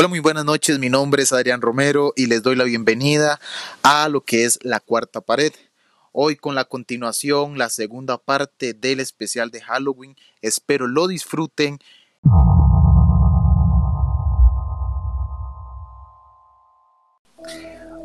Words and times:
Hola, 0.00 0.08
muy 0.08 0.20
buenas 0.20 0.46
noches. 0.46 0.78
Mi 0.78 0.88
nombre 0.88 1.24
es 1.24 1.30
Adrián 1.30 1.60
Romero 1.60 2.14
y 2.16 2.24
les 2.24 2.42
doy 2.42 2.56
la 2.56 2.64
bienvenida 2.64 3.38
a 3.82 4.08
lo 4.08 4.22
que 4.22 4.46
es 4.46 4.58
la 4.62 4.80
cuarta 4.80 5.20
pared. 5.20 5.52
Hoy 6.12 6.36
con 6.36 6.54
la 6.54 6.64
continuación, 6.64 7.58
la 7.58 7.68
segunda 7.68 8.16
parte 8.16 8.72
del 8.72 9.00
especial 9.00 9.50
de 9.50 9.60
Halloween. 9.60 10.16
Espero 10.40 10.86
lo 10.86 11.06
disfruten. 11.06 11.80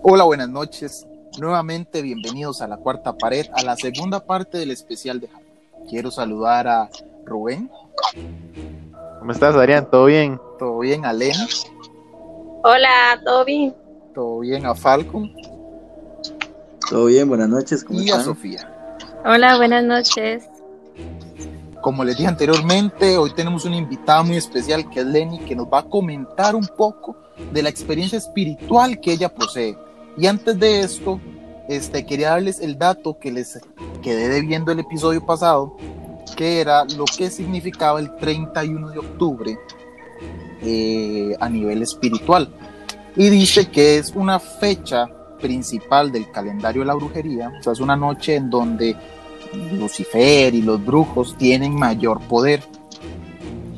Hola, 0.03 0.25
buenas 0.25 0.49
noches. 0.49 1.07
Nuevamente 1.39 2.01
bienvenidos 2.01 2.61
a 2.61 2.67
la 2.67 2.75
cuarta 2.75 3.17
pared, 3.17 3.45
a 3.53 3.63
la 3.63 3.77
segunda 3.77 4.25
parte 4.25 4.57
del 4.57 4.71
especial 4.71 5.21
de 5.21 5.29
Halloween. 5.29 5.87
Quiero 5.89 6.11
saludar 6.11 6.67
a 6.67 6.89
Rubén. 7.23 7.71
¿Cómo 9.19 9.31
estás, 9.31 9.55
Adrián? 9.55 9.89
¿Todo 9.89 10.07
bien? 10.07 10.41
¿Todo 10.59 10.79
bien, 10.79 11.05
Alena? 11.05 11.47
Hola, 12.67 13.21
¿todo 13.23 13.45
bien? 13.45 13.75
¿Todo 14.15 14.39
bien, 14.39 14.65
a 14.65 14.73
Falcon? 14.73 15.31
Todo 16.89 17.05
bien, 17.05 17.29
buenas 17.29 17.47
noches. 17.47 17.83
¿cómo 17.83 17.99
Y 17.99 18.05
a 18.05 18.05
están? 18.05 18.23
Sofía. 18.23 18.67
Hola, 19.23 19.57
buenas 19.57 19.83
noches. 19.83 20.49
Como 21.81 22.03
les 22.03 22.17
dije 22.17 22.27
anteriormente, 22.27 23.19
hoy 23.19 23.31
tenemos 23.35 23.65
una 23.65 23.75
invitada 23.75 24.23
muy 24.23 24.37
especial 24.37 24.89
que 24.89 25.01
es 25.01 25.05
Lenny, 25.05 25.41
que 25.41 25.55
nos 25.55 25.67
va 25.67 25.81
a 25.81 25.83
comentar 25.83 26.55
un 26.55 26.65
poco 26.65 27.15
de 27.53 27.61
la 27.61 27.69
experiencia 27.69 28.17
espiritual 28.17 28.99
que 28.99 29.13
ella 29.13 29.31
posee. 29.31 29.77
Y 30.17 30.25
antes 30.25 30.57
de 30.57 30.79
esto, 30.79 31.21
este, 31.69 32.03
quería 32.03 32.31
darles 32.31 32.59
el 32.59 32.79
dato 32.79 33.19
que 33.19 33.31
les 33.31 33.61
quedé 34.01 34.27
debiendo 34.27 34.71
el 34.71 34.79
episodio 34.79 35.23
pasado, 35.23 35.77
que 36.35 36.61
era 36.61 36.83
lo 36.97 37.05
que 37.05 37.29
significaba 37.29 37.99
el 37.99 38.15
31 38.15 38.89
de 38.89 38.97
octubre 38.97 39.55
eh, 40.61 41.35
a 41.39 41.49
nivel 41.49 41.81
espiritual. 41.81 42.49
Y 43.15 43.29
dice 43.29 43.69
que 43.69 43.97
es 43.97 44.11
una 44.15 44.39
fecha 44.39 45.07
principal 45.39 46.11
del 46.11 46.29
calendario 46.31 46.81
de 46.81 46.87
la 46.87 46.95
brujería, 46.95 47.51
o 47.59 47.63
sea, 47.63 47.73
es 47.73 47.79
una 47.79 47.95
noche 47.95 48.35
en 48.35 48.49
donde 48.49 48.95
Lucifer 49.73 50.53
y 50.53 50.61
los 50.61 50.83
brujos 50.83 51.37
tienen 51.37 51.73
mayor 51.73 52.19
poder. 52.21 52.63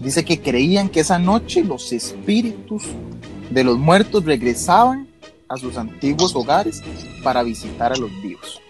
Dice 0.02 0.24
que 0.24 0.40
creían 0.40 0.90
que 0.90 1.02
esa 1.02 1.20
noche 1.20 1.64
los 1.64 1.92
espíritus 1.92 2.84
de 3.50 3.64
los 3.64 3.78
muertos 3.78 4.26
regresaban 4.26 5.08
a 5.50 5.58
sus 5.58 5.78
antiguos 5.78 6.36
hogares 6.36 6.82
para 7.24 7.44
visitar 7.44 7.94
a 7.94 7.98
los 7.98 8.12
vivos. 8.22 8.62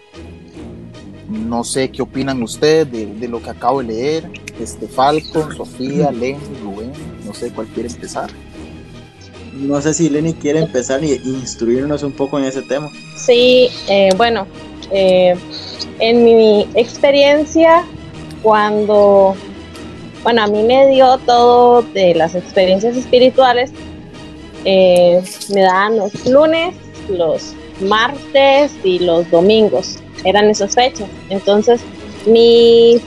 No 1.28 1.62
sé 1.62 1.90
qué 1.90 2.02
opinan 2.02 2.42
ustedes 2.42 2.90
de, 2.90 3.28
lo 3.28 3.42
que 3.42 3.50
acabo 3.50 3.82
de 3.82 3.88
leer. 3.88 4.30
Este 4.58 4.88
Falcon, 4.88 5.54
Sofía, 5.54 6.10
Len, 6.10 6.38
no 7.28 7.34
sé 7.34 7.50
cuál 7.52 7.66
quiere 7.68 7.88
empezar. 7.88 8.30
No 9.52 9.80
sé 9.80 9.92
si 9.92 10.08
Lenny 10.08 10.32
quiere 10.34 10.60
empezar 10.60 11.04
y 11.04 11.14
instruirnos 11.24 12.02
un 12.02 12.12
poco 12.12 12.38
en 12.38 12.44
ese 12.44 12.62
tema. 12.62 12.90
Sí, 13.16 13.68
eh, 13.88 14.10
bueno, 14.16 14.46
eh, 14.90 15.34
en 15.98 16.24
mi 16.24 16.66
experiencia, 16.74 17.84
cuando, 18.42 19.36
bueno, 20.22 20.42
a 20.42 20.46
mí 20.46 20.62
me 20.62 20.88
dio 20.88 21.18
todo 21.18 21.82
de 21.82 22.14
las 22.14 22.34
experiencias 22.34 22.96
espirituales, 22.96 23.70
eh, 24.64 25.22
me 25.52 25.62
dan 25.62 25.96
los 25.96 26.26
lunes, 26.26 26.74
los 27.10 27.52
martes 27.80 28.72
y 28.84 29.00
los 29.00 29.30
domingos, 29.30 29.98
eran 30.24 30.48
esas 30.50 30.74
fechas. 30.74 31.08
Entonces, 31.30 31.80
mi, 32.26 33.00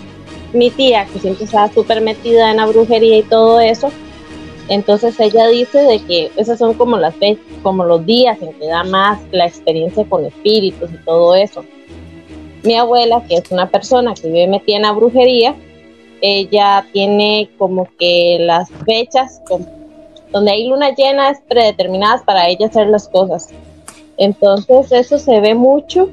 mi 0.53 0.69
tía, 0.69 1.05
que 1.11 1.19
siempre 1.19 1.45
estaba 1.45 1.71
súper 1.71 2.01
metida 2.01 2.51
en 2.51 2.57
la 2.57 2.65
brujería 2.65 3.17
y 3.17 3.23
todo 3.23 3.61
eso, 3.61 3.89
entonces 4.73 5.19
ella 5.19 5.47
dice 5.47 5.79
de 5.79 5.99
que 5.99 6.31
esas 6.37 6.57
son 6.57 6.73
como 6.75 6.97
las 6.97 7.13
fe- 7.15 7.37
como 7.61 7.83
los 7.83 8.05
días 8.05 8.41
en 8.41 8.53
que 8.53 8.67
da 8.67 8.83
más 8.85 9.19
la 9.31 9.45
experiencia 9.45 10.05
con 10.05 10.25
espíritus 10.25 10.89
y 10.91 10.97
todo 11.05 11.35
eso. 11.35 11.63
Mi 12.63 12.75
abuela, 12.75 13.23
que 13.27 13.35
es 13.35 13.51
una 13.51 13.69
persona 13.69 14.13
que 14.13 14.27
vive 14.27 14.47
metida 14.47 14.77
en 14.77 14.81
la 14.83 14.91
brujería, 14.93 15.55
ella 16.21 16.85
tiene 16.93 17.49
como 17.57 17.87
que 17.99 18.37
las 18.39 18.69
fechas 18.85 19.41
con- 19.47 19.67
donde 20.31 20.51
hay 20.51 20.67
luna 20.67 20.93
llena 20.95 21.31
es 21.31 21.39
predeterminadas 21.47 22.21
para 22.23 22.47
ella 22.47 22.67
hacer 22.67 22.87
las 22.87 23.07
cosas. 23.09 23.49
Entonces 24.17 24.91
eso 24.91 25.17
se 25.17 25.39
ve 25.41 25.55
mucho 25.55 26.09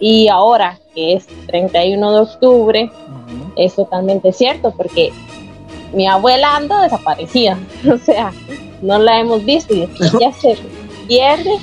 y 0.00 0.28
ahora 0.28 0.78
que 0.94 1.12
es 1.12 1.26
31 1.46 2.12
de 2.12 2.20
octubre, 2.20 2.90
es 3.56 3.74
totalmente 3.74 4.32
cierto 4.32 4.72
porque 4.76 5.12
mi 5.92 6.06
abuela 6.06 6.56
anda 6.56 6.82
desaparecida, 6.82 7.58
o 7.92 7.98
sea, 7.98 8.32
no 8.82 8.98
la 8.98 9.20
hemos 9.20 9.44
visto 9.44 9.74
y 9.74 9.82
ella 9.82 10.32
se 10.32 10.56
pierde 11.06 11.58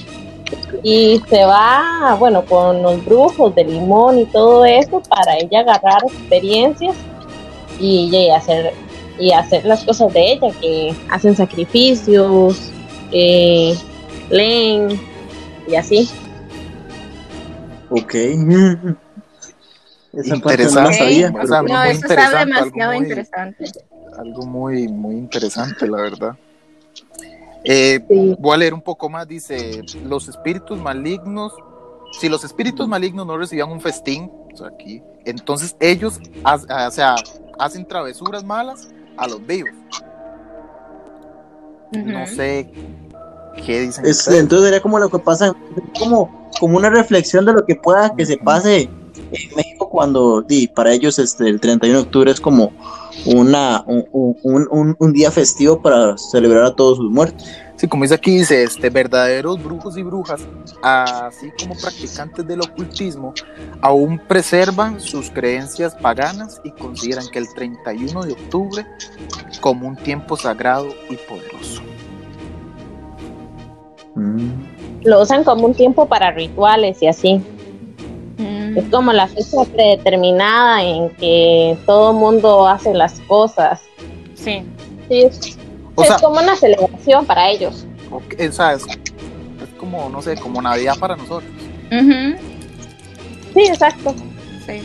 y 0.84 1.22
se 1.30 1.46
va, 1.46 2.16
bueno, 2.20 2.44
con 2.46 2.82
los 2.82 3.04
brujos 3.04 3.54
de 3.56 3.66
limón 3.66 4.20
y 4.20 4.26
todo 4.26 4.66
eso 4.66 5.02
para 5.10 5.38
ella 5.38 5.62
agarrar 5.62 6.04
experiencias 6.04 6.96
y, 7.80 8.30
hacer 8.30 8.74
y 9.20 9.32
hacer 9.32 9.66
las 9.66 9.84
cosas 9.84 10.14
de 10.14 10.34
ella, 10.34 10.52
que 10.62 10.96
hacen 11.09 11.36
sacrificios, 11.36 12.72
leen 14.30 15.00
y 15.68 15.76
así. 15.76 16.09
Ok. 17.90 18.16
Esa 20.17 20.35
parte 20.38 20.63
no 20.66 20.72
la 20.72 20.89
Interesante. 20.89 20.97
sabía. 20.97 21.33
O 21.44 21.47
sea, 21.47 21.61
No, 21.61 21.83
eso 21.83 22.07
está 22.07 22.28
algo 22.28 22.39
demasiado 22.39 22.91
muy- 22.94 23.03
interesante. 23.03 23.66
algo 24.17 24.45
muy, 24.45 24.88
muy 24.88 25.16
interesante, 25.16 25.88
la 25.88 25.97
verdad. 26.01 26.35
Eh, 27.63 28.00
Sí. 28.09 28.35
voy 28.39 28.53
a 28.53 28.57
leer 28.57 28.73
un 28.73 28.81
poco 28.81 29.09
más. 29.09 29.28
Dice: 29.28 29.81
Los 30.05 30.28
espíritus 30.29 30.79
malignos, 30.79 31.53
si 32.19 32.29
los 32.29 32.44
espíritus 32.44 32.88
malignos 32.88 33.25
no 33.28 33.38
recibían 33.38 33.69
un 33.72 33.81
festín, 33.81 34.31
o 34.53 34.57
sea, 34.57 34.67
aquí, 34.67 35.01
entonces 35.25 35.75
ellos 35.79 36.19
ha- 36.44 36.59
ha- 36.69 36.88
o 36.88 36.91
sea, 36.91 37.16
hacen 37.59 37.85
travesuras 37.85 38.44
malas 38.44 38.88
a 39.17 39.28
los 39.28 39.45
vivos. 39.45 39.72
No 41.91 42.28
sé 42.28 42.69
qué 43.66 43.81
dicen. 43.81 44.05
Es- 44.05 44.28
entonces 44.28 44.66
sería 44.66 44.81
como 44.81 44.99
lo 44.99 45.09
que 45.09 45.19
pasa, 45.19 45.55
como, 45.99 46.49
como 46.59 46.78
una 46.78 46.89
reflexión 46.89 47.45
de 47.45 47.53
lo 47.53 47.66
que 47.66 47.75
pueda 47.75 48.13
que 48.16 48.25
se 48.25 48.38
pase 48.38 48.89
en 49.32 49.56
México 49.56 49.90
cuando, 49.90 50.42
di, 50.42 50.68
para 50.68 50.92
ellos 50.94 51.20
este, 51.20 51.48
el 51.50 51.60
31 51.60 52.00
de 52.00 52.04
octubre 52.06 52.32
es 52.32 52.40
como 52.42 52.72
una, 53.26 53.84
un, 53.88 54.06
un- 54.12 54.68
un- 54.72 54.96
un 55.00 55.14
día 55.14 55.32
festivo 55.32 55.82
para 55.82 56.18
celebrar 56.18 56.64
a 56.64 56.76
todos 56.76 56.98
sus 56.98 57.10
muertos. 57.12 57.44
Sí, 57.76 57.88
como 57.88 58.04
dice 58.04 58.16
aquí, 58.16 58.38
dice, 58.40 58.64
este, 58.64 58.90
verdaderos 58.90 59.64
brujos 59.64 59.96
y 59.98 60.02
brujas, 60.04 60.42
así 60.82 61.52
como 61.60 61.76
practicantes 61.76 62.48
del 62.48 62.62
ocultismo, 62.62 63.34
aún 63.82 64.20
preservan 64.28 65.00
sus 65.00 65.30
creencias 65.30 65.94
paganas 65.94 66.59
y 66.64 66.72
consideran 66.72 67.28
que 67.32 67.38
el 67.38 67.54
31 67.54 68.24
de 68.24 68.34
octubre 68.34 68.84
como 69.62 69.88
un 69.88 69.96
tiempo 69.96 70.36
sagrado 70.36 70.88
y 71.09 71.18
poderoso. 71.18 71.84
Mm. 74.16 74.50
Lo 75.04 75.22
usan 75.22 75.44
como 75.44 75.68
un 75.68 75.76
tiempo 75.76 76.08
para 76.08 76.32
rituales 76.32 77.02
y 77.04 77.08
así. 77.08 77.42
Es 78.78 78.86
como 78.92 79.12
la 79.12 79.28
fecha 79.28 79.64
predeterminada 79.74 80.84
en 80.84 81.10
que 81.16 81.76
todo 81.88 82.14
mundo 82.14 82.68
hace 82.68 82.94
las 82.94 83.20
cosas. 83.22 83.82
Sí. 84.36 84.64
Sí, 85.10 85.24
es, 85.24 85.58
O 85.96 86.04
es 86.04 86.10
sea, 86.10 86.20
como 86.20 86.40
una 86.40 86.56
celebración 86.56 87.26
para 87.26 87.50
ellos. 87.50 87.88
ok, 88.12 88.36
o 88.48 88.52
sea, 88.52 88.74
es, 88.74 88.84
es 88.84 89.70
como, 89.80 90.10
no 90.10 90.22
sé, 90.22 90.36
como 90.36 90.62
Navidad 90.62 90.96
para 91.00 91.16
nosotros. 91.16 91.52
Sí, 91.90 93.62
exacto. 93.62 94.14
Sí. 94.68 94.82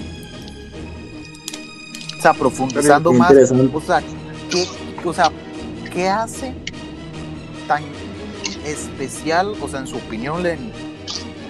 O 2.18 2.22
sea, 2.22 2.32
profundizando 2.32 3.10
Qué 3.10 3.18
más, 3.18 3.32
o 3.74 3.80
sea, 3.82 4.02
¿qué, 4.50 4.66
o 5.04 5.12
sea, 5.12 5.30
¿qué 5.92 6.08
hace 6.08 6.54
tan 7.68 7.82
especial, 8.64 9.52
o 9.60 9.68
sea, 9.68 9.80
en 9.80 9.86
su 9.86 9.96
opinión, 9.96 10.42
Lenny, 10.42 10.72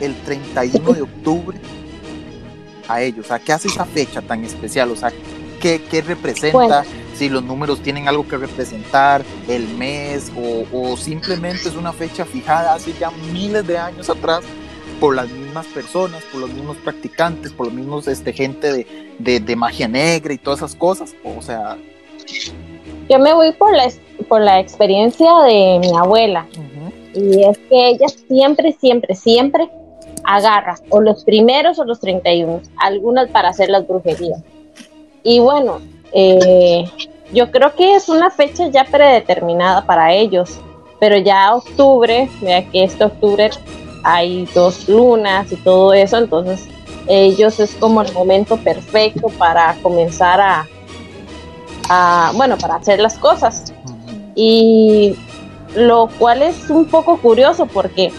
el 0.00 0.16
31 0.22 0.92
de 0.92 1.02
octubre 1.02 1.60
a 2.88 3.02
ellos? 3.02 3.26
O 3.26 3.28
sea, 3.28 3.38
¿qué 3.38 3.52
hace 3.52 3.68
esa 3.68 3.84
fecha 3.84 4.22
tan 4.22 4.44
especial? 4.44 4.90
O 4.90 4.96
sea, 4.96 5.12
¿qué, 5.60 5.82
qué 5.90 6.02
representa? 6.02 6.58
Bueno. 6.58 7.02
Si 7.14 7.28
los 7.28 7.42
números 7.44 7.80
tienen 7.80 8.08
algo 8.08 8.26
que 8.26 8.36
representar, 8.38 9.22
el 9.46 9.68
mes, 9.76 10.32
o, 10.36 10.64
o 10.72 10.96
simplemente 10.96 11.68
es 11.68 11.76
una 11.76 11.92
fecha 11.92 12.24
fijada 12.24 12.74
hace 12.74 12.94
ya 12.98 13.10
miles 13.32 13.66
de 13.66 13.76
años 13.76 14.08
atrás 14.08 14.42
por 14.98 15.14
las 15.14 15.28
mismas 15.28 15.66
personas, 15.66 16.22
por 16.32 16.40
los 16.40 16.50
mismos 16.50 16.76
practicantes, 16.78 17.52
por 17.52 17.66
los 17.66 17.74
mismos 17.74 18.08
este, 18.08 18.32
gente 18.32 18.72
de, 18.72 18.86
de, 19.18 19.40
de 19.40 19.56
magia 19.56 19.88
negra 19.88 20.32
y 20.32 20.38
todas 20.38 20.60
esas 20.60 20.74
cosas. 20.74 21.14
O 21.22 21.42
sea, 21.42 21.76
Yo 23.10 23.18
me 23.18 23.34
voy 23.34 23.52
por 23.52 23.76
la, 23.76 23.90
por 24.28 24.40
la 24.40 24.58
experiencia 24.58 25.28
de 25.44 25.78
mi 25.80 25.96
abuela. 25.96 26.46
Y 27.14 27.44
es 27.44 27.58
que 27.58 27.88
ella 27.90 28.06
siempre, 28.08 28.72
siempre, 28.80 29.14
siempre 29.14 29.68
agarra 30.24 30.76
o 30.88 31.00
los 31.00 31.24
primeros 31.24 31.78
o 31.78 31.84
los 31.84 32.00
31, 32.00 32.60
algunas 32.78 33.28
para 33.30 33.48
hacer 33.48 33.68
las 33.68 33.86
brujerías. 33.86 34.40
Y 35.22 35.40
bueno, 35.40 35.80
eh, 36.12 36.84
yo 37.32 37.50
creo 37.50 37.74
que 37.74 37.94
es 37.94 38.08
una 38.08 38.30
fecha 38.30 38.68
ya 38.68 38.84
predeterminada 38.84 39.84
para 39.84 40.12
ellos, 40.12 40.60
pero 41.00 41.16
ya 41.16 41.54
octubre, 41.54 42.28
vea 42.40 42.64
que 42.70 42.84
este 42.84 43.04
octubre 43.04 43.50
hay 44.04 44.48
dos 44.54 44.88
lunas 44.88 45.50
y 45.52 45.56
todo 45.56 45.92
eso, 45.92 46.18
entonces 46.18 46.68
ellos 47.08 47.58
es 47.60 47.74
como 47.74 48.02
el 48.02 48.12
momento 48.12 48.56
perfecto 48.56 49.28
para 49.38 49.74
comenzar 49.82 50.40
a, 50.40 50.66
a 51.88 52.32
bueno, 52.34 52.56
para 52.58 52.76
hacer 52.76 53.00
las 53.00 53.18
cosas. 53.18 53.72
Y 54.34 55.16
lo 55.74 56.08
cual 56.18 56.42
es 56.42 56.70
un 56.70 56.86
poco 56.86 57.18
curioso 57.18 57.66
porque 57.66 58.12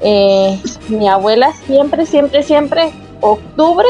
eh, 0.00 0.60
mi 0.88 1.08
abuela 1.08 1.52
siempre, 1.66 2.06
siempre, 2.06 2.42
siempre, 2.42 2.92
octubre 3.20 3.86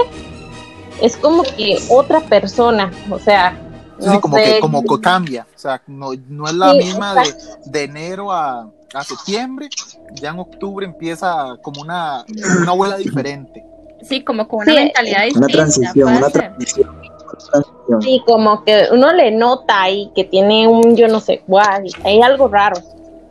es 1.00 1.16
como 1.16 1.42
que 1.42 1.78
otra 1.90 2.20
persona, 2.20 2.92
o 3.10 3.18
sea, 3.18 3.58
Sí, 3.98 4.06
no 4.06 4.20
como 4.20 4.36
sé, 4.38 4.54
que 4.54 4.60
como 4.60 4.82
que 4.82 5.00
cambia, 5.00 5.46
o 5.54 5.58
sea, 5.58 5.80
no, 5.86 6.10
no 6.28 6.46
es 6.48 6.54
la 6.54 6.72
Sí, 6.72 6.78
misma 6.78 7.14
de, 7.14 7.34
de 7.66 7.84
enero 7.84 8.32
a, 8.32 8.68
a 8.92 9.04
septiembre, 9.04 9.68
ya 10.14 10.30
en 10.30 10.40
octubre 10.40 10.84
empieza 10.84 11.56
como 11.62 11.80
una, 11.80 12.24
una 12.28 12.70
abuela 12.72 12.96
diferente. 12.96 13.64
Sí, 14.02 14.22
como 14.22 14.46
con 14.48 14.60
una 14.62 14.72
Sí, 14.72 14.74
mentalidad 14.74 15.20
Una 15.20 15.46
distinta. 15.46 15.52
transición, 15.52 16.08
una 16.16 16.28
transición. 16.30 16.88
una 16.90 17.38
transición. 17.48 18.02
Sí, 18.02 18.22
como 18.26 18.64
que 18.64 18.88
uno 18.92 19.12
le 19.12 19.30
nota 19.30 19.82
ahí 19.82 20.10
que 20.14 20.24
tiene 20.24 20.66
un 20.68 20.96
yo 20.96 21.06
no 21.08 21.20
sé 21.20 21.42
cuál, 21.46 21.84
hay 22.04 22.20
algo 22.20 22.48
raro, 22.48 22.80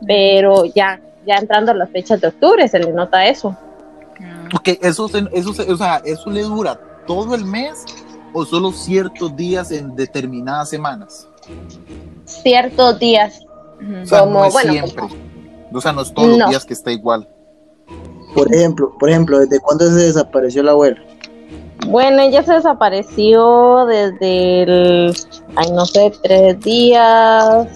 pero 0.06 0.64
ya, 0.64 1.00
ya 1.26 1.36
entrando 1.36 1.72
a 1.72 1.74
las 1.74 1.90
fechas 1.90 2.20
de 2.20 2.28
octubre 2.28 2.66
se 2.68 2.78
le 2.78 2.92
nota 2.92 3.26
eso. 3.26 3.50
Mm. 4.18 4.48
Porque 4.50 4.78
eso, 4.82 5.08
se- 5.08 5.28
eso, 5.32 5.52
se- 5.54 5.70
o 5.72 5.76
sea, 5.76 6.00
eso 6.04 6.30
le 6.30 6.42
dura 6.42 6.78
todo 7.06 7.34
el 7.34 7.44
mes 7.44 7.84
o 8.32 8.44
solo 8.44 8.72
ciertos 8.72 9.34
días 9.36 9.70
en 9.70 9.94
determinadas 9.94 10.68
semanas. 10.70 11.28
Ciertos 12.24 12.98
días, 12.98 13.40
Ujú. 13.80 14.02
O 14.02 14.06
sea, 14.06 14.20
Como, 14.20 14.38
no 14.40 14.44
es 14.46 14.52
bueno, 14.52 14.72
siempre. 14.72 15.04
O 15.72 15.80
sea, 15.80 15.92
no 15.92 16.02
es 16.02 16.14
todos 16.14 16.28
No. 16.28 16.38
los 16.38 16.50
días 16.50 16.64
que 16.64 16.72
está 16.74 16.90
igual. 16.92 17.28
Por 18.34 18.52
ejemplo, 18.54 18.96
por 18.98 19.10
ejemplo, 19.10 19.38
¿desde 19.40 19.60
cuándo 19.60 19.86
se 19.88 19.94
desapareció 19.94 20.62
la 20.62 20.72
abuela? 20.72 21.00
bueno, 21.88 22.22
ella 22.22 22.42
se 22.42 22.54
desapareció 22.54 23.84
desde 23.86 24.62
el, 24.62 25.14
ay 25.56 25.70
no 25.72 25.84
sé, 25.84 26.12
tres 26.22 26.58
días, 26.60 27.68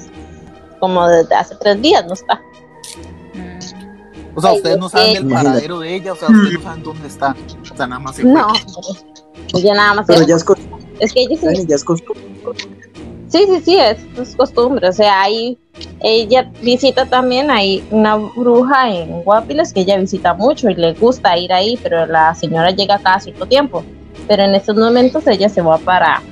como 0.81 1.07
desde 1.09 1.35
hace 1.35 1.55
tres 1.57 1.83
días, 1.83 2.07
no 2.07 2.15
está. 2.15 2.41
O 4.39 4.41
sea, 4.41 4.53
ustedes 4.53 4.79
no 4.79 4.89
saben 4.89 5.13
que- 5.13 5.19
el 5.19 5.29
paradero 5.29 5.81
de 5.81 5.95
ella, 5.97 6.13
o 6.13 6.17
sea, 6.17 6.29
ustedes 6.29 6.55
no 6.55 6.63
saben 6.63 6.83
dónde 6.85 7.09
está. 7.09 7.35
O 7.61 7.77
sea, 7.77 7.87
nada 7.89 7.99
más 7.99 8.17
se. 8.17 8.25
No, 8.25 8.47
ella 9.53 9.75
nada 9.75 9.95
más. 9.95 10.07
Pero 10.07 10.25
ya 10.25 10.37
es 10.37 10.45
costumbre, 10.45 10.87
es 11.01 11.13
que 11.13 11.23
ella 11.23 11.37
sí, 11.41 11.67
ya 11.67 11.75
es 11.75 11.85
costumbre. 11.85 12.25
Sí, 13.29 13.45
sí, 13.47 13.61
sí, 13.65 13.77
es, 13.77 13.99
es 14.17 14.37
costumbre. 14.37 14.89
O 14.89 14.93
sea, 14.93 15.23
ahí 15.23 15.59
ella 16.01 16.51
visita 16.63 17.05
también, 17.07 17.51
hay 17.51 17.85
una 17.91 18.15
bruja 18.15 18.91
en 18.91 19.23
Guapiles 19.23 19.73
que 19.73 19.81
ella 19.81 19.99
visita 19.99 20.35
mucho 20.35 20.71
y 20.71 20.77
le 20.77 20.95
gusta 20.95 21.37
ir 21.37 21.53
ahí, 21.53 21.77
pero 21.83 22.07
la 22.07 22.35
señora 22.37 22.71
llega 22.71 22.99
cada 23.01 23.19
cierto 23.19 23.45
tiempo. 23.45 23.85
Pero 24.29 24.45
en 24.45 24.55
estos 24.55 24.77
momentos 24.77 25.27
ella 25.27 25.49
se 25.49 25.63
va 25.63 25.79
para, 25.79 26.23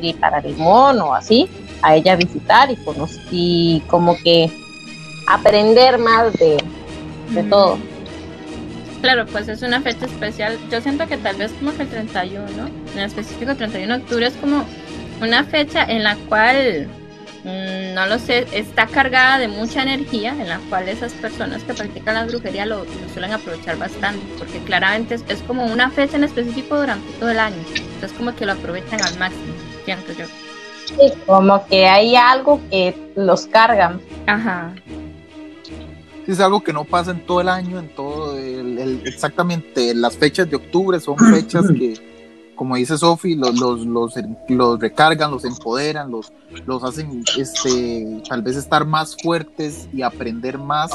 y 0.00 0.12
para 0.14 0.40
Limón 0.40 1.00
o 1.00 1.14
así, 1.14 1.48
a 1.82 1.96
ella 1.96 2.14
visitar 2.14 2.70
y, 2.70 2.76
conocer, 2.76 3.20
y 3.32 3.80
como 3.88 4.16
que 4.16 4.50
aprender 5.26 5.98
más 5.98 6.32
de, 6.34 6.56
de 7.30 7.42
todo. 7.44 7.78
Claro, 9.00 9.24
pues 9.26 9.48
es 9.48 9.62
una 9.62 9.80
fecha 9.80 10.06
especial. 10.06 10.58
Yo 10.70 10.80
siento 10.80 11.06
que 11.06 11.16
tal 11.16 11.36
vez 11.36 11.52
como 11.52 11.74
que 11.74 11.82
el 11.82 11.88
31, 11.88 12.44
en 12.94 13.00
específico 13.00 13.52
el 13.52 13.56
31 13.56 13.96
de 13.96 14.02
octubre 14.02 14.26
es 14.26 14.34
como 14.34 14.64
una 15.22 15.44
fecha 15.44 15.84
en 15.84 16.02
la 16.02 16.16
cual, 16.28 16.86
mm, 17.44 17.94
no 17.94 18.06
lo 18.06 18.18
sé, 18.18 18.46
está 18.52 18.86
cargada 18.86 19.38
de 19.38 19.48
mucha 19.48 19.82
energía, 19.82 20.32
en 20.32 20.48
la 20.48 20.58
cual 20.68 20.88
esas 20.88 21.12
personas 21.14 21.62
que 21.62 21.72
practican 21.72 22.14
la 22.14 22.26
brujería 22.26 22.66
lo, 22.66 22.84
lo 22.84 23.08
suelen 23.12 23.32
aprovechar 23.32 23.78
bastante, 23.78 24.20
porque 24.38 24.58
claramente 24.58 25.14
es, 25.14 25.24
es 25.28 25.40
como 25.42 25.64
una 25.64 25.90
fecha 25.90 26.18
en 26.18 26.24
específico 26.24 26.78
durante 26.78 27.10
todo 27.14 27.30
el 27.30 27.38
año. 27.38 27.62
Entonces 27.74 28.12
como 28.18 28.34
que 28.34 28.44
lo 28.44 28.52
aprovechan 28.52 29.00
al 29.02 29.18
máximo, 29.18 29.54
siento 29.86 30.12
yo. 30.12 30.26
Sí, 30.84 31.12
como 31.24 31.64
que 31.66 31.86
hay 31.86 32.16
algo 32.16 32.60
que 32.70 32.94
los 33.16 33.46
cargan. 33.46 34.00
Ajá. 34.26 34.74
Es 36.30 36.40
algo 36.40 36.60
que 36.62 36.72
no 36.72 36.84
pasa 36.84 37.10
en 37.10 37.26
todo 37.26 37.40
el 37.40 37.48
año, 37.48 37.78
en 37.78 37.88
todo 37.94 38.36
el, 38.38 38.78
el- 38.78 39.02
exactamente 39.06 39.94
las 39.94 40.16
fechas 40.16 40.48
de 40.48 40.56
octubre 40.56 41.00
son 41.00 41.16
fechas 41.18 41.66
que, 41.76 41.94
como 42.54 42.76
dice 42.76 42.96
Sofi, 42.96 43.34
los, 43.34 43.58
los, 43.58 43.84
los, 43.86 44.14
los 44.48 44.78
recargan, 44.78 45.30
los 45.30 45.44
empoderan, 45.44 46.10
los, 46.10 46.32
los 46.66 46.84
hacen 46.84 47.24
este, 47.36 48.22
tal 48.28 48.42
vez 48.42 48.56
estar 48.56 48.84
más 48.86 49.16
fuertes 49.22 49.88
y 49.92 50.02
aprender 50.02 50.56
más 50.58 50.92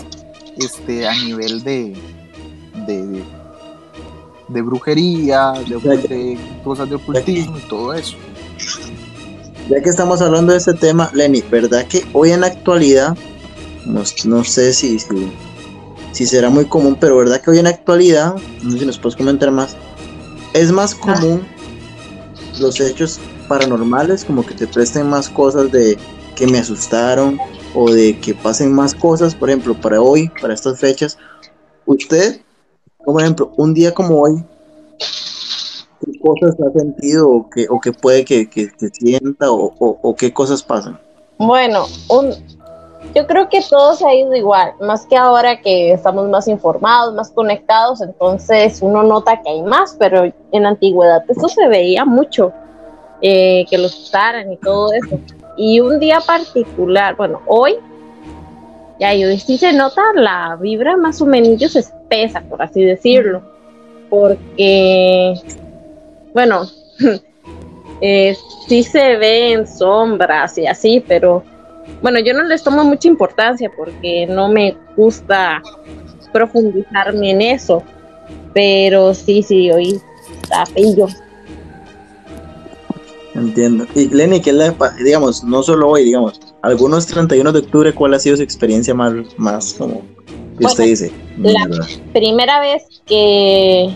este, 0.57 1.07
a 1.07 1.13
nivel 1.15 1.63
de, 1.63 1.93
de, 2.87 3.23
de 4.47 4.61
brujería, 4.61 5.51
de, 5.67 5.75
de 6.07 6.37
cosas 6.63 6.89
de 6.89 6.95
ocultismo 6.95 7.57
y 7.57 7.61
todo 7.67 7.93
eso. 7.93 8.15
Ya 9.69 9.81
que 9.81 9.89
estamos 9.89 10.21
hablando 10.21 10.51
de 10.53 10.59
este 10.59 10.75
tema, 10.75 11.09
Lenny, 11.13 11.41
¿verdad 11.49 11.85
que 11.87 12.05
hoy 12.13 12.31
en 12.31 12.41
la 12.41 12.47
actualidad, 12.47 13.17
no, 13.85 14.03
no 14.25 14.43
sé 14.43 14.73
si, 14.73 14.99
si, 14.99 15.31
si 16.11 16.25
será 16.25 16.49
muy 16.49 16.65
común, 16.65 16.97
pero 16.99 17.17
¿verdad 17.17 17.41
que 17.41 17.51
hoy 17.51 17.59
en 17.59 17.65
la 17.65 17.71
actualidad, 17.71 18.35
no 18.61 18.71
sé 18.71 18.79
si 18.79 18.85
nos 18.85 18.99
puedes 18.99 19.15
comentar 19.15 19.51
más, 19.51 19.75
es 20.53 20.71
más 20.71 20.95
común 20.95 21.45
los 22.59 22.79
hechos 22.79 23.19
paranormales, 23.47 24.25
como 24.25 24.45
que 24.45 24.53
te 24.53 24.67
presten 24.67 25.07
más 25.07 25.29
cosas 25.29 25.71
de 25.71 25.97
que 26.35 26.47
me 26.47 26.59
asustaron 26.59 27.39
o 27.73 27.91
de 27.91 28.17
que 28.19 28.33
pasen 28.33 28.73
más 28.73 28.95
cosas, 28.95 29.35
por 29.35 29.49
ejemplo, 29.49 29.79
para 29.79 30.01
hoy, 30.01 30.31
para 30.41 30.53
estas 30.53 30.79
fechas, 30.79 31.17
usted, 31.85 32.41
por 33.03 33.21
ejemplo, 33.21 33.51
un 33.57 33.73
día 33.73 33.93
como 33.93 34.21
hoy, 34.21 34.43
¿qué 35.99 36.19
cosas 36.19 36.55
ha 36.59 36.79
sentido 36.79 37.29
o 37.29 37.49
que, 37.49 37.67
o 37.69 37.79
que 37.79 37.91
puede 37.91 38.25
que, 38.25 38.49
que, 38.49 38.71
que 38.71 38.89
sienta 38.89 39.51
o, 39.51 39.73
o, 39.77 39.99
o 40.01 40.15
qué 40.15 40.33
cosas 40.33 40.63
pasan? 40.63 40.99
Bueno, 41.37 41.85
un, 42.07 42.33
yo 43.15 43.25
creo 43.25 43.47
que 43.47 43.61
todo 43.69 43.95
se 43.95 44.05
ha 44.05 44.13
ido 44.13 44.35
igual, 44.35 44.73
más 44.81 45.05
que 45.05 45.15
ahora 45.15 45.61
que 45.61 45.93
estamos 45.93 46.27
más 46.27 46.49
informados, 46.49 47.13
más 47.15 47.31
conectados, 47.31 48.01
entonces 48.01 48.79
uno 48.81 49.03
nota 49.03 49.41
que 49.41 49.49
hay 49.49 49.61
más, 49.61 49.95
pero 49.97 50.29
en 50.51 50.65
antigüedad 50.65 51.23
eso 51.29 51.47
se 51.47 51.65
veía 51.69 52.03
mucho, 52.03 52.51
eh, 53.21 53.65
que 53.69 53.77
los 53.77 53.97
usaran 53.97 54.51
y 54.51 54.57
todo 54.57 54.91
eso. 54.91 55.17
Y 55.55 55.79
un 55.79 55.97
día 55.97 56.19
particular, 56.19 57.15
bueno, 57.15 57.41
hoy, 57.47 57.77
ya 58.99 59.13
y 59.13 59.23
hoy 59.23 59.39
sí 59.39 59.57
se 59.57 59.71
nota 59.71 60.01
la 60.15 60.57
vibra 60.59 60.97
más 60.97 61.21
o 61.21 61.25
menos 61.25 61.73
espesa, 61.73 62.41
por 62.41 62.61
así 62.61 62.83
decirlo, 62.83 63.41
porque, 64.09 65.35
bueno, 66.33 66.63
eh, 68.01 68.35
sí 68.67 68.83
se 68.83 69.15
ven 69.15 69.65
sombras 69.65 70.57
y 70.57 70.67
así, 70.67 71.01
pero 71.07 71.43
bueno, 72.01 72.19
yo 72.19 72.33
no 72.33 72.43
les 72.43 72.63
tomo 72.63 72.83
mucha 72.83 73.07
importancia 73.07 73.71
porque 73.75 74.27
no 74.27 74.49
me 74.49 74.75
gusta 74.95 75.61
profundizarme 76.31 77.31
en 77.31 77.41
eso, 77.41 77.83
pero 78.53 79.13
sí, 79.13 79.41
sí, 79.43 79.71
hoy 79.71 79.99
está. 80.43 80.65
Entiendo. 83.33 83.85
Y 83.95 84.07
Lenny, 84.07 84.39
¿qué 84.41 84.53
le 84.53 84.71
pa- 84.71 84.91
digamos, 85.03 85.43
no 85.43 85.61
solo 85.61 85.89
hoy, 85.89 86.05
digamos, 86.05 86.39
algunos 86.61 87.05
31 87.05 87.51
de 87.51 87.59
octubre, 87.59 87.93
¿cuál 87.93 88.13
ha 88.13 88.19
sido 88.19 88.37
su 88.37 88.43
experiencia 88.43 88.93
más, 88.93 89.13
más 89.37 89.73
como 89.73 90.01
que 90.57 90.65
usted 90.65 90.83
Bueno, 90.83 90.89
dice? 90.89 91.11
la-? 91.37 91.87
Primera 92.13 92.59
vez 92.61 92.83
que 93.05 93.93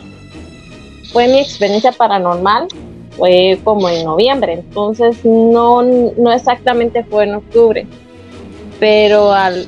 fue 1.13 1.27
mi 1.27 1.39
experiencia 1.39 1.91
paranormal 1.93 2.67
fue 3.19 3.59
como 3.63 3.87
en 3.89 4.05
noviembre, 4.05 4.53
entonces 4.53 5.23
no, 5.23 5.83
no 5.83 6.31
exactamente 6.31 7.03
fue 7.03 7.25
en 7.25 7.35
octubre, 7.35 7.85
pero 8.79 9.31
al, 9.33 9.67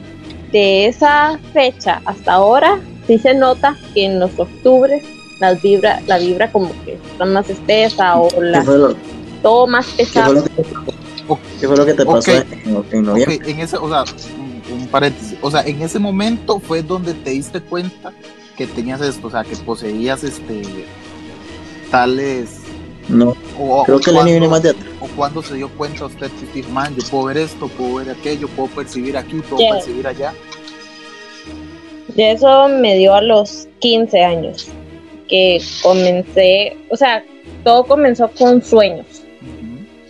de 0.51 0.87
esa 0.87 1.37
fecha 1.53 2.01
hasta 2.05 2.33
ahora 2.33 2.79
sí 3.07 3.19
se 3.19 3.33
nota 3.33 3.77
que 3.93 4.05
en 4.05 4.19
los 4.19 4.31
octubres 4.39 5.03
las 5.39 5.61
vibra, 5.61 6.01
la 6.07 6.17
vibra 6.17 6.51
como 6.51 6.69
que 6.85 6.93
está 6.93 7.25
más 7.25 7.49
espesa 7.49 8.17
o 8.19 8.29
¿Qué 8.29 8.41
la, 8.41 8.63
lo, 8.63 8.95
todo 9.41 9.67
más 9.67 9.85
qué 9.97 10.05
fue 10.05 10.21
pesado. 10.21 10.33
lo 10.33 10.43
que, 10.43 10.51
qué 11.59 11.67
fue 11.67 11.77
lo 11.77 11.85
que 11.85 11.93
te 11.93 12.05
pasó 12.05 12.31
Ok. 12.31 12.45
en, 12.63 12.85
en 12.91 13.03
noviembre? 13.03 13.35
Ok, 13.37 13.47
en 13.47 13.59
ese, 13.59 13.77
o 13.77 13.89
sea, 13.89 14.03
un, 14.39 14.81
un 14.81 14.87
paréntesis, 14.87 15.37
o 15.41 15.51
sea, 15.51 15.61
en 15.63 15.81
ese 15.81 15.99
momento 15.99 16.59
fue 16.59 16.83
donde 16.83 17.13
te 17.15 17.31
diste 17.31 17.59
cuenta 17.59 18.13
que 18.55 18.67
tenías 18.67 19.01
esto, 19.01 19.27
o 19.27 19.31
sea, 19.31 19.43
que 19.43 19.55
poseías 19.57 20.23
este 20.23 20.61
tales 21.89 22.60
No, 23.11 23.35
o, 23.59 23.83
creo 23.83 23.97
o 23.97 23.99
que 23.99 24.11
viene 24.11 24.29
cuando- 24.39 24.49
más 24.49 24.63
de 24.63 24.69
atrás. 24.69 24.85
o 25.01 25.07
cuando 25.15 25.43
se 25.43 25.55
dio 25.55 25.69
cuenta 25.77 26.05
usted 26.05 26.29
dijo, 26.53 26.69
man, 26.71 26.95
yo 26.95 27.03
puedo 27.09 27.25
ver 27.25 27.37
esto, 27.37 27.67
puedo 27.67 27.95
ver 27.95 28.09
aquello, 28.11 28.47
puedo 28.49 28.69
percibir 28.69 29.17
aquí, 29.17 29.35
puedo 29.41 29.57
Yeah. 29.61 29.73
percibir 29.75 30.07
allá. 30.07 30.33
De 32.15 32.31
eso 32.31 32.67
me 32.69 32.95
dio 32.97 33.13
a 33.13 33.21
los 33.21 33.67
15 33.79 34.21
años, 34.23 34.67
que 35.27 35.61
comencé, 35.81 36.77
o 36.89 36.97
sea, 36.97 37.23
todo 37.63 37.85
comenzó 37.85 38.29
con 38.31 38.61
sueños. 38.61 39.05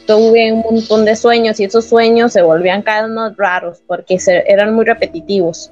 Tuve 0.07 0.51
un 0.51 0.61
montón 0.61 1.05
de 1.05 1.15
sueños 1.15 1.59
y 1.59 1.65
esos 1.65 1.85
sueños 1.85 2.33
se 2.33 2.41
volvían 2.41 2.81
cada 2.81 3.05
uno 3.05 3.33
raros 3.37 3.81
porque 3.87 4.19
se, 4.19 4.43
eran 4.51 4.73
muy 4.73 4.83
repetitivos. 4.85 5.71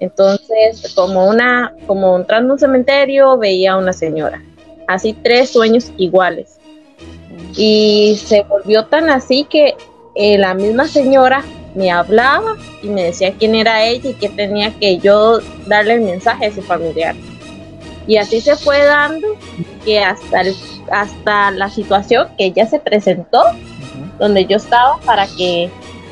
Entonces, 0.00 0.92
como 0.94 1.28
una, 1.28 1.74
como 1.86 2.14
entrando 2.16 2.52
a 2.52 2.54
un 2.54 2.58
cementerio, 2.58 3.38
veía 3.38 3.72
a 3.72 3.78
una 3.78 3.92
señora. 3.94 4.42
Así 4.86 5.12
tres 5.22 5.50
sueños 5.50 5.90
iguales. 5.96 6.58
Y 7.56 8.18
se 8.24 8.42
volvió 8.42 8.84
tan 8.86 9.10
así 9.10 9.44
que 9.48 9.74
eh, 10.14 10.38
la 10.38 10.54
misma 10.54 10.86
señora 10.88 11.44
me 11.74 11.90
hablaba 11.90 12.56
y 12.82 12.88
me 12.88 13.02
decía 13.04 13.34
quién 13.38 13.54
era 13.54 13.84
ella 13.84 14.10
y 14.10 14.14
que 14.14 14.28
tenía 14.28 14.72
que 14.78 14.98
yo 14.98 15.38
darle 15.66 15.94
el 15.94 16.00
mensaje 16.02 16.44
a 16.46 16.48
ese 16.48 16.62
familiar. 16.62 17.14
Y 18.06 18.16
así 18.16 18.40
se 18.40 18.54
fue 18.56 18.82
dando 18.84 19.28
que 19.84 20.00
hasta, 20.00 20.42
el- 20.42 20.56
hasta 20.92 21.50
la 21.52 21.70
situación 21.70 22.28
que 22.36 22.46
ella 22.46 22.66
se 22.66 22.78
presentó, 22.78 23.42
donde 24.18 24.44
yo 24.46 24.56
estaba, 24.58 24.98
para 24.98 25.26
que 25.26 25.70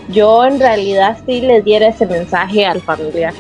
yo 0.08 0.44
en 0.44 0.58
realidad 0.58 1.18
sí 1.26 1.40
le 1.42 1.60
diera 1.62 1.88
ese 1.88 2.06
mensaje 2.06 2.64
al 2.66 2.80
familiar. 2.80 3.34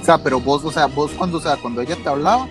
O 0.00 0.04
sea, 0.04 0.18
pero 0.18 0.40
vos, 0.40 0.64
o 0.64 0.72
sea, 0.72 0.86
vos 0.86 1.10
cuando, 1.16 1.38
o 1.38 1.40
sea, 1.40 1.56
cuando 1.56 1.82
ella 1.82 1.96
te 2.02 2.08
hablaba, 2.08 2.48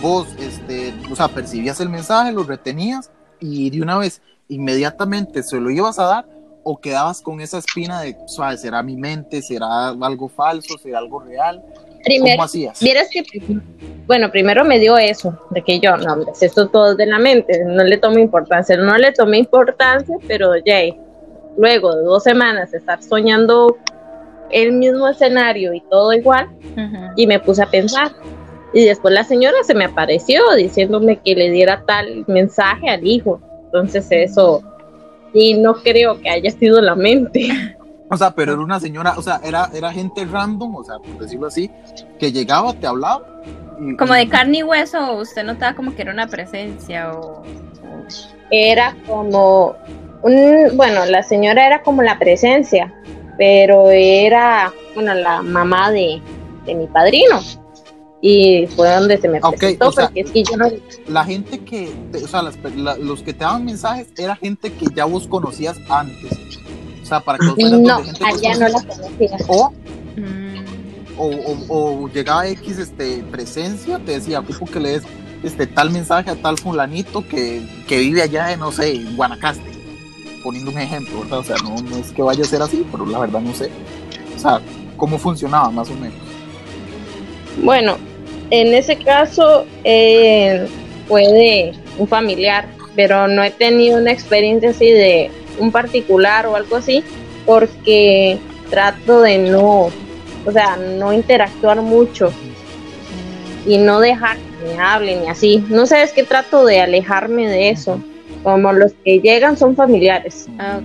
vos, 0.00 0.28
este, 0.38 0.94
o 1.10 1.16
sea, 1.16 1.28
percibías 1.28 1.80
el 1.80 1.88
mensaje, 1.88 2.32
lo 2.32 2.42
retenías 2.42 3.10
y 3.40 3.70
de 3.70 3.82
una 3.82 3.98
vez, 3.98 4.20
inmediatamente 4.48 5.42
se 5.42 5.60
lo 5.60 5.70
ibas 5.70 5.98
a 5.98 6.04
dar 6.04 6.26
o 6.62 6.78
quedabas 6.78 7.22
con 7.22 7.40
esa 7.40 7.58
espina 7.58 8.02
de, 8.02 8.16
o 8.22 8.28
sea, 8.28 8.56
será 8.56 8.82
mi 8.82 8.96
mente, 8.96 9.40
será 9.42 9.88
algo 9.88 10.28
falso, 10.28 10.76
será 10.78 10.98
algo 10.98 11.20
real. 11.20 11.62
Primero, 12.04 12.36
¿Cómo 12.36 12.44
hacías? 12.44 12.80
Vieras 12.80 13.08
que, 13.10 13.24
bueno, 14.06 14.30
primero 14.30 14.64
me 14.64 14.78
dio 14.78 14.96
eso, 14.96 15.38
de 15.50 15.62
que 15.62 15.80
yo, 15.80 15.96
no, 15.96 16.26
esto 16.40 16.68
todo 16.68 16.92
es 16.92 16.96
de 16.96 17.06
la 17.06 17.18
mente, 17.18 17.64
no 17.64 17.82
le 17.84 17.96
tomé 17.98 18.20
importancia, 18.20 18.76
no 18.76 18.96
le 18.96 19.12
tomé 19.12 19.38
importancia, 19.38 20.16
pero 20.26 20.56
ya, 20.64 20.80
luego 21.56 21.96
de 21.96 22.02
dos 22.02 22.22
semanas 22.22 22.72
estar 22.72 23.02
soñando 23.02 23.76
el 24.50 24.72
mismo 24.72 25.08
escenario 25.08 25.74
y 25.74 25.80
todo 25.82 26.12
igual, 26.12 26.48
y 27.16 27.26
me 27.26 27.40
puse 27.40 27.62
a 27.62 27.66
pensar. 27.66 28.12
Y 28.72 28.84
después 28.84 29.14
la 29.14 29.24
señora 29.24 29.56
se 29.64 29.74
me 29.74 29.84
apareció 29.86 30.42
diciéndome 30.56 31.18
que 31.20 31.34
le 31.34 31.50
diera 31.50 31.82
tal 31.86 32.24
mensaje 32.26 32.88
al 32.88 33.06
hijo. 33.06 33.40
Entonces 33.66 34.06
eso, 34.10 34.62
y 35.32 35.54
no 35.54 35.74
creo 35.74 36.20
que 36.20 36.28
haya 36.30 36.50
sido 36.50 36.80
la 36.80 36.94
mente. 36.94 37.48
O 38.10 38.16
sea, 38.16 38.30
pero 38.30 38.54
era 38.54 38.62
una 38.62 38.80
señora, 38.80 39.12
o 39.18 39.22
sea, 39.22 39.38
era, 39.44 39.68
era 39.74 39.92
gente 39.92 40.24
random, 40.24 40.76
o 40.76 40.82
sea, 40.82 40.94
por 40.98 41.18
decirlo 41.18 41.46
así, 41.48 41.70
que 42.18 42.32
llegaba, 42.32 42.72
te 42.72 42.86
hablaba. 42.86 43.22
y- 43.78 43.94
Como 43.98 44.14
de 44.14 44.26
carne 44.30 44.58
y 44.60 44.62
hueso, 44.62 45.12
usted 45.16 45.44
notaba 45.44 45.76
como 45.76 45.94
que 45.94 46.00
era 46.00 46.12
una 46.14 46.26
presencia 46.26 47.12
o... 47.12 47.42
o- 47.42 47.44
Era 48.50 48.96
como 49.06 49.76
un, 50.22 50.74
bueno, 50.74 51.04
la 51.04 51.22
señora 51.22 51.66
era 51.66 51.82
como 51.82 52.00
la 52.00 52.18
presencia, 52.18 52.94
pero 53.36 53.90
era, 53.90 54.72
bueno, 54.94 55.12
la 55.12 55.42
mamá 55.42 55.90
de, 55.90 56.22
de 56.64 56.74
mi 56.76 56.86
padrino. 56.86 57.40
Y 58.20 58.66
fue 58.74 58.92
donde 58.94 59.16
se 59.18 59.28
me 59.28 59.38
Ok, 59.38 59.56
presentó, 59.58 59.88
o 59.88 59.92
sea, 59.92 60.06
porque 60.06 60.20
es 60.20 60.30
que 60.32 60.42
yo 60.42 60.56
no, 60.56 60.66
La 61.08 61.24
gente 61.24 61.60
que, 61.60 61.92
te- 62.10 62.24
o 62.24 62.28
sea, 62.28 62.42
las 62.42 62.56
la- 62.76 62.96
los 62.96 63.22
que 63.22 63.32
te 63.32 63.40
daban 63.44 63.64
mensajes 63.64 64.08
era 64.16 64.34
gente 64.34 64.72
que 64.72 64.86
ya 64.94 65.04
vos 65.04 65.28
conocías 65.28 65.76
antes. 65.88 66.32
O 67.02 67.06
sea, 67.06 67.20
para 67.20 67.38
que 67.38 67.46
vos 67.46 67.56
no, 67.58 68.02
gente 68.04 68.24
allá 68.24 68.54
no 68.54 68.68
la 68.68 68.80
conocías. 68.82 68.98
conocía. 68.98 69.36
O 69.48 69.72
Mm. 70.16 70.58
o, 71.16 71.26
o- 71.26 72.02
o 72.04 72.08
llegaba 72.08 72.46
X 72.48 72.78
este, 72.78 73.22
presencia, 73.30 73.98
te 74.00 74.12
decía, 74.12 74.40
ocupo 74.40 74.66
que 74.66 74.80
le 74.80 74.90
des 74.90 75.02
este, 75.44 75.66
tal 75.68 75.90
mensaje 75.90 76.30
a 76.30 76.34
tal 76.34 76.58
fulanito 76.58 77.26
que, 77.28 77.62
que 77.86 77.98
vive 78.00 78.22
allá 78.22 78.52
en, 78.52 78.58
no 78.60 78.72
sé, 78.72 78.94
en 78.96 79.16
Guanacaste, 79.16 79.62
poniendo 80.42 80.72
un 80.72 80.78
ejemplo, 80.78 81.20
¿verdad? 81.20 81.38
O 81.38 81.44
sea, 81.44 81.56
no, 81.62 81.76
no 81.80 81.96
es 81.96 82.10
que 82.12 82.22
vaya 82.22 82.42
a 82.42 82.46
ser 82.46 82.60
así, 82.62 82.84
pero 82.90 83.06
la 83.06 83.20
verdad 83.20 83.40
no 83.40 83.54
sé. 83.54 83.70
O 84.36 84.38
sea, 84.40 84.60
cómo 84.96 85.16
funcionaba 85.18 85.70
más 85.70 85.88
o 85.90 85.94
menos. 85.94 86.18
Bueno, 87.62 87.98
en 88.50 88.74
ese 88.74 88.96
caso 88.96 89.66
eh, 89.84 90.66
fue 91.06 91.22
de 91.22 91.72
un 91.98 92.06
familiar, 92.06 92.66
pero 92.94 93.28
no 93.28 93.42
he 93.42 93.50
tenido 93.50 93.98
una 93.98 94.12
experiencia 94.12 94.70
así 94.70 94.90
de 94.90 95.30
un 95.58 95.72
particular 95.72 96.46
o 96.46 96.56
algo 96.56 96.76
así, 96.76 97.02
porque 97.44 98.38
trato 98.70 99.22
de 99.22 99.38
no, 99.38 99.90
o 100.46 100.52
sea, 100.52 100.76
no 100.76 101.12
interactuar 101.12 101.80
mucho 101.80 102.32
y 103.66 103.78
no 103.78 104.00
dejar 104.00 104.36
que 104.36 104.74
me 104.74 104.80
hablen 104.80 105.24
y 105.24 105.28
así. 105.28 105.64
No 105.68 105.86
sé, 105.86 106.08
que 106.14 106.22
trato 106.22 106.64
de 106.64 106.80
alejarme 106.80 107.48
de 107.48 107.70
eso. 107.70 108.02
Como 108.42 108.72
los 108.72 108.92
que 109.04 109.20
llegan 109.20 109.56
son 109.56 109.74
familiares. 109.74 110.46
Ah. 110.58 110.80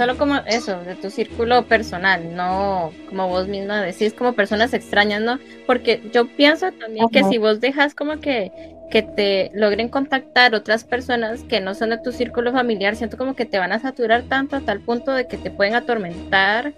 Solo 0.00 0.16
como 0.16 0.36
eso, 0.46 0.80
de 0.80 0.94
tu 0.94 1.10
círculo 1.10 1.66
personal, 1.66 2.34
no 2.34 2.90
como 3.10 3.28
vos 3.28 3.48
misma 3.48 3.82
decís, 3.82 4.14
como 4.14 4.32
personas 4.32 4.72
extrañas, 4.72 5.20
¿no? 5.20 5.38
Porque 5.66 6.00
yo 6.10 6.26
pienso 6.26 6.72
también 6.72 7.10
que 7.10 7.22
si 7.24 7.36
vos 7.36 7.60
dejas 7.60 7.94
como 7.94 8.18
que, 8.18 8.50
que 8.90 9.02
te 9.02 9.50
logren 9.52 9.90
contactar 9.90 10.54
otras 10.54 10.84
personas 10.84 11.42
que 11.42 11.60
no 11.60 11.74
son 11.74 11.90
de 11.90 11.98
tu 11.98 12.12
círculo 12.12 12.50
familiar, 12.50 12.96
siento 12.96 13.18
como 13.18 13.34
que 13.34 13.44
te 13.44 13.58
van 13.58 13.72
a 13.72 13.78
saturar 13.78 14.22
tanto 14.22 14.56
a 14.56 14.60
tal 14.60 14.80
punto 14.80 15.12
de 15.12 15.26
que 15.26 15.36
te 15.36 15.50
pueden 15.50 15.74
atormentar 15.74 16.72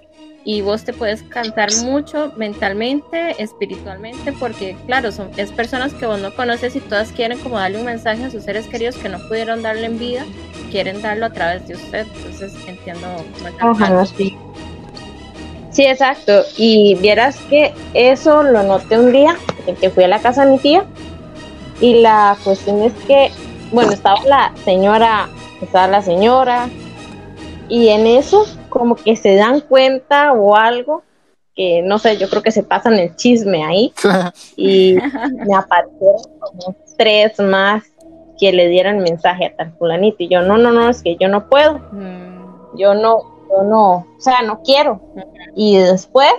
y 0.45 0.62
vos 0.62 0.83
te 0.83 0.93
puedes 0.93 1.23
cansar 1.23 1.69
mucho 1.85 2.33
mentalmente, 2.37 3.41
espiritualmente, 3.41 4.33
porque 4.33 4.76
claro, 4.87 5.12
son, 5.12 5.31
es 5.37 5.52
personas 5.52 5.95
que 5.95 6.07
vos 6.07 6.21
no 6.21 6.35
conoces 6.35 6.75
y 6.75 6.81
todas 6.81 7.12
quieren 7.12 7.38
como 7.38 7.57
darle 7.57 7.79
un 7.79 7.85
mensaje 7.85 8.25
a 8.25 8.31
sus 8.31 8.43
seres 8.43 8.67
queridos 8.67 8.97
que 8.97 9.09
no 9.09 9.21
pudieron 9.29 9.62
darle 9.62 9.87
en 9.87 10.00
vida 10.00 10.26
quieren 10.73 11.02
darlo 11.02 11.26
a 11.26 11.31
través 11.31 11.69
de 11.69 11.75
usted. 11.75 12.07
Entonces 12.17 12.55
entiendo 12.67 13.07
parte. 13.43 14.07
sí. 14.17 14.37
Sí, 15.71 15.87
exacto. 15.87 16.43
Y 16.57 16.97
vieras 16.97 17.38
que 17.49 17.73
eso 17.95 18.43
lo 18.43 18.62
noté 18.62 18.99
un 18.99 19.12
día 19.12 19.37
en 19.67 19.76
que 19.76 19.91
fui 19.91 20.05
a 20.05 20.09
la 20.09 20.21
casa 20.21 20.45
de 20.45 20.52
mi 20.52 20.59
tía. 20.59 20.85
Y 21.81 22.00
la 22.00 22.37
cuestión 22.45 22.83
es 22.83 22.93
que, 23.07 23.31
bueno, 23.71 23.93
estaba 23.93 24.23
la 24.25 24.52
señora, 24.64 25.29
estaba 25.62 25.88
la 25.88 26.02
señora, 26.02 26.69
y 27.69 27.88
en 27.88 28.07
eso 28.07 28.47
como 28.69 28.95
que 28.95 29.17
se 29.17 29.35
dan 29.35 29.61
cuenta 29.61 30.33
o 30.33 30.55
algo, 30.57 31.02
que 31.57 31.83
no 31.83 31.99
sé, 31.99 32.19
yo 32.19 32.29
creo 32.29 32.43
que 32.43 32.52
se 32.52 32.62
pasan 32.62 32.95
el 32.95 33.17
chisme 33.17 33.64
ahí, 33.64 33.93
y 34.57 34.97
me 35.47 35.57
aparecieron 35.57 36.23
como 36.38 36.76
tres 36.97 37.38
más 37.41 37.83
que 38.43 38.53
le 38.53 38.67
dieran 38.67 38.99
mensaje 38.99 39.47
a 39.47 39.55
tal 39.55 39.73
fulanito, 39.79 40.17
y 40.19 40.29
yo, 40.29 40.43
no, 40.43 40.59
no, 40.59 40.73
no, 40.73 40.89
es 40.89 41.01
que 41.01 41.17
yo 41.17 41.29
no 41.29 41.49
puedo 41.49 41.79
Mm, 41.93 42.77
yo 42.77 42.93
no, 42.93 43.23
yo 43.49 43.63
no, 43.63 43.93
o 43.93 44.07
sea, 44.19 44.43
no 44.43 44.63
quiero. 44.63 45.01
Y 45.55 45.77
después, 45.77 46.33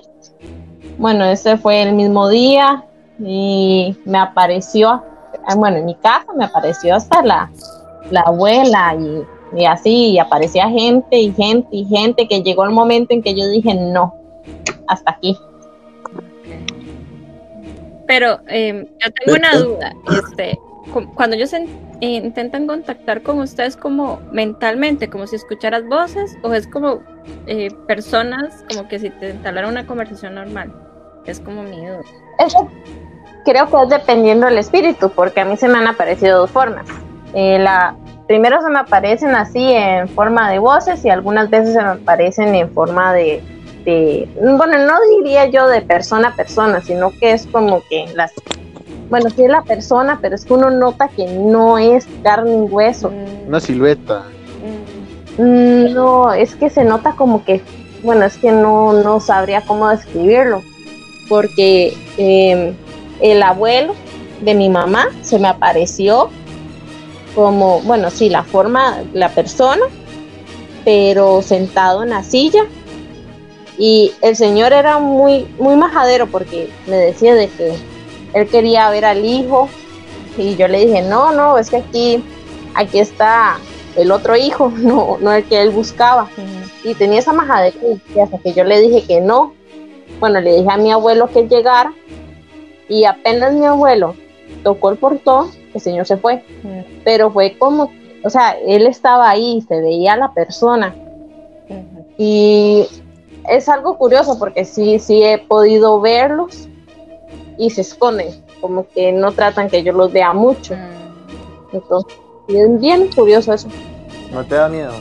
bueno, 0.97 1.23
ese 1.23 1.55
fue 1.55 1.81
el 1.81 1.93
mismo 1.93 2.27
día 2.27 2.83
y 3.19 3.95
me 4.03 4.17
apareció, 4.17 4.89
ah, 5.47 5.55
bueno, 5.55 5.77
en 5.77 5.85
mi 5.85 5.95
casa 5.95 6.25
me 6.35 6.43
apareció 6.43 6.93
hasta 6.95 7.21
la, 7.21 7.49
la 8.11 8.21
abuela 8.21 8.97
y, 8.99 9.61
y 9.61 9.65
así, 9.65 10.09
y 10.09 10.19
aparecía 10.19 10.67
gente 10.67 11.17
y 11.17 11.31
gente 11.31 11.69
y 11.71 11.85
gente 11.85 12.27
que 12.27 12.43
llegó 12.43 12.65
el 12.65 12.71
momento 12.71 13.13
en 13.13 13.23
que 13.23 13.33
yo 13.33 13.47
dije, 13.47 13.73
no, 13.75 14.13
hasta 14.87 15.11
aquí. 15.11 15.37
Pero 18.07 18.39
eh, 18.49 18.85
yo 18.99 19.11
tengo 19.13 19.37
una 19.37 19.57
duda. 19.57 19.93
Este, 20.11 20.59
cuando 21.15 21.35
ellos 21.35 21.53
en- 21.53 21.67
eh, 22.01 22.15
intentan 22.15 22.67
contactar 22.67 23.21
con 23.21 23.39
ustedes 23.39 23.77
como 23.77 24.19
mentalmente, 24.31 25.09
como 25.09 25.27
si 25.27 25.35
escucharas 25.37 25.85
voces, 25.87 26.37
o 26.43 26.53
es 26.53 26.67
como 26.67 27.01
eh, 27.47 27.69
personas, 27.87 28.65
como 28.69 28.87
que 28.89 28.99
si 28.99 29.09
te 29.09 29.29
entablaran 29.29 29.71
una 29.71 29.85
conversación 29.87 30.35
normal. 30.35 30.73
Es 31.25 31.39
como 31.39 31.63
mi. 31.63 31.85
Eso 32.39 32.69
creo 33.45 33.69
que 33.69 33.83
es 33.83 33.89
dependiendo 33.89 34.45
del 34.47 34.57
espíritu, 34.57 35.09
porque 35.09 35.39
a 35.41 35.45
mí 35.45 35.55
se 35.55 35.67
me 35.69 35.77
han 35.77 35.87
aparecido 35.87 36.39
dos 36.39 36.51
formas. 36.51 36.85
Eh, 37.33 37.59
la, 37.59 37.95
primero 38.27 38.61
se 38.61 38.69
me 38.69 38.79
aparecen 38.79 39.35
así 39.35 39.71
en 39.71 40.07
forma 40.09 40.49
de 40.51 40.59
voces 40.59 41.03
y 41.05 41.09
algunas 41.09 41.49
veces 41.49 41.73
se 41.73 41.81
me 41.81 41.89
aparecen 41.89 42.53
en 42.55 42.69
forma 42.73 43.13
de- 43.13 43.41
bueno, 43.85 44.77
no 44.85 44.93
diría 45.17 45.47
yo 45.47 45.67
de 45.67 45.81
persona 45.81 46.29
a 46.29 46.35
persona, 46.35 46.81
sino 46.81 47.11
que 47.19 47.31
es 47.33 47.45
como 47.47 47.81
que 47.89 48.05
las, 48.15 48.31
bueno, 49.09 49.29
sí 49.29 49.43
es 49.43 49.49
la 49.49 49.63
persona, 49.63 50.19
pero 50.21 50.35
es 50.35 50.45
que 50.45 50.53
uno 50.53 50.69
nota 50.69 51.07
que 51.09 51.25
no 51.27 51.77
es 51.77 52.07
carne 52.23 52.51
y 52.51 52.61
hueso. 52.61 53.09
Mm, 53.11 53.47
Una 53.47 53.59
silueta. 53.59 54.23
mm, 55.37 55.93
No, 55.93 56.31
es 56.33 56.55
que 56.55 56.69
se 56.69 56.83
nota 56.83 57.13
como 57.15 57.43
que, 57.45 57.61
bueno, 58.03 58.25
es 58.25 58.37
que 58.37 58.51
no, 58.51 58.93
no 58.93 59.19
sabría 59.19 59.61
cómo 59.61 59.89
describirlo, 59.89 60.61
porque 61.29 61.95
eh, 62.17 62.73
el 63.21 63.43
abuelo 63.43 63.93
de 64.41 64.55
mi 64.55 64.69
mamá 64.69 65.07
se 65.21 65.39
me 65.39 65.47
apareció 65.47 66.29
como, 67.35 67.81
bueno, 67.81 68.09
sí, 68.09 68.29
la 68.29 68.43
forma, 68.43 69.01
la 69.13 69.29
persona, 69.29 69.83
pero 70.85 71.41
sentado 71.41 72.03
en 72.03 72.09
la 72.09 72.23
silla. 72.23 72.63
Y 73.77 74.11
el 74.21 74.35
señor 74.35 74.71
era 74.71 74.99
muy, 74.99 75.47
muy 75.57 75.75
majadero 75.75 76.27
porque 76.27 76.69
me 76.85 76.95
decía 76.95 77.33
de 77.33 77.47
que 77.49 77.73
él 78.33 78.47
quería 78.47 78.89
ver 78.89 79.05
al 79.05 79.23
hijo 79.25 79.69
y 80.37 80.55
yo 80.55 80.67
le 80.67 80.85
dije, 80.85 81.01
no, 81.03 81.31
no, 81.31 81.57
es 81.57 81.69
que 81.69 81.77
aquí, 81.77 82.23
aquí 82.73 82.99
está 82.99 83.57
el 83.95 84.11
otro 84.11 84.35
hijo, 84.35 84.71
no, 84.77 85.17
no 85.19 85.31
el 85.31 85.43
que 85.45 85.61
él 85.61 85.69
buscaba. 85.69 86.29
Y 86.83 86.95
tenía 86.95 87.19
esa 87.19 87.33
majadera 87.33 87.75
y 87.81 88.19
hasta 88.19 88.37
que 88.39 88.53
yo 88.53 88.63
le 88.63 88.81
dije 88.81 89.03
que 89.05 89.21
no. 89.21 89.53
Bueno, 90.19 90.41
le 90.41 90.55
dije 90.57 90.69
a 90.69 90.77
mi 90.77 90.91
abuelo 90.91 91.27
que 91.27 91.47
llegara 91.47 91.93
y 92.89 93.05
apenas 93.05 93.53
mi 93.53 93.65
abuelo 93.65 94.15
tocó 94.63 94.89
el 94.89 94.97
portón, 94.97 95.49
el 95.73 95.81
señor 95.81 96.05
se 96.05 96.17
fue. 96.17 96.43
Pero 97.03 97.31
fue 97.31 97.57
como, 97.57 97.91
o 98.23 98.29
sea, 98.29 98.51
él 98.65 98.85
estaba 98.85 99.29
ahí, 99.29 99.63
se 99.67 99.79
veía 99.79 100.17
la 100.17 100.33
persona. 100.33 100.93
Y 102.17 102.85
es 103.47 103.69
algo 103.69 103.97
curioso 103.97 104.37
porque 104.37 104.65
sí, 104.65 104.99
sí 104.99 105.23
he 105.23 105.37
podido 105.37 105.99
verlos 106.01 106.67
y 107.57 107.69
se 107.69 107.81
esconden, 107.81 108.43
como 108.61 108.87
que 108.89 109.11
no 109.11 109.31
tratan 109.31 109.69
que 109.69 109.83
yo 109.83 109.93
los 109.93 110.11
vea 110.11 110.33
mucho. 110.33 110.75
Entonces, 111.71 112.17
es 112.47 112.79
bien 112.81 113.07
curioso 113.15 113.53
eso. 113.53 113.67
¿No 114.31 114.43
te 114.45 114.55
da 114.55 114.67
miedo? 114.69 114.93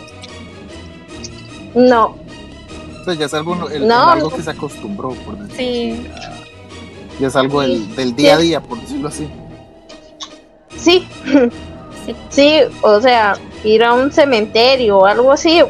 No, 1.75 2.17
O 3.01 3.05
sea, 3.05 3.15
ya 3.15 3.27
es 3.27 3.35
algo, 3.35 3.69
el- 3.71 3.87
No, 3.89 4.11
algo 4.11 4.31
no. 4.31 4.37
que 4.37 4.43
se 4.43 4.51
acostumbró, 4.51 5.11
por 5.11 5.37
decirlo. 5.39 5.57
Sí, 5.57 6.07
Ya 7.19 7.29
es 7.29 7.37
algo 7.37 7.63
del, 7.63 7.95
del 7.97 8.15
día 8.15 8.35
a 8.35 8.39
día, 8.39 8.61
por 8.61 8.81
decirlo 8.81 9.09
así. 9.09 9.29
sí, 10.77 11.07
sí. 12.07 12.15
sí, 12.31 12.59
o 12.83 13.01
sea, 13.01 13.35
ir 13.65 13.83
a 13.85 13.95
un 13.95 14.13
cementerio 14.13 14.99
o 14.99 15.07
algo 15.07 15.33
así. 15.33 15.63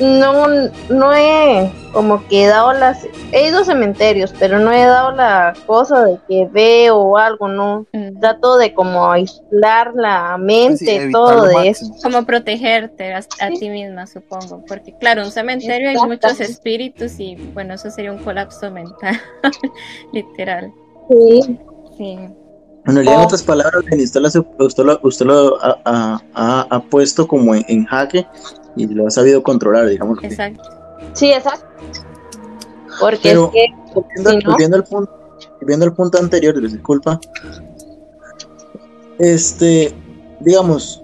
No, 0.00 0.48
no 0.90 1.14
he 1.14 1.70
como 1.92 2.26
que 2.26 2.48
dado 2.48 2.72
las, 2.72 3.06
he 3.30 3.48
ido 3.48 3.60
a 3.60 3.64
cementerios, 3.64 4.34
pero 4.38 4.58
no 4.58 4.72
he 4.72 4.82
dado 4.84 5.12
la 5.12 5.54
cosa 5.66 6.04
de 6.04 6.18
que 6.28 6.48
veo 6.50 6.98
o 6.98 7.16
algo, 7.16 7.46
no. 7.46 7.86
Mm. 7.92 8.18
Trato 8.18 8.56
de 8.58 8.74
como 8.74 9.10
aislar 9.12 9.92
la 9.94 10.36
mente, 10.36 10.78
Sí, 10.78 10.90
evitar 10.90 11.12
todo 11.12 11.44
de 11.46 11.68
eso. 11.68 11.86
Como 12.02 12.24
protegerte 12.24 13.14
a, 13.14 13.18
a 13.18 13.22
Sí. 13.22 13.58
ti 13.60 13.70
misma, 13.70 14.08
supongo. 14.08 14.64
Porque, 14.66 14.92
claro, 14.98 15.22
un 15.22 15.30
cementerio 15.30 15.88
hay 15.90 15.96
muchos 15.96 16.40
espíritus 16.40 17.20
y, 17.20 17.36
bueno, 17.54 17.74
eso 17.74 17.88
sería 17.90 18.10
un 18.10 18.18
colapso 18.18 18.70
mental. 18.72 19.20
Literal. 20.12 20.72
Sí, 21.08 21.58
Sí. 21.96 22.18
Bueno, 22.84 23.00
en 23.00 23.08
Oh. 23.08 23.24
otras 23.24 23.42
palabras, 23.42 23.82
usted 23.90 24.20
lo, 24.20 24.28
usted 24.66 24.84
lo, 24.84 25.00
usted 25.02 25.24
lo 25.26 25.62
ha, 25.62 25.80
ha- 25.84 26.22
ha- 26.34 26.66
ha 26.70 26.82
puesto 26.82 27.26
como 27.26 27.54
en, 27.54 27.64
en 27.68 27.84
jaque 27.86 28.26
y 28.76 28.86
lo 28.86 29.06
ha 29.06 29.10
sabido 29.10 29.42
controlar, 29.42 29.86
digamos. 29.88 30.18
Exacto. 30.22 30.62
sí, 31.14 31.30
exacto. 31.32 31.66
Porque 33.00 33.20
Pero- 33.30 33.46
es 33.46 33.52
que, 33.52 33.66
Volviendo, 33.94 34.30
si 34.30 34.36
no- 34.38 34.50
volviendo 34.50 34.76
al 34.76 34.84
punto, 34.84 35.12
volviendo 35.60 35.84
al 35.86 35.94
punto 35.94 36.18
anterior, 36.18 36.56
les 36.60 36.72
disculpa. 36.72 37.20
Este, 39.18 39.94
digamos, 40.40 41.02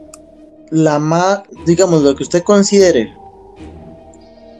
la 0.71 0.99
más, 0.99 1.43
digamos, 1.67 2.03
lo 2.03 2.15
que 2.15 2.25
usted 2.25 2.43
considere 2.43 3.15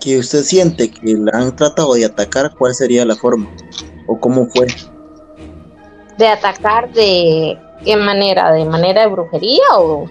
que 0.01 0.19
usted 0.19 0.43
siente 0.43 0.91
que 0.91 1.15
la 1.15 1.33
han 1.39 1.55
tratado 1.57 1.93
de 1.95 2.05
atacar, 2.07 2.55
¿cuál 2.57 2.75
sería 2.75 3.05
la 3.05 3.17
forma? 3.17 3.49
¿O 4.07 4.19
cómo 4.19 4.47
fue? 4.47 4.67
De 6.21 6.29
atacar 6.29 6.93
de 6.93 7.59
qué 7.83 7.97
manera, 7.97 8.53
de 8.53 8.65
manera 8.67 9.01
de 9.01 9.07
brujería 9.09 9.65
o 9.79 10.07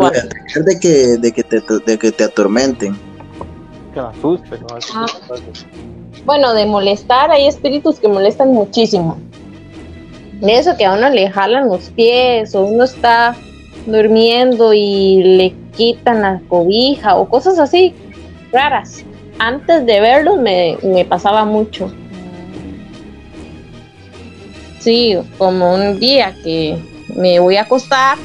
De 0.00 0.06
atacar 0.06 0.64
de 0.64 0.80
que, 0.80 1.16
de 1.18 1.32
que, 1.32 1.42
te, 1.42 1.60
de 1.84 1.98
que 1.98 2.12
te 2.12 2.24
atormenten. 2.24 2.96
Que 3.92 4.00
me 4.00 4.06
asuste, 4.06 4.58
¿no? 4.60 4.78
Ese 4.78 4.92
Ah. 4.94 5.06
Bueno, 6.24 6.54
de 6.54 6.64
molestar, 6.64 7.30
hay 7.30 7.48
espíritus 7.48 7.98
que 7.98 8.08
molestan 8.08 8.52
muchísimo. 8.52 9.18
De 10.40 10.56
eso 10.56 10.76
que 10.76 10.86
a 10.86 10.94
uno 10.94 11.10
le 11.10 11.28
jalan 11.28 11.68
los 11.68 11.90
pies 11.90 12.54
o 12.54 12.62
uno 12.62 12.84
está 12.84 13.36
durmiendo 13.86 14.72
y 14.72 15.22
le 15.22 15.54
quitan 15.76 16.22
la 16.22 16.40
cobija 16.48 17.16
o 17.16 17.28
cosas 17.28 17.58
así 17.58 17.92
raras. 18.52 19.04
Antes 19.38 19.84
de 19.84 20.00
verlos 20.00 20.38
me, 20.38 20.78
me 20.82 21.04
pasaba 21.04 21.44
mucho. 21.44 21.92
Sí, 24.84 25.16
como 25.38 25.74
un 25.74 25.98
día 25.98 26.34
que 26.44 26.76
me 27.16 27.38
voy 27.40 27.56
a 27.56 27.62
acostar 27.62 28.18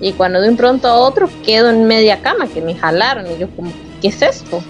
y 0.00 0.12
cuando 0.12 0.42
de 0.42 0.50
un 0.50 0.56
pronto 0.58 0.86
a 0.88 0.96
otro 0.96 1.28
quedo 1.44 1.70
en 1.70 1.86
media 1.86 2.20
cama 2.20 2.46
que 2.46 2.60
me 2.60 2.74
jalaron 2.74 3.26
y 3.32 3.38
yo 3.38 3.48
como, 3.56 3.72
¿qué 4.02 4.08
es 4.08 4.20
esto? 4.20 4.62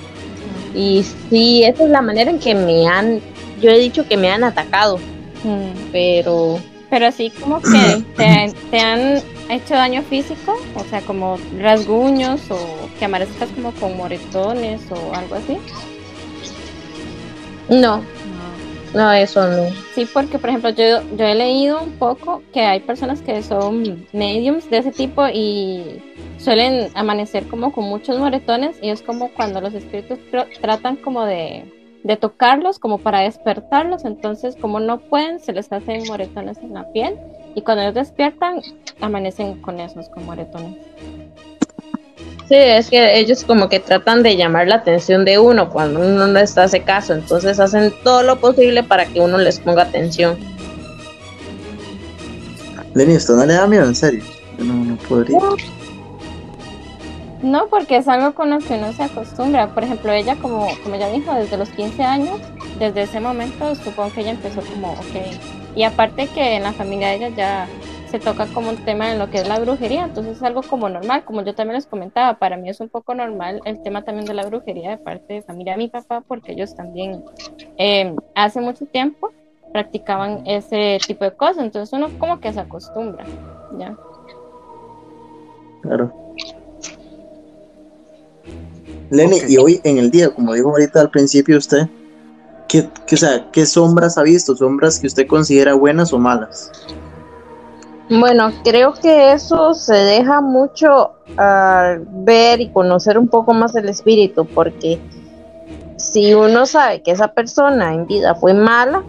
Y 0.73 1.05
sí, 1.29 1.65
esa 1.65 1.83
es 1.85 1.91
la 1.91 2.01
manera 2.01 2.31
en 2.31 2.39
que 2.39 2.55
me 2.55 2.87
han, 2.87 3.21
yo 3.61 3.71
he 3.71 3.79
dicho 3.79 4.07
que 4.07 4.17
me 4.17 4.31
han 4.31 4.45
atacado, 4.45 4.99
Mm. 5.45 5.91
pero 5.93 6.59
Pero 6.91 7.07
así 7.07 7.31
como 7.31 7.61
que 7.61 8.03
te, 8.17 8.53
te 8.71 8.79
han 8.81 9.21
hecho 9.51 9.75
daño 9.75 10.03
físico, 10.03 10.57
o 10.75 10.85
sea, 10.89 11.01
como 11.03 11.39
rasguños 11.61 12.41
o 12.51 12.57
que 12.99 13.05
amanezcas 13.05 13.49
como 13.51 13.71
con 13.73 13.97
moretones 13.97 14.81
o 14.91 15.15
algo 15.15 15.35
así. 15.35 15.59
no, 17.69 18.03
no, 18.95 19.13
eso 19.13 19.47
no. 19.49 19.69
Sí, 19.95 20.07
porque 20.13 20.39
por 20.39 20.49
ejemplo 20.51 20.71
yo, 20.71 21.03
yo 21.17 21.25
he 21.27 21.35
leído 21.35 21.83
un 21.83 21.93
poco 21.93 22.43
que 22.53 22.61
hay 22.61 22.81
personas 22.81 23.21
que 23.21 23.43
son 23.43 24.07
mediums 24.13 24.69
de 24.71 24.79
ese 24.79 24.93
tipo 24.93 25.27
y 25.29 26.03
suelen 26.39 26.89
amanecer 26.95 27.47
como 27.47 27.73
con 27.73 27.85
muchos 27.85 28.19
moretones 28.19 28.77
y 28.83 28.91
es 28.91 29.03
como 29.03 29.29
cuando 29.31 29.61
los 29.61 29.75
espíritus 29.75 30.19
tr- 30.31 30.47
tratan 30.61 30.97
como 30.97 31.25
de, 31.25 31.65
de 32.05 32.17
tocarlos 32.17 32.79
como 32.79 32.99
para 32.99 33.21
despertarlos, 33.21 34.05
entonces 34.05 34.57
como 34.57 34.81
no 34.81 34.99
pueden 34.99 35.41
se 35.41 35.53
les 35.53 35.73
hacen 35.73 36.05
moretones 36.07 36.59
en 36.59 36.75
la 36.75 36.85
piel 36.93 37.17
y 37.55 37.63
cuando 37.63 37.83
ellos 37.83 37.95
despiertan 37.95 38.61
amanecen 39.01 39.61
con 39.61 39.81
esos, 39.81 40.09
con 40.09 40.25
moretones. 40.27 40.77
Sí, 42.49 42.55
es 42.55 42.91
que 42.91 43.19
ellos 43.19 43.43
como 43.45 43.69
que 43.69 43.81
tratan 43.81 44.23
de 44.23 44.37
llamar 44.37 44.69
la 44.69 44.77
atención 44.77 45.25
de 45.25 45.39
uno 45.39 45.69
cuando 45.69 45.99
uno 45.99 46.27
no 46.27 46.33
les 46.33 46.57
hace 46.57 46.83
caso, 46.83 47.13
entonces 47.13 47.59
hacen 47.59 47.93
todo 48.05 48.23
lo 48.23 48.37
posible 48.37 48.85
para 48.85 49.07
que 49.07 49.21
uno 49.21 49.37
les 49.39 49.59
ponga 49.59 49.83
atención. 49.83 50.39
Lenny, 52.95 53.15
¿esto 53.15 53.35
no 53.35 53.45
le 53.45 53.55
da 53.55 53.67
miedo? 53.67 53.85
En 53.85 53.95
serio. 53.95 54.25
Yo 54.59 54.65
no, 54.65 54.75
no 54.85 54.97
podría. 54.97 55.39
No, 57.43 57.67
porque 57.67 57.97
es 57.99 58.09
algo 58.09 58.35
con 58.35 58.51
lo 58.51 58.59
que 58.61 58.75
uno 58.75 58.93
se 58.93 59.03
acostumbra. 59.03 59.69
Por 59.75 59.85
ejemplo, 59.85 60.13
ella, 60.13 60.37
como, 60.37 60.69
como 60.83 60.97
ya 60.97 61.11
dijo, 61.11 61.35
desde 61.35 61.59
los 61.59 61.69
15 61.71 62.03
años, 62.03 62.41
desde 62.79 63.03
ese 63.03 63.21
momento, 63.21 63.75
supongo 63.75 64.13
que 64.15 64.23
ella 64.23 64.31
empezó 64.31 64.63
como, 64.63 64.93
ok. 64.93 65.37
Y 65.75 65.83
aparte 65.83 66.29
que 66.29 66.55
en 66.57 66.63
la 66.63 66.73
familia 66.73 67.09
de 67.09 67.17
ella 67.17 67.29
ya 67.37 67.69
se 68.17 68.23
toca 68.23 68.47
como 68.47 68.71
un 68.71 68.77
tema 68.77 69.13
en 69.13 69.19
lo 69.19 69.29
que 69.29 69.39
es 69.39 69.49
la 69.49 69.59
brujería, 69.59 70.05
entonces 70.05 70.37
es 70.37 70.43
algo 70.43 70.63
como 70.63 70.89
normal, 70.89 71.25
como 71.25 71.43
yo 71.43 71.55
también 71.55 71.77
les 71.77 71.87
comentaba, 71.87 72.39
para 72.39 72.57
mí 72.57 72.71
es 72.71 72.81
un 72.81 72.89
poco 72.89 73.15
normal 73.15 73.61
el 73.65 73.79
tema 73.83 74.03
también 74.03 74.27
de 74.27 74.33
la 74.33 74.47
brujería 74.47 74.91
de 74.91 74.99
parte 74.99 75.35
de 75.35 75.43
familia 75.43 75.75
de 75.75 75.79
mi 75.79 75.89
papá, 75.89 76.25
porque 76.27 76.53
ellos 76.53 76.75
también 76.75 77.23
eh, 77.77 78.15
hace 78.35 78.61
mucho 78.61 78.87
tiempo 78.87 79.31
practicaban 79.73 80.41
ese 80.47 80.99
tipo 81.07 81.25
de 81.25 81.33
cosas, 81.33 81.59
entonces 81.59 81.93
uno 81.93 82.11
como 82.19 82.39
que 82.41 82.53
se 82.53 82.61
acostumbra, 82.61 83.27
¿ya? 83.79 83.95
Claro. 85.83 86.13
Lenny, 89.11 89.37
Ok. 89.37 89.51
y 89.51 89.57
hoy 89.59 89.81
en 89.85 89.99
el 89.99 90.11
día, 90.11 90.31
como 90.31 90.55
dijo 90.55 90.71
ahorita 90.71 91.03
al 91.03 91.11
principio 91.11 91.59
usted, 91.59 91.87
¿qué, 92.67 92.89
qué, 93.07 93.15
o 93.15 93.19
sea, 93.19 93.51
¿qué 93.53 93.67
sombras 93.67 94.17
ha 94.17 94.23
visto? 94.23 94.57
¿Sombras 94.57 94.99
que 94.99 95.07
usted 95.07 95.27
considera 95.27 95.75
buenas 95.75 96.15
o 96.15 96.19
malas? 96.19 96.73
Bueno, 98.09 98.53
creo 98.63 98.95
que 98.95 99.33
eso 99.33 99.75
se 99.75 99.95
deja 99.95 100.41
mucho 100.41 101.15
al 101.37 102.05
ver 102.07 102.61
y 102.61 102.69
conocer 102.71 103.19
un 103.19 103.27
poco 103.27 103.53
más 103.53 103.75
el 103.75 103.89
espíritu, 103.89 104.47
porque 104.47 105.01
si 105.97 106.33
uno 106.33 106.67
sabe 106.67 107.03
que 107.03 107.11
esa 107.11 107.29
persona 107.29 107.93
en 107.93 108.07
vida 108.07 108.37
fue 108.37 108.55
mala 108.55 109.03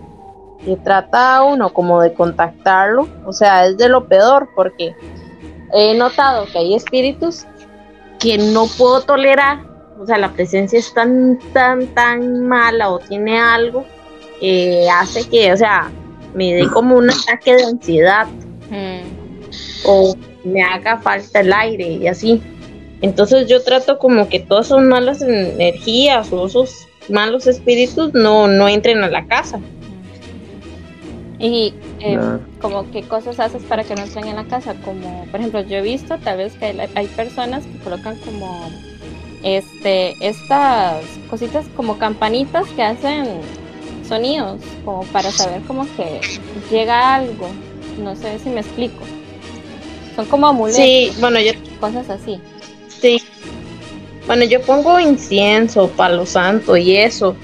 y 0.65 0.75
trata 0.77 1.37
a 1.37 1.43
uno 1.43 1.73
como 1.73 2.01
de 2.01 2.13
contactarlo, 2.13 3.07
o 3.23 3.33
sea, 3.33 3.67
es 3.67 3.77
de 3.77 3.87
lo 3.87 4.07
peor, 4.07 4.49
porque 4.55 4.95
he 5.73 5.95
notado 5.95 6.47
que 6.51 6.57
hay 6.57 6.73
espíritus 6.73 7.45
que 8.19 8.39
no 8.39 8.65
puedo 8.65 9.01
tolerar, 9.01 9.59
o 9.99 10.07
sea, 10.07 10.17
la 10.17 10.29
presencia 10.29 10.79
es 10.79 10.91
tan, 10.91 11.37
tan, 11.53 11.85
tan 11.93 12.47
mala 12.47 12.89
o 12.89 12.97
tiene 12.97 13.39
algo 13.39 13.85
que 14.39 14.89
hace 14.91 15.29
que, 15.29 15.53
o 15.53 15.57
sea, 15.57 15.91
me 16.33 16.55
dé 16.55 16.67
como 16.67 16.97
un 16.97 17.11
ataque 17.11 17.55
de 17.55 17.63
ansiedad 17.63 18.25
o 19.85 20.15
me 20.43 20.61
haga 20.61 20.97
falta 20.97 21.39
el 21.39 21.53
aire 21.53 21.87
y 21.87 22.07
así. 22.07 22.41
Entonces 23.01 23.47
yo 23.47 23.63
trato 23.63 23.99
como 23.99 24.27
que 24.27 24.39
todas 24.39 24.67
esas 24.67 24.81
malas 24.81 25.21
energías 25.21 26.31
o 26.31 26.47
esos 26.47 26.87
malos 27.09 27.47
espíritus 27.47 28.13
no, 28.13 28.47
no 28.47 28.67
entren 28.67 29.03
a 29.03 29.09
la 29.09 29.25
casa. 29.27 29.59
Y 31.39 31.73
eh, 31.99 32.17
como 32.59 32.89
qué 32.89 33.03
cosas 33.03 33.39
haces 33.39 33.61
para 33.63 33.83
que 33.83 33.95
no 33.95 34.01
entren 34.01 34.27
en 34.27 34.37
la 34.37 34.45
casa, 34.45 34.73
como 34.83 35.25
por 35.25 35.39
ejemplo 35.39 35.61
yo 35.61 35.77
he 35.77 35.81
visto 35.81 36.17
tal 36.17 36.37
vez 36.37 36.53
que 36.53 36.65
hay, 36.65 36.89
hay 36.95 37.07
personas 37.07 37.63
que 37.65 37.77
colocan 37.79 38.17
como 38.17 38.71
este 39.43 40.15
estas 40.19 41.05
cositas 41.29 41.67
como 41.75 41.99
campanitas 41.99 42.67
que 42.69 42.81
hacen 42.81 43.41
sonidos 44.07 44.61
como 44.83 45.03
para 45.03 45.29
saber 45.29 45.61
como 45.63 45.85
que 45.95 46.21
llega 46.71 47.15
algo, 47.15 47.47
no 47.97 48.15
sé 48.15 48.39
si 48.39 48.49
me 48.49 48.61
explico. 48.61 49.03
Son 50.15 50.25
como 50.25 50.47
amuletos, 50.47 50.81
Sí, 50.81 51.11
bueno, 51.19 51.39
yo, 51.39 51.51
cosas 51.79 52.09
así. 52.09 52.39
Sí. 52.87 53.21
Bueno, 54.25 54.43
yo 54.43 54.61
pongo 54.61 54.99
incienso, 54.99 55.89
palo 55.89 56.25
santo 56.25 56.75
y 56.75 56.97
eso. 56.97 57.35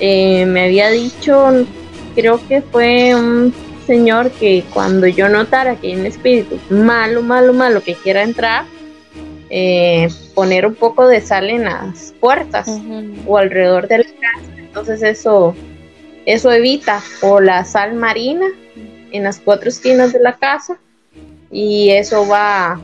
Eh, 0.00 0.46
me 0.46 0.64
había 0.64 0.90
dicho, 0.90 1.66
creo 2.14 2.40
que 2.46 2.62
fue 2.62 3.14
un 3.14 3.52
señor 3.86 4.30
que 4.32 4.62
cuando 4.72 5.06
yo 5.06 5.28
notara 5.28 5.76
que 5.76 5.88
hay 5.88 5.96
un 5.96 6.06
espíritu 6.06 6.58
malo, 6.70 7.22
malo, 7.22 7.52
malo 7.52 7.82
que 7.82 7.94
quiera 7.94 8.22
entrar, 8.22 8.66
eh, 9.50 10.08
poner 10.34 10.66
un 10.66 10.74
poco 10.74 11.08
de 11.08 11.20
sal 11.22 11.48
en 11.48 11.64
las 11.64 12.14
puertas 12.20 12.68
o 13.26 13.38
alrededor 13.38 13.88
de 13.88 13.98
la 13.98 14.04
casa. 14.04 14.52
Entonces 14.58 15.02
eso, 15.02 15.54
eso 16.26 16.52
evita 16.52 17.02
o 17.22 17.40
la 17.40 17.64
sal 17.64 17.94
marina 17.94 18.46
en 19.12 19.24
las 19.24 19.40
cuatro 19.40 19.68
esquinas 19.68 20.12
de 20.12 20.20
la 20.20 20.36
casa 20.36 20.78
y 21.50 21.90
eso 21.90 22.26
va, 22.26 22.80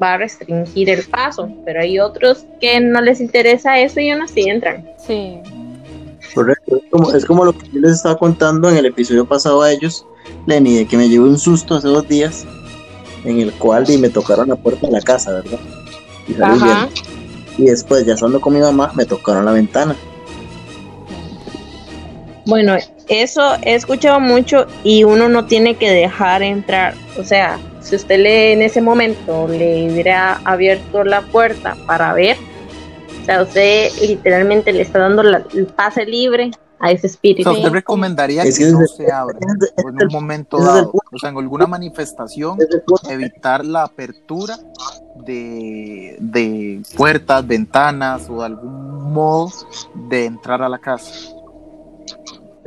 va 0.00 0.14
a 0.14 0.18
restringir 0.18 0.90
el 0.90 1.04
paso. 1.04 1.48
Pero 1.64 1.80
hay 1.80 1.98
otros 1.98 2.44
que 2.60 2.80
no 2.80 3.00
les 3.00 3.20
interesa 3.20 3.78
eso 3.78 4.00
y 4.00 4.10
aún 4.10 4.22
así 4.22 4.48
entran. 4.48 4.88
Sí. 5.06 5.40
Correcto, 6.34 6.76
es 6.76 6.90
como, 6.90 7.12
es 7.12 7.24
como 7.24 7.44
lo 7.44 7.52
que 7.52 7.68
yo 7.72 7.80
les 7.80 7.92
estaba 7.92 8.18
contando 8.18 8.68
en 8.70 8.76
el 8.76 8.86
episodio 8.86 9.24
pasado 9.26 9.62
a 9.62 9.72
ellos, 9.72 10.04
Lenny, 10.46 10.76
de 10.76 10.86
que 10.86 10.96
me 10.96 11.08
llevé 11.08 11.24
un 11.24 11.38
susto 11.38 11.76
hace 11.76 11.88
dos 11.88 12.06
días, 12.06 12.46
en 13.24 13.40
el 13.40 13.52
cual 13.52 13.90
y 13.90 13.96
me 13.96 14.10
tocaron 14.10 14.48
la 14.48 14.56
puerta 14.56 14.86
de 14.86 14.92
la 14.92 15.00
casa, 15.00 15.32
¿verdad? 15.32 15.58
Y 16.28 16.34
salí 16.34 16.60
Ajá. 16.60 16.88
Y 17.56 17.64
después, 17.64 18.06
ya 18.06 18.14
estando 18.14 18.40
con 18.40 18.54
mi 18.54 18.60
mamá, 18.60 18.92
me 18.94 19.04
tocaron 19.04 19.44
la 19.44 19.52
ventana. 19.52 19.96
Bueno, 22.48 22.76
eso 23.08 23.56
he 23.62 23.74
escuchado 23.74 24.20
mucho 24.20 24.66
y 24.82 25.04
uno 25.04 25.28
no 25.28 25.44
tiene 25.44 25.74
que 25.76 25.90
dejar 25.90 26.42
entrar. 26.42 26.94
O 27.18 27.22
sea, 27.22 27.58
si 27.82 27.94
usted 27.94 28.18
le 28.20 28.52
en 28.54 28.62
ese 28.62 28.80
momento 28.80 29.46
le 29.46 29.92
hubiera 29.92 30.40
abierto 30.44 31.04
la 31.04 31.20
puerta 31.20 31.76
para 31.86 32.14
ver, 32.14 32.38
o 33.20 33.24
sea, 33.26 33.42
usted 33.42 33.90
literalmente 34.00 34.72
le 34.72 34.80
está 34.80 34.98
dando 35.00 35.22
la- 35.22 35.44
el 35.54 35.66
pase 35.66 36.06
libre 36.06 36.50
a 36.80 36.90
ese 36.90 37.06
O 37.06 37.10
espíritu. 37.10 37.42
sea, 37.50 37.52
¿usted 37.58 37.70
recomendaría 37.70 38.44
que 38.44 38.64
no 38.72 38.86
se 38.86 39.12
abra 39.12 39.38
o 39.84 39.88
en 39.90 40.02
un 40.02 40.08
momento 40.10 40.56
dado? 40.58 40.92
O 41.12 41.18
sea, 41.18 41.28
en 41.28 41.36
alguna 41.36 41.66
manifestación, 41.66 42.56
evitar 43.10 43.62
la 43.66 43.82
apertura 43.82 44.56
de, 45.16 46.16
de 46.18 46.80
puertas, 46.96 47.46
ventanas 47.46 48.26
o 48.30 48.38
de 48.40 48.46
algún 48.46 49.12
modo 49.12 49.52
de 50.08 50.24
entrar 50.24 50.62
a 50.62 50.68
la 50.70 50.78
casa. 50.78 51.12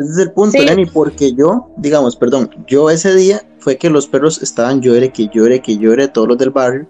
Ese 0.02 0.12
es 0.12 0.18
el 0.18 0.32
punto, 0.32 0.58
Sí. 0.58 0.66
Lenny, 0.66 0.86
porque 0.88 1.34
yo, 1.34 1.70
digamos, 1.78 2.16
perdón, 2.16 2.50
yo 2.68 2.90
ese 2.90 3.14
día 3.16 3.42
fue 3.60 3.78
que 3.78 3.90
los 3.90 4.08
perros 4.08 4.42
estaban 4.42 4.82
llore, 4.82 5.12
que 5.12 5.28
llore, 5.34 5.62
que 5.62 5.78
llore, 5.78 6.08
todos 6.08 6.28
los 6.28 6.38
del 6.38 6.50
barrio, 6.50 6.88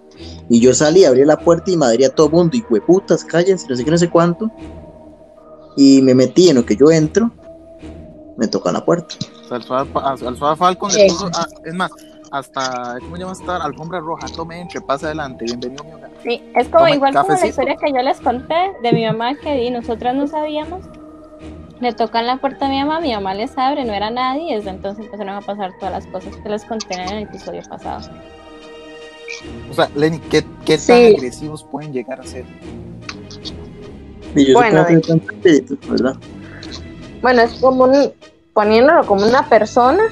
y 0.48 0.60
yo 0.60 0.72
salí, 0.74 1.04
abrí 1.04 1.24
la 1.24 1.36
puerta 1.36 1.70
y 1.70 1.76
madre 1.76 2.06
a 2.06 2.10
todo 2.10 2.30
mundo, 2.30 2.56
y 2.56 2.64
hueputas, 2.70 3.24
cállense, 3.24 3.66
no 3.68 3.76
sé 3.76 3.84
qué, 3.84 3.90
no 3.90 3.98
sé 3.98 4.08
cuánto, 4.08 4.50
y 5.76 6.00
me 6.02 6.14
metí 6.14 6.48
en 6.48 6.56
lo 6.56 6.64
que 6.64 6.76
yo 6.76 6.90
entro, 6.90 7.30
me 8.36 8.48
tocan 8.48 8.74
la 8.74 8.84
puerta. 8.84 9.14
Al 9.50 9.62
suave, 9.62 9.90
pa- 9.92 10.12
al 10.12 10.36
suave 10.36 10.56
Falcon, 10.56 10.90
Sí. 10.90 11.06
puso- 11.08 11.30
ah, 11.34 11.46
es 11.64 11.74
más, 11.74 11.90
hasta, 12.30 12.96
¿cómo 13.02 13.16
llama 13.16 13.32
esta? 13.32 13.56
Alfombra 13.58 14.00
roja, 14.00 14.26
tome, 14.34 14.60
entre, 14.60 14.80
pase 14.80 15.06
adelante, 15.06 15.44
bienvenido 15.44 15.82
a 15.82 15.86
mi 15.86 15.92
hogar. 15.92 16.10
Sí, 16.22 16.42
es 16.54 16.68
como 16.68 16.84
Toma 16.84 16.90
igual 16.94 17.14
como 17.14 17.34
la 17.34 17.46
historia 17.46 17.76
que 17.76 17.92
yo 17.92 18.02
les 18.02 18.20
conté 18.20 18.54
de 18.82 18.92
mi 18.92 19.04
mamá 19.04 19.34
que 19.42 19.54
di, 19.54 19.70
nosotras 19.70 20.14
no 20.14 20.26
sabíamos. 20.26 20.80
Le 21.82 21.92
tocan 21.92 22.28
la 22.28 22.36
puerta 22.36 22.66
a 22.66 22.68
mi 22.68 22.78
mamá, 22.78 23.00
mi 23.00 23.12
mamá 23.12 23.34
les 23.34 23.58
abre, 23.58 23.84
no 23.84 23.92
era 23.92 24.08
nadie, 24.08 24.52
y 24.52 24.54
desde 24.54 24.70
entonces 24.70 25.04
empezaron 25.04 25.34
a 25.34 25.40
pasar 25.40 25.72
todas 25.80 25.92
las 25.92 26.06
cosas 26.06 26.36
que 26.36 26.48
les 26.48 26.64
conté 26.64 26.94
en 26.94 27.00
el 27.00 27.22
episodio 27.24 27.60
pasado. 27.68 28.08
O 29.68 29.74
sea, 29.74 29.90
Lenny, 29.96 30.20
¿qué, 30.30 30.44
qué 30.64 30.78
tan 30.78 30.96
agresivos 31.16 31.64
pueden 31.64 31.92
llegar 31.92 32.20
a 32.20 32.22
ser? 32.22 32.44
Y 34.36 34.46
yo 34.46 34.54
Bueno, 34.54 34.86
que 34.86 35.00
¿verdad? 35.90 36.14
Bueno, 37.20 37.42
es 37.42 37.54
como 37.54 37.82
un- 37.86 38.12
poniéndolo 38.54 39.04
como 39.04 39.26
una 39.26 39.48
persona 39.48 40.04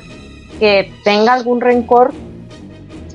que 0.58 0.92
tenga 1.04 1.34
algún 1.34 1.60
rencor 1.60 2.12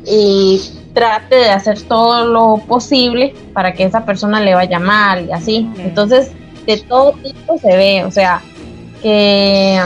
y 0.07 0.61
trate 0.93 1.35
de 1.35 1.49
hacer 1.49 1.81
todo 1.81 2.25
lo 2.25 2.63
posible 2.65 3.35
para 3.51 3.73
que 3.73 3.83
esa 3.83 4.05
persona 4.05 4.39
le 4.39 4.53
vaya 4.55 4.79
mal 4.79 5.25
y 5.27 5.33
así. 5.33 5.69
Entonces, 5.77 6.31
de 6.65 6.77
todo 6.77 7.13
tipo 7.23 7.57
se 7.57 7.75
ve, 7.75 8.03
o 8.05 8.11
sea, 8.11 8.41
que, 9.01 9.79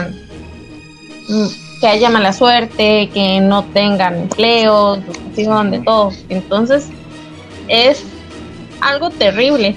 mm, 1.28 1.46
que 1.80 1.86
haya 1.86 2.10
mala 2.10 2.32
suerte, 2.32 3.10
que 3.12 3.40
no 3.40 3.64
tengan 3.64 4.28
van 5.48 5.70
de 5.70 5.80
todo. 5.80 6.12
Entonces, 6.28 6.88
es 7.68 8.02
algo 8.80 9.10
terrible, 9.10 9.74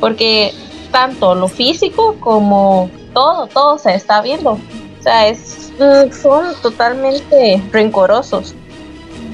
porque 0.00 0.52
tanto 0.90 1.34
lo 1.34 1.48
físico 1.48 2.16
como 2.20 2.90
todo, 3.14 3.46
todo 3.46 3.78
se 3.78 3.94
está 3.94 4.20
viendo. 4.20 4.52
O 4.52 5.02
sea, 5.02 5.28
es, 5.28 5.72
mm, 5.78 6.12
son 6.12 6.54
totalmente 6.62 7.62
rencorosos. 7.72 8.54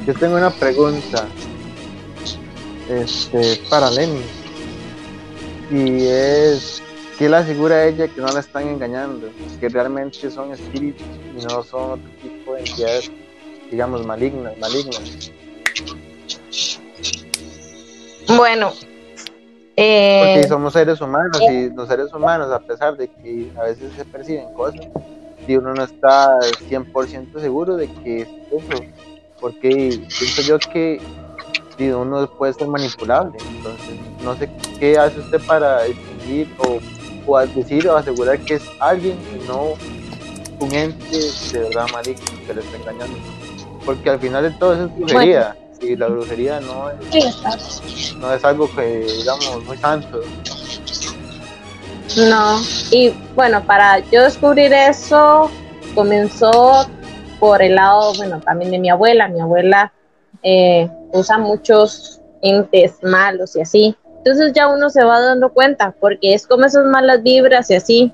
Yo 0.07 0.15
tengo 0.15 0.37
una 0.37 0.51
pregunta 0.51 1.27
este, 2.89 3.61
para 3.69 3.91
Lenny. 3.91 4.23
Y 5.71 6.07
es, 6.07 6.76
¿qué 7.19 7.29
le 7.29 7.37
asegura 7.37 7.77
a 7.77 7.85
ella 7.87 8.09
que 8.09 8.21
no 8.21 8.29
la 8.29 8.41
están 8.41 8.69
engañando? 8.69 9.29
Que 9.61 9.69
realmente 9.69 10.31
son 10.31 10.53
espíritus 10.53 11.07
y 11.35 11.45
no 11.45 11.63
son 11.63 11.93
otro 11.93 12.11
tipo 12.23 12.55
de 12.55 12.61
entidades, 12.61 13.11
digamos, 13.71 14.05
malignas, 14.05 14.57
malignas. 14.59 15.33
Bueno, 18.29 18.73
eh, 19.77 20.23
Porque 20.25 20.49
somos 20.49 20.73
seres 20.73 21.01
humanos 21.01 21.39
y 21.51 21.71
los 21.71 21.89
seres 21.89 22.13
humanos, 22.13 22.51
a 22.51 22.61
pesar 22.61 22.97
de 22.97 23.09
que 23.09 23.51
a 23.59 23.65
veces 23.65 23.93
se 23.95 24.05
perciben 24.05 24.53
cosas, 24.55 24.89
y 25.47 25.57
uno 25.57 25.75
no 25.75 25.85
está 25.85 26.39
100% 26.69 27.41
seguro 27.41 27.77
de 27.77 27.89
que 28.03 28.23
es 28.23 28.29
eso. 28.51 28.83
Porque 29.39 30.01
pienso 30.19 30.43
yo 30.43 30.59
que 30.59 31.01
uno 31.95 32.29
puede 32.39 32.55
ser 32.55 32.69
manipulable. 32.69 33.37
Entonces, 33.57 33.95
no 34.25 34.35
sé 34.37 34.51
qué 34.81 34.99
hace 34.99 35.21
usted 35.21 35.41
para 35.47 35.85
distinguir 35.85 36.49
o, 36.59 36.79
o 37.27 37.39
decir 37.39 37.89
o 37.89 37.97
asegurar 37.97 38.39
que 38.41 38.55
es 38.55 38.63
alguien 38.79 39.19
y 39.35 39.47
no 39.47 39.75
un 40.61 40.75
ente 40.75 41.19
de 41.53 41.59
verdad 41.59 41.87
maligno 41.93 42.25
que 42.47 42.55
le 42.55 42.61
está 42.61 42.77
engañando. 42.77 43.19
Porque 43.85 44.11
al 44.11 44.21
final 44.21 44.43
de 44.43 44.51
todo 44.59 44.75
eso 44.75 44.85
es 44.85 44.97
brujería. 44.97 45.57
Y 45.81 45.95
la 45.95 46.07
brujería 46.07 46.61
no 46.61 46.91
es 46.91 46.97
sí, 47.11 48.15
no 48.19 48.33
es 48.33 48.43
algo 48.45 48.69
que 48.75 49.07
digamos 49.19 49.65
muy 49.65 49.77
santo. 49.77 50.23
No, 52.17 52.59
y 52.91 53.13
bueno, 53.35 53.63
para 53.67 53.99
yo 53.99 54.23
descubrir 54.23 54.73
eso 54.73 55.51
comenzó 55.95 56.87
por 57.39 57.61
el 57.61 57.75
lado, 57.75 58.15
bueno, 58.15 58.41
también 58.41 58.71
de 58.71 58.79
mi 58.79 58.89
abuela. 58.89 59.29
Mi 59.29 59.41
abuela 59.41 59.93
eh, 60.43 60.89
usa 61.13 61.37
muchos 61.37 62.21
entes 62.41 62.95
malos 63.03 63.55
y 63.57 63.61
así. 63.61 63.97
Entonces 64.27 64.55
ya 64.55 64.67
uno 64.67 64.91
se 64.91 65.05
va 65.05 65.21
dando 65.21 65.53
cuenta, 65.53 65.95
porque 66.01 66.35
es 66.35 66.49
como 66.49 66.65
esas 66.65 66.85
malas 66.85 67.23
vibras 67.23 67.71
y 67.71 67.77
así. 67.77 68.13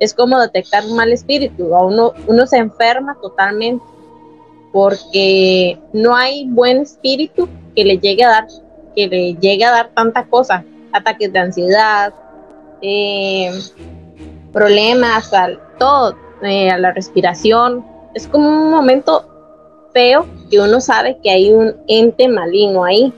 Es 0.00 0.12
como 0.12 0.38
detectar 0.38 0.84
un 0.84 0.96
mal 0.96 1.10
espíritu. 1.10 1.74
Uno, 1.74 2.12
uno 2.26 2.46
se 2.46 2.58
enferma 2.58 3.16
totalmente 3.22 3.82
porque 4.70 5.78
no 5.94 6.14
hay 6.14 6.46
buen 6.50 6.82
espíritu 6.82 7.48
que 7.74 7.86
le 7.86 7.96
llegue 7.96 8.22
a 8.22 8.28
dar, 8.28 8.46
que 8.94 9.08
le 9.08 9.34
llegue 9.36 9.64
a 9.64 9.70
dar 9.70 9.90
tanta 9.94 10.26
cosa, 10.26 10.62
ataques 10.92 11.32
de 11.32 11.38
ansiedad, 11.38 12.12
eh, 12.82 13.50
problemas 14.52 15.32
al 15.32 15.58
todo, 15.78 16.18
eh, 16.42 16.68
a 16.68 16.76
la 16.76 16.92
respiración. 16.92 17.82
Es 18.12 18.28
como 18.28 18.46
un 18.46 18.70
momento 18.70 19.24
feo 19.94 20.26
que 20.50 20.60
uno 20.60 20.82
sabe 20.82 21.16
que 21.22 21.30
hay 21.30 21.50
un 21.50 21.74
ente 21.88 22.28
maligno 22.28 22.84
ahí. 22.84 23.10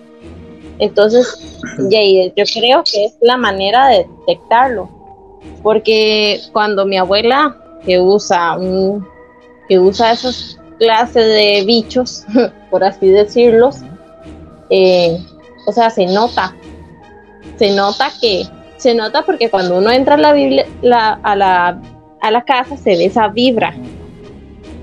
Entonces, 0.81 1.59
yo 1.91 2.45
creo 2.55 2.85
que 2.85 3.07
es 3.07 3.17
la 3.21 3.37
manera 3.37 3.89
de 3.89 4.07
detectarlo. 4.27 4.89
Porque 5.63 6.41
cuando 6.53 6.85
mi 6.87 6.97
abuela, 6.97 7.57
que 7.85 7.99
usa 8.01 8.57
un, 8.57 9.07
que 9.69 9.79
usa 9.79 10.13
esas 10.13 10.59
clases 10.79 11.27
de 11.27 11.65
bichos, 11.67 12.25
por 12.71 12.85
así 12.85 13.09
decirlos, 13.09 13.77
eh, 14.71 15.19
o 15.67 15.73
sea, 15.73 15.91
se 15.91 16.07
nota. 16.07 16.55
Se 17.59 17.71
nota 17.75 18.11
que 18.21 18.45
se 18.77 18.95
nota 18.95 19.25
porque 19.25 19.51
cuando 19.51 19.79
uno 19.79 19.91
entra 19.91 20.15
a 20.15 20.19
la, 20.19 20.33
biblia- 20.33 20.67
la- 20.83 21.19
a, 21.25 21.35
la, 21.35 21.81
a 22.21 22.31
la 22.31 22.43
casa 22.45 22.77
se 22.77 22.91
ve 22.97 23.07
esa 23.07 23.27
vibra 23.27 23.75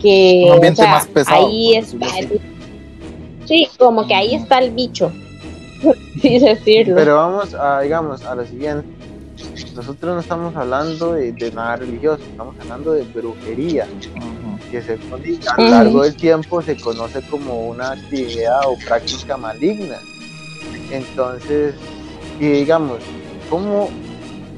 que 0.02 0.44
Un 0.48 0.54
ambiente 0.56 0.82
o 0.82 0.84
sea, 0.86 0.94
más 0.94 1.08
pesado, 1.08 1.48
ahí 1.48 1.76
está 1.76 2.06
el- 2.20 2.42
sí 3.46 3.70
como 3.80 4.06
que 4.06 4.14
ahí 4.14 4.36
está 4.36 4.60
el 4.60 4.72
bicho 4.72 5.14
decirlo 6.16 6.96
Pero 6.96 7.16
vamos 7.16 7.54
a, 7.54 7.82
digamos, 7.82 8.24
a 8.24 8.36
lo 8.36 8.46
siguiente. 8.46 8.88
Nosotros 9.76 10.16
no 10.16 10.20
estamos 10.22 10.56
hablando 10.56 11.14
de, 11.14 11.34
de 11.34 11.52
nada 11.52 11.76
religioso, 11.76 12.24
estamos 12.24 12.56
hablando 12.62 12.94
de 12.94 13.04
brujería, 13.04 13.86
que 14.72 14.82
se, 14.82 14.94
a 14.94 15.62
lo 15.62 15.70
largo 15.70 16.04
del 16.04 16.16
tiempo 16.16 16.62
se 16.62 16.78
conoce 16.78 17.22
como 17.24 17.68
una 17.68 17.92
actividad 17.92 18.62
o 18.66 18.78
práctica 18.88 19.36
maligna. 19.36 19.98
Entonces, 20.90 21.76
Y 22.40 22.48
digamos, 22.48 23.00
¿cómo 23.50 23.90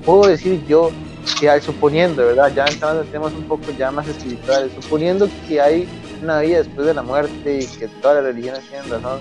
puedo 0.06 0.28
decir 0.28 0.64
yo 0.68 0.92
que 1.40 1.50
hay, 1.50 1.62
suponiendo, 1.62 2.26
¿verdad? 2.26 2.52
Ya 2.56 2.66
entrando 2.66 3.02
en 3.02 3.08
temas 3.10 3.34
un 3.34 3.44
poco 3.44 3.66
ya 3.78 3.92
más 3.92 4.08
espirituales, 4.08 4.72
suponiendo 4.80 5.28
que 5.48 5.60
hay 5.60 5.88
una 6.22 6.42
vida 6.42 6.60
después 6.60 6.88
de 6.88 6.94
la 6.94 7.02
muerte 7.02 7.60
y 7.60 7.66
que 7.66 7.88
todas 7.88 8.18
las 8.18 8.26
religiones 8.26 8.62
tienen 8.70 8.90
razón 8.90 9.20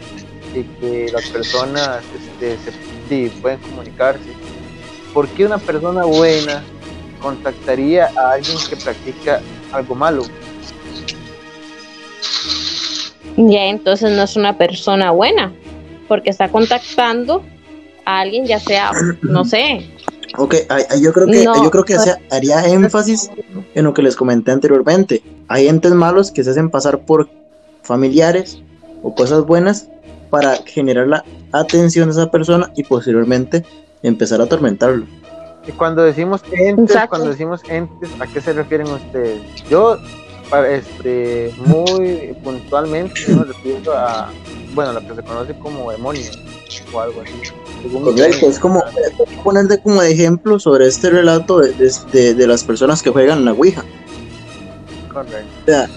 y 0.56 0.62
que 0.80 1.10
las 1.12 1.26
personas 1.26 2.00
este, 2.14 2.56
se, 2.58 2.72
sí, 3.08 3.32
pueden 3.42 3.58
comunicarse, 3.60 4.30
¿por 5.12 5.28
qué 5.28 5.46
una 5.46 5.58
persona 5.58 6.04
buena 6.04 6.62
contactaría 7.20 8.10
a 8.16 8.32
alguien 8.32 8.56
que 8.68 8.76
practica 8.76 9.40
algo 9.72 9.94
malo? 9.94 10.22
Ya 13.36 13.66
entonces 13.66 14.10
no 14.16 14.22
es 14.22 14.36
una 14.36 14.56
persona 14.56 15.10
buena, 15.10 15.52
porque 16.08 16.30
está 16.30 16.48
contactando 16.48 17.42
a 18.04 18.20
alguien, 18.20 18.46
ya 18.46 18.58
sea, 18.58 18.92
no 19.22 19.44
sé. 19.44 19.90
Ok, 20.38 20.54
yo 21.00 21.12
creo 21.12 21.26
que, 21.26 21.44
No, 21.44 21.62
yo 21.64 21.70
creo 21.70 21.84
que 21.84 21.94
hacía- 21.94 22.18
haría 22.30 22.66
énfasis 22.66 23.30
en 23.74 23.84
lo 23.84 23.94
que 23.94 24.02
les 24.02 24.16
comenté 24.16 24.52
anteriormente. 24.52 25.22
Hay 25.48 25.68
entes 25.68 25.92
malos 25.92 26.30
que 26.30 26.44
se 26.44 26.50
hacen 26.50 26.70
pasar 26.70 27.00
por 27.00 27.28
familiares 27.82 28.58
o 29.02 29.14
cosas 29.14 29.46
buenas 29.46 29.88
para 30.30 30.56
generar 30.66 31.06
la 31.08 31.24
atención 31.52 32.08
de 32.08 32.12
esa 32.12 32.30
persona 32.30 32.70
y 32.76 32.82
posteriormente 32.84 33.64
empezar 34.02 34.40
a 34.40 34.44
atormentarlo. 34.44 35.06
Y 35.66 35.72
cuando 35.72 36.02
decimos 36.02 36.42
entes, 36.52 36.90
Exacto. 36.90 37.08
cuando 37.10 37.28
decimos 37.30 37.60
entes, 37.68 38.08
¿a 38.20 38.26
qué 38.26 38.40
se 38.40 38.52
refieren 38.52 38.86
ustedes? 38.88 39.40
Yo, 39.68 39.98
este, 40.68 41.52
muy 41.58 42.36
puntualmente, 42.44 43.20
yo 43.26 43.36
me 43.36 43.44
refiero 43.44 43.92
a, 43.96 44.30
bueno, 44.74 44.92
lo 44.92 45.00
que 45.00 45.14
se 45.16 45.22
conoce 45.22 45.58
como 45.58 45.90
demonio 45.90 46.22
o 46.92 47.00
algo 47.00 47.20
así. 47.22 47.32
Correcto, 47.92 48.46
es 48.48 48.58
como 48.58 48.82
ponerte 49.44 49.78
como 49.80 50.02
de 50.02 50.12
ejemplo 50.12 50.58
sobre 50.60 50.86
este 50.86 51.10
relato 51.10 51.58
de, 51.60 51.72
de- 51.72 51.92
de- 52.12 52.34
de 52.34 52.46
las 52.46 52.62
personas 52.64 53.02
que 53.02 53.10
juegan 53.10 53.44
la 53.44 53.52
Ouija. 53.52 53.84
Correcto. 55.12 55.46
O 55.62 55.66
sea, 55.66 55.88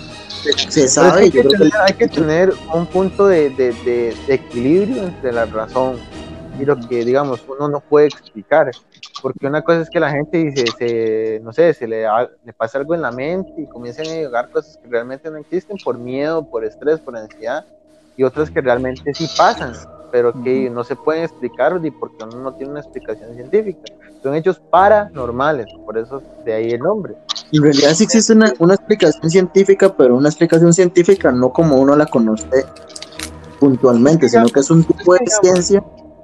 se, 0.69 0.88
sabe, 0.88 1.21
hay, 1.23 1.32
que 1.32 1.39
creo 1.39 1.52
que 1.52 1.58
tener, 1.58 1.71
hay 1.88 1.93
que 1.95 2.08
tener 2.08 2.54
un 2.73 2.88
punto 2.88 3.28
de, 3.28 3.49
de- 3.52 3.73
de- 3.73 4.17
de 4.25 4.34
equilibrio 4.34 5.04
entre 5.04 5.32
la 5.34 5.45
razón 5.45 6.02
y 6.54 6.65
lo 6.65 6.75
que, 6.88 7.04
digamos, 7.06 7.41
uno 7.47 7.67
no 7.69 7.82
puede 7.82 8.08
explicar. 8.08 8.71
Porque 9.21 9.47
una 9.47 9.62
cosa 9.62 9.82
es 9.82 9.89
que 9.89 9.99
la 9.99 10.12
gente 10.12 10.38
dice, 10.38 10.65
se, 10.78 11.39
no 11.43 11.52
sé, 11.52 11.73
se 11.73 11.88
le, 11.88 12.06
le 12.43 12.54
pasa 12.54 12.78
algo 12.78 12.95
en 12.95 13.02
la 13.02 13.12
mente 13.12 13.52
y 13.58 13.67
comienzan 13.67 14.08
a 14.08 14.13
llegar 14.15 14.49
cosas 14.49 14.78
que 14.82 14.88
realmente 14.88 15.30
no 15.30 15.38
existen 15.38 15.78
por 15.84 15.97
miedo, 15.97 16.45
por 16.45 16.63
estrés, 16.63 17.02
por 17.02 17.17
ansiedad, 17.17 17.65
y 18.15 18.23
otras 18.23 18.49
que 18.49 18.62
realmente 18.62 19.13
sí 19.13 19.28
pasan, 19.38 19.73
pero 20.12 20.34
que 20.43 20.69
no 20.69 20.84
se 20.84 20.95
pueden 20.95 21.24
explicar 21.24 21.80
ni 21.80 21.91
porque 21.91 22.24
uno 22.24 22.39
no 22.39 22.54
tiene 22.54 22.72
una 22.72 22.80
explicación 22.82 23.34
científica. 23.36 23.80
Son 24.24 24.36
hechos 24.36 24.60
paranormales, 24.69 25.65
por 25.86 25.98
eso 25.98 26.22
de 26.45 26.54
ahí 26.54 26.69
el 26.72 26.80
nombre. 26.80 27.15
en 27.52 27.63
realidad 27.63 27.93
sí 27.93 28.04
existe 28.04 28.34
una, 28.34 28.52
una 28.60 28.74
explicación 28.76 29.30
científica, 29.30 29.93
pero 29.95 30.15
una 30.15 30.30
explicación 30.30 30.74
científica 30.74 31.32
no 31.32 31.52
como 31.52 31.78
uno 31.78 31.95
la 31.95 32.06
conoce 32.06 32.65
puntualmente, 33.60 34.30
sino 34.30 34.48
que 34.48 34.60
es 34.62 34.72
un 34.72 34.84
tipo 34.84 35.13
de 35.13 35.26
ciencia, 35.41 35.84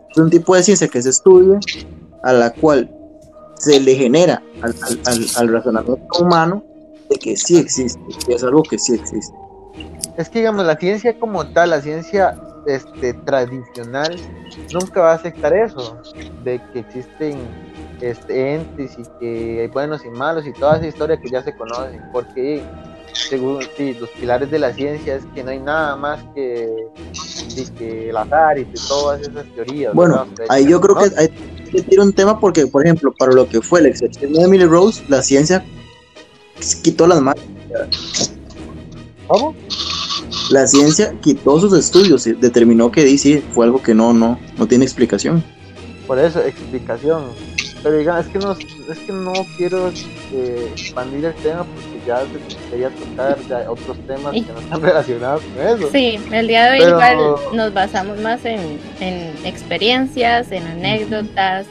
es 0.09 0.17
un 0.17 0.29
tipo 0.29 0.55
de 0.55 0.63
ciencia 0.63 0.87
que 0.87 1.01
se 1.01 1.09
estudia, 1.09 1.59
a 2.23 2.33
la 2.33 2.51
cual 2.51 2.89
se 3.57 3.79
le 3.79 3.95
genera 3.95 4.41
al, 4.61 4.73
al- 4.81 4.99
al- 5.05 5.27
al 5.37 5.53
razonamiento 5.53 6.07
humano 6.19 6.63
de 7.09 7.17
que 7.17 7.35
sí 7.35 7.57
existe, 7.57 7.99
que 8.27 8.33
es 8.35 8.43
algo 8.43 8.63
que 8.63 8.77
sí 8.79 8.93
existe. 8.95 9.35
Es 10.17 10.29
que 10.29 10.39
digamos, 10.39 10.65
la 10.65 10.75
ciencia 10.77 11.17
como 11.19 11.45
tal, 11.47 11.71
la 11.71 11.81
ciencia 11.81 12.35
este, 12.65 13.13
tradicional, 13.13 14.15
nunca 14.73 15.01
va 15.01 15.11
a 15.11 15.15
aceptar 15.15 15.53
eso, 15.53 16.01
de 16.43 16.61
que 16.73 16.79
existen 16.79 17.37
este, 18.01 18.55
entes 18.55 18.97
y 18.97 19.03
que 19.19 19.61
hay 19.61 19.67
buenos 19.67 20.05
y 20.05 20.09
malos 20.09 20.45
y 20.45 20.53
toda 20.53 20.77
esa 20.77 20.87
historia 20.87 21.17
que 21.17 21.29
ya 21.29 21.43
se 21.43 21.55
conoce, 21.55 21.99
porque 22.11 22.63
según 23.13 23.61
sí, 23.77 23.95
los 23.99 24.09
pilares 24.09 24.51
de 24.51 24.59
la 24.59 24.73
ciencia 24.73 25.15
es 25.15 25.23
que 25.33 25.43
no 25.43 25.51
hay 25.51 25.59
nada 25.59 25.95
más 25.95 26.23
que, 26.35 26.69
sí, 27.13 27.65
que 27.77 28.09
el 28.09 28.17
azar 28.17 28.59
y 28.59 28.65
que 28.65 28.77
todas 28.87 29.21
esas 29.21 29.45
teorías. 29.55 29.93
Bueno, 29.93 30.27
ahí 30.49 30.67
yo 30.67 30.81
creo 30.81 30.95
¿no? 30.95 31.01
que 31.01 31.19
hay 31.19 31.29
que 31.71 31.81
tirar 31.83 32.05
un 32.05 32.13
tema 32.13 32.39
porque, 32.39 32.67
por 32.67 32.83
ejemplo, 32.83 33.13
para 33.17 33.31
lo 33.31 33.47
que 33.47 33.61
fue 33.61 33.81
la 33.81 33.89
excepción 33.89 34.33
de 34.33 34.43
Emily 34.43 34.65
Rose, 34.65 35.03
la 35.07 35.21
ciencia 35.21 35.63
quitó 36.83 37.07
las 37.07 37.21
manos. 37.21 37.43
¿Cómo? 39.27 39.55
La 40.51 40.67
ciencia 40.67 41.13
quitó 41.21 41.59
sus 41.59 41.73
estudios 41.77 42.27
y 42.27 42.33
determinó 42.33 42.91
que 42.91 43.03
DC 43.03 43.41
fue 43.53 43.65
algo 43.65 43.81
que 43.81 43.93
no, 43.93 44.13
no, 44.13 44.39
no 44.57 44.67
tiene 44.67 44.85
explicación. 44.85 45.43
Por 46.07 46.19
eso, 46.19 46.39
explicación. 46.41 47.23
Pero 47.81 47.97
diga, 47.97 48.19
es 48.19 48.27
que 48.27 48.39
no, 48.39 48.51
es 48.51 48.97
que 49.05 49.11
no 49.11 49.33
quiero 49.57 49.89
eh, 50.33 50.71
expandir 50.75 51.25
el 51.25 51.33
tema 51.35 51.63
porque 51.63 52.01
ya 52.07 52.21
se 52.21 52.69
quería 52.71 52.89
tocar 52.89 53.37
ya 53.47 53.69
otros 53.69 53.97
temas 54.07 54.33
que 54.33 54.41
no 54.41 54.59
están 54.59 54.81
relacionados 54.89 55.41
con 55.43 55.67
eso. 55.67 55.89
Sí, 55.91 56.19
el 56.31 56.47
día 56.47 56.65
de 56.65 56.71
hoy 56.71 56.77
Pero- 56.79 56.89
igual 56.91 57.35
nos 57.55 57.73
basamos 57.73 58.19
más 58.21 58.43
en, 58.45 58.79
en 58.99 59.33
experiencias, 59.45 60.51
en 60.51 60.65
anécdotas, 60.65 61.65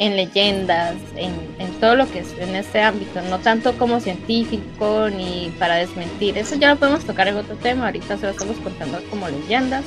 en 0.00 0.16
leyendas, 0.16 0.94
en, 1.14 1.34
en 1.58 1.70
todo 1.78 1.94
lo 1.94 2.10
que 2.10 2.20
es 2.20 2.34
en 2.38 2.54
este 2.56 2.80
ámbito, 2.80 3.20
no 3.28 3.38
tanto 3.38 3.76
como 3.76 4.00
científico 4.00 5.10
ni 5.10 5.52
para 5.58 5.74
desmentir. 5.74 6.38
Eso 6.38 6.54
ya 6.56 6.70
lo 6.72 6.78
podemos 6.78 7.04
tocar 7.04 7.28
en 7.28 7.36
otro 7.36 7.54
tema, 7.56 7.84
ahorita 7.84 8.16
se 8.16 8.24
lo 8.24 8.30
estamos 8.32 8.56
contando 8.64 8.98
como 9.10 9.28
leyendas, 9.28 9.84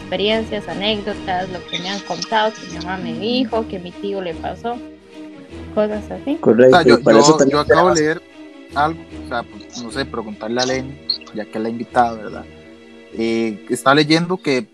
experiencias, 0.00 0.68
anécdotas, 0.68 1.48
lo 1.48 1.64
que 1.66 1.78
me 1.78 1.88
han 1.88 2.00
contado, 2.00 2.52
que 2.52 2.66
mi 2.70 2.84
mamá 2.84 2.98
me 2.98 3.14
dijo, 3.18 3.66
que 3.68 3.78
mi 3.78 3.90
tío 3.90 4.20
le 4.20 4.34
pasó, 4.34 4.76
cosas 5.74 6.04
así. 6.10 6.36
Correcto. 6.36 6.76
sea, 6.76 6.86
yo, 6.86 6.98
y 6.98 7.02
para 7.02 7.16
yo- 7.16 7.22
eso 7.24 7.36
también 7.38 7.56
yo 7.56 7.60
acabo 7.60 7.94
de 7.94 8.02
leer 8.02 8.22
algo, 8.74 9.00
o 9.24 9.28
sea, 9.28 9.42
pues, 9.44 9.82
no 9.82 9.90
sé, 9.90 10.04
preguntarle 10.04 10.60
a 10.60 10.66
Lenny, 10.66 10.92
ya 11.34 11.46
que 11.46 11.58
la 11.58 11.68
he 11.68 11.70
invitado, 11.70 12.18
¿verdad? 12.18 12.44
Eh, 13.14 13.64
estaba 13.70 13.94
leyendo 13.94 14.36
que. 14.36 14.66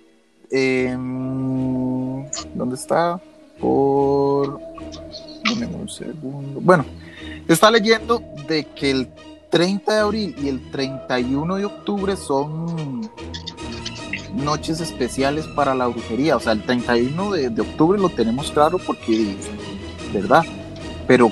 eh, 0.50 0.92
¿Dónde 2.54 2.74
está? 2.74 3.20
Por. 3.58 4.60
Dame 5.44 5.66
un 5.66 5.88
segundo. 5.88 6.60
Bueno, 6.60 6.84
está 7.48 7.70
leyendo 7.70 8.22
de 8.48 8.64
que 8.64 8.90
el 8.90 9.08
30 9.50 9.92
de 9.92 10.00
abril 10.00 10.36
y 10.42 10.48
el 10.48 10.70
31 10.70 11.56
de 11.56 11.64
octubre 11.64 12.16
son 12.16 13.08
noches 14.34 14.80
especiales 14.80 15.46
para 15.48 15.74
la 15.74 15.86
brujería. 15.86 16.36
O 16.36 16.40
sea, 16.40 16.52
el 16.52 16.62
31 16.62 17.32
de, 17.32 17.50
de 17.50 17.62
octubre 17.62 17.98
lo 17.98 18.08
tenemos 18.08 18.50
claro 18.50 18.78
porque, 18.78 19.36
¿verdad? 20.12 20.44
Pero 21.06 21.30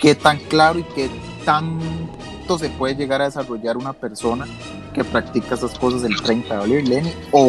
qué 0.00 0.14
tan 0.14 0.38
claro 0.38 0.78
y 0.78 0.84
qué 0.94 1.10
tanto 1.44 2.58
se 2.58 2.68
puede 2.70 2.94
llegar 2.94 3.22
a 3.22 3.24
desarrollar 3.24 3.76
una 3.76 3.92
persona 3.92 4.46
que 4.94 5.04
practica 5.04 5.54
esas 5.54 5.78
cosas 5.78 6.04
el 6.04 6.16
30 6.22 6.54
de 6.54 6.60
abril, 6.60 6.88
Lenny, 6.88 7.12
o 7.32 7.48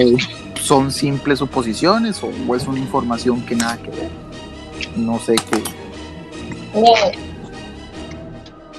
son 0.60 0.92
simples 0.92 1.40
suposiciones 1.40 2.22
o 2.24 2.56
es 2.56 2.68
una 2.68 2.80
información 2.80 3.46
que 3.46 3.56
nada 3.56 3.78
que 3.78 3.92
ver. 3.92 4.10
No 4.98 5.18
sé 5.20 5.36
qué. 5.36 5.64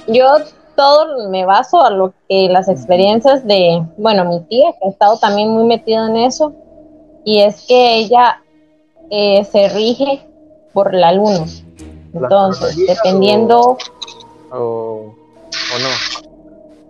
Yo 0.07 0.27
todo 0.75 1.29
me 1.29 1.45
baso 1.45 1.81
a 1.81 1.89
lo 1.89 2.13
que 2.29 2.47
las 2.49 2.69
experiencias 2.69 3.45
de, 3.47 3.83
bueno, 3.97 4.25
mi 4.25 4.41
tía, 4.41 4.73
que 4.73 4.87
ha 4.87 4.91
estado 4.91 5.17
también 5.17 5.49
muy 5.49 5.65
metida 5.65 6.07
en 6.07 6.17
eso, 6.17 6.53
y 7.25 7.41
es 7.41 7.65
que 7.67 7.95
ella 7.95 8.41
eh, 9.09 9.43
se 9.51 9.69
rige 9.69 10.21
por 10.73 10.93
la 10.93 11.13
luna. 11.13 11.45
Entonces, 12.13 12.77
dependiendo, 12.87 13.77
O, 14.51 15.13
o 15.73 15.79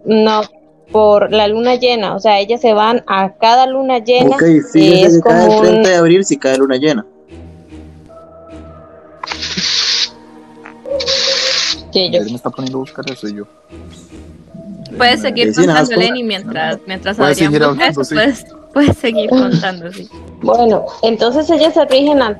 no. 0.05 0.41
no, 0.41 0.41
por 0.91 1.31
la 1.31 1.47
luna 1.47 1.75
llena, 1.75 2.15
o 2.15 2.19
sea, 2.19 2.39
ellas 2.39 2.61
se 2.61 2.73
van 2.73 3.03
a 3.07 3.33
cada 3.33 3.67
luna 3.67 3.99
llena. 3.99 4.35
Ok, 4.35 4.43
fíjese 4.71 5.17
es 5.17 5.21
como 5.21 5.57
un- 5.57 5.61
30 5.61 5.89
de 5.89 5.95
abril 5.95 6.23
si 6.25 6.37
cae 6.37 6.57
luna 6.57 6.77
llena. 6.77 7.05
que 11.91 12.09
yo- 12.11 12.19
Él 12.19 12.29
me 12.29 12.35
está 12.35 12.49
poniendo 12.49 12.77
a 12.79 12.81
buscar 12.81 13.09
eso 13.09 13.27
y 13.27 13.35
yo. 13.35 13.43
Puedes 14.97 15.21
seguir 15.21 15.53
Sí, 15.53 15.65
contando, 15.65 15.95
Lenny, 15.95 16.23
mientras, 16.23 16.79
mientras 16.87 17.17
Puedes 17.17 17.37
seguir 17.37 17.63
hablando, 17.63 17.83
eso, 17.85 18.03
sí. 18.03 18.15
puedes, 18.15 18.45
puedes 18.73 18.97
seguir 18.97 19.29
contando, 19.29 19.91
sí. 19.91 20.07
Bueno, 20.41 20.85
entonces 21.03 21.49
ellas 21.49 21.73
se 21.73 21.85
rigen 21.85 22.21
a 22.21 22.37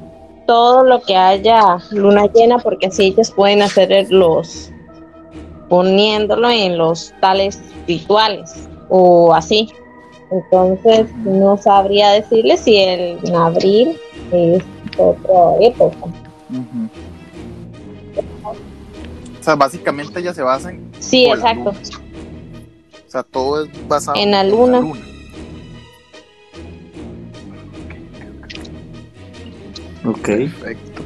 todo 0.48 0.84
lo 0.84 1.02
que 1.02 1.16
haya 1.16 1.78
luna 1.92 2.26
llena, 2.34 2.58
porque 2.58 2.88
así 2.88 3.06
ellas 3.08 3.32
pueden 3.32 3.62
hacer 3.62 4.08
los 4.10 4.72
poniéndolo 5.70 6.50
en 6.50 6.78
los 6.78 7.14
tales 7.20 7.62
rituales 7.88 8.68
o 8.90 9.34
así. 9.34 9.70
Entonces 10.32 11.14
no 11.18 11.58
sabría 11.58 12.12
decirle 12.12 12.58
si 12.58 12.78
el 12.78 13.18
en 13.24 13.36
abril 13.36 13.98
es 14.32 14.64
otra 14.98 15.56
época. 15.62 15.98
O 19.40 19.44
sea, 19.44 19.56
básicamente 19.56 20.20
ella 20.20 20.34
se 20.34 20.42
basa 20.42 20.72
en. 20.72 20.92
Sí, 21.00 21.26
exacto. 21.26 21.70
O 21.70 23.10
sea, 23.10 23.24
todo 23.24 23.64
es 23.64 23.88
basado 23.88 24.18
En 24.18 24.32
la 24.32 24.44
luna. 24.44 24.82
Ok. 30.06 30.22
Perfecto, 30.22 31.04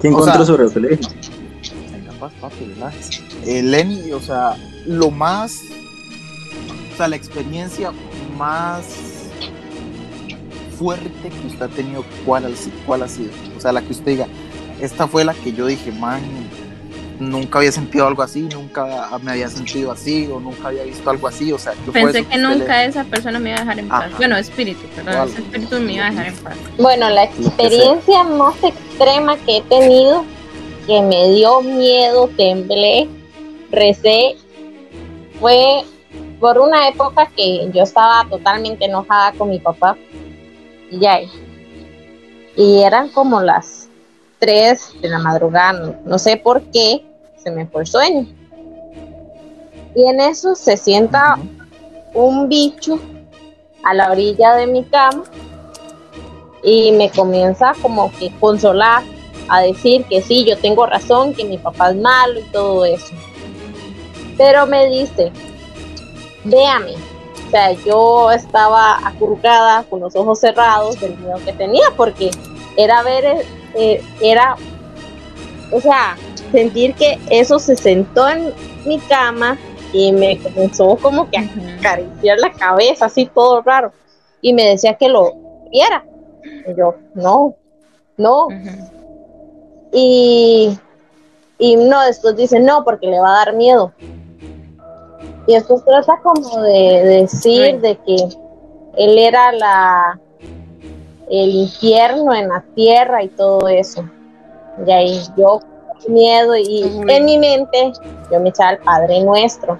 ¿Qué 0.00 0.08
O 0.08 0.10
encontró 0.10 0.34
sea, 0.34 0.44
sobre 0.44 0.64
el 0.64 0.72
colegio? 0.72 1.08
Paz, 2.24 2.32
papi, 2.40 2.64
relájese. 2.74 3.22
Eh, 3.44 3.62
Lenny, 3.62 4.12
o 4.12 4.20
sea, 4.20 4.56
lo 4.86 5.10
más, 5.10 5.60
o 6.94 6.96
sea, 6.96 7.06
la 7.08 7.16
experiencia 7.16 7.92
más 8.38 8.84
fuerte 10.78 11.28
que 11.28 11.46
usted 11.46 11.62
ha 11.62 11.68
tenido, 11.68 12.02
¿cuál, 12.24 12.46
ha- 12.46 12.50
cuál 12.86 13.02
ha 13.02 13.08
sido? 13.08 13.30
O 13.56 13.60
sea, 13.60 13.72
la 13.72 13.82
que 13.82 13.92
usted 13.92 14.12
diga, 14.12 14.26
esta 14.80 15.06
fue 15.06 15.22
la 15.24 15.34
que 15.34 15.52
yo 15.52 15.66
dije, 15.66 15.92
man, 15.92 16.22
nunca 17.20 17.58
había 17.58 17.72
sentido 17.72 18.06
algo 18.08 18.22
así, 18.22 18.40
nunca 18.40 19.10
me 19.22 19.32
había 19.32 19.50
sentido 19.50 19.92
así, 19.92 20.26
o 20.32 20.40
nunca 20.40 20.68
había 20.68 20.84
visto 20.84 21.10
algo 21.10 21.28
así, 21.28 21.52
o 21.52 21.58
sea, 21.58 21.72
¿qué 21.72 21.92
fue 21.92 21.92
Pensé 21.92 22.18
eso 22.20 22.28
que 22.30 22.36
usted 22.36 22.48
le- 22.48 22.56
nunca 22.58 22.84
esa 22.86 23.04
persona 23.04 23.38
me 23.38 23.50
iba 23.50 23.58
a 23.58 23.60
dejar 23.60 23.78
en 23.80 23.88
paz. 23.88 24.04
Ajá. 24.06 24.16
Bueno, 24.16 24.36
espíritu, 24.38 24.80
perdón, 24.96 25.14
Vale. 25.14 25.30
ese 25.30 25.40
espíritu 25.42 25.78
me 25.80 25.92
iba 25.92 26.06
a 26.06 26.10
dejar 26.10 26.26
en 26.28 26.36
paz. 26.36 26.56
Bueno, 26.78 27.10
la 27.10 27.24
experiencia 27.24 28.24
más 28.24 28.54
extrema 28.64 29.36
que 29.36 29.58
he 29.58 29.62
tenido, 29.62 30.24
que 30.86 31.02
me 31.02 31.30
dio 31.30 31.60
miedo, 31.60 32.28
temblé, 32.36 33.08
recé, 33.70 34.36
fue 35.40 35.84
por 36.40 36.58
una 36.58 36.88
época 36.88 37.30
que 37.34 37.70
yo 37.72 37.82
estaba 37.82 38.28
totalmente 38.28 38.84
enojada 38.84 39.32
con 39.32 39.50
mi 39.50 39.58
papá. 39.58 39.96
Y 40.90 40.98
ya, 40.98 41.20
y 42.56 42.82
eran 42.82 43.08
como 43.08 43.40
las 43.40 43.88
3 44.38 45.00
de 45.00 45.08
la 45.08 45.18
madrugada, 45.18 45.72
no, 45.72 45.96
no 46.04 46.18
sé 46.18 46.36
por 46.36 46.62
qué, 46.70 47.04
se 47.36 47.50
me 47.50 47.66
fue 47.66 47.82
el 47.82 47.86
sueño. 47.86 48.26
Y 49.94 50.06
en 50.08 50.20
eso 50.20 50.54
se 50.54 50.76
sienta 50.76 51.38
un 52.14 52.48
bicho 52.48 52.98
a 53.82 53.94
la 53.94 54.10
orilla 54.10 54.54
de 54.56 54.66
mi 54.66 54.84
cama 54.84 55.24
y 56.62 56.92
me 56.92 57.10
comienza 57.10 57.74
como 57.82 58.10
que 58.12 58.32
consolar, 58.40 59.02
a 59.48 59.62
decir 59.62 60.04
que 60.04 60.22
sí, 60.22 60.44
yo 60.44 60.56
tengo 60.58 60.86
razón, 60.86 61.34
que 61.34 61.44
mi 61.44 61.58
papá 61.58 61.90
es 61.90 61.96
malo 61.96 62.40
y 62.40 62.44
todo 62.44 62.84
eso. 62.84 63.12
Pero 64.36 64.66
me 64.66 64.88
dice, 64.88 65.32
véame. 66.44 66.94
O 67.46 67.50
sea, 67.50 67.72
yo 67.72 68.30
estaba 68.32 69.06
acurrucada 69.06 69.84
con 69.84 70.00
los 70.00 70.16
ojos 70.16 70.40
cerrados 70.40 71.00
del 71.00 71.16
miedo 71.18 71.38
que 71.44 71.52
tenía 71.52 71.84
porque 71.96 72.30
era 72.76 73.02
ver, 73.02 73.44
eh, 73.74 74.02
era, 74.20 74.56
o 75.70 75.80
sea, 75.80 76.16
sentir 76.50 76.94
que 76.94 77.18
eso 77.30 77.58
se 77.58 77.76
sentó 77.76 78.28
en 78.28 78.52
mi 78.84 78.98
cama 78.98 79.56
y 79.92 80.10
me 80.10 80.38
comenzó 80.38 80.96
como 80.96 81.30
que 81.30 81.38
a 81.38 81.48
acariciar 81.78 82.38
la 82.38 82.52
cabeza, 82.52 83.06
así 83.06 83.26
todo 83.26 83.62
raro. 83.62 83.92
Y 84.40 84.52
me 84.52 84.64
decía 84.64 84.94
que 84.94 85.08
lo 85.08 85.32
viera. 85.70 86.04
Y 86.42 86.76
yo, 86.76 86.96
no, 87.14 87.54
no. 88.16 88.48
Y, 89.94 90.76
y 91.58 91.76
no, 91.76 92.02
después 92.02 92.36
dice, 92.36 92.58
no, 92.58 92.84
porque 92.84 93.06
le 93.06 93.20
va 93.20 93.28
a 93.28 93.44
dar 93.44 93.54
miedo. 93.54 93.92
Y 95.46 95.54
después 95.54 95.84
trata 95.84 96.20
como 96.22 96.62
de, 96.62 97.22
decir 97.22 97.80
de 97.80 97.96
que 97.98 98.16
él 98.96 99.18
era 99.18 99.52
la 99.52 100.20
el 101.30 101.54
infierno 101.54 102.34
en 102.34 102.48
la 102.48 102.62
tierra 102.74 103.22
y 103.22 103.28
todo 103.28 103.68
eso. 103.68 104.04
Y 104.86 104.90
ahí 104.90 105.20
yo 105.36 105.60
miedo 106.08 106.56
y 106.56 106.82
en 106.82 107.24
mi 107.24 107.38
mente 107.38 107.92
yo 108.30 108.40
me 108.40 108.50
echaba 108.50 108.72
el 108.72 108.78
Padre 108.78 109.22
Nuestro. 109.22 109.78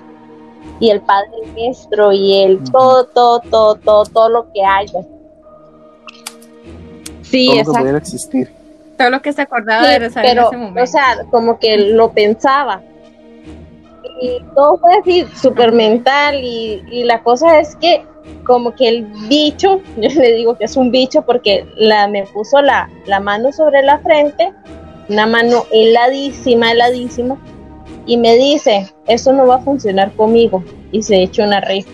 Y 0.80 0.90
el 0.90 1.00
Padre 1.02 1.30
Nuestro 1.54 2.12
y 2.12 2.42
el 2.42 2.62
todo, 2.70 3.04
todo, 3.06 3.40
todo, 3.40 3.74
todo, 3.76 4.04
todo 4.04 4.28
lo 4.28 4.52
que 4.52 4.64
haya. 4.64 5.00
Sí, 7.22 7.46
Todo 7.46 7.54
que 7.54 7.60
exacto. 7.60 7.80
pudiera 7.80 7.98
existir. 7.98 8.63
Todo 8.96 9.10
lo 9.10 9.22
que 9.22 9.32
se 9.32 9.42
acordaba 9.42 9.84
Sí, 9.84 9.98
de 9.98 10.10
pero, 10.10 10.42
en 10.42 10.46
ese 10.46 10.56
momento. 10.56 10.82
o 10.82 10.86
sea, 10.86 11.16
como 11.30 11.58
que 11.58 11.76
lo 11.78 12.12
pensaba. 12.12 12.80
Y 14.20 14.40
todo 14.54 14.78
fue 14.78 14.94
así, 15.00 15.26
súper 15.34 15.72
mental. 15.72 16.36
Y, 16.42 16.82
y 16.90 17.04
la 17.04 17.22
cosa 17.22 17.58
es 17.58 17.74
que, 17.76 18.04
como 18.44 18.74
que 18.74 18.88
el 18.88 19.06
bicho, 19.28 19.80
yo 19.96 20.08
le 20.20 20.32
digo 20.34 20.56
que 20.56 20.64
es 20.64 20.76
un 20.76 20.90
bicho 20.90 21.22
porque 21.22 21.66
la, 21.76 22.06
me 22.08 22.24
puso 22.24 22.60
la, 22.62 22.88
la 23.06 23.20
mano 23.20 23.52
sobre 23.52 23.82
la 23.82 23.98
frente, 23.98 24.52
una 25.08 25.26
mano 25.26 25.64
heladísima, 25.72 26.72
heladísima, 26.72 27.36
y 28.06 28.16
me 28.16 28.36
dice: 28.36 28.86
Eso 29.06 29.32
no 29.32 29.46
va 29.46 29.56
a 29.56 29.60
funcionar 29.60 30.12
conmigo. 30.12 30.62
Y 30.92 31.02
se 31.02 31.22
echó 31.22 31.42
una 31.42 31.60
risa. 31.60 31.90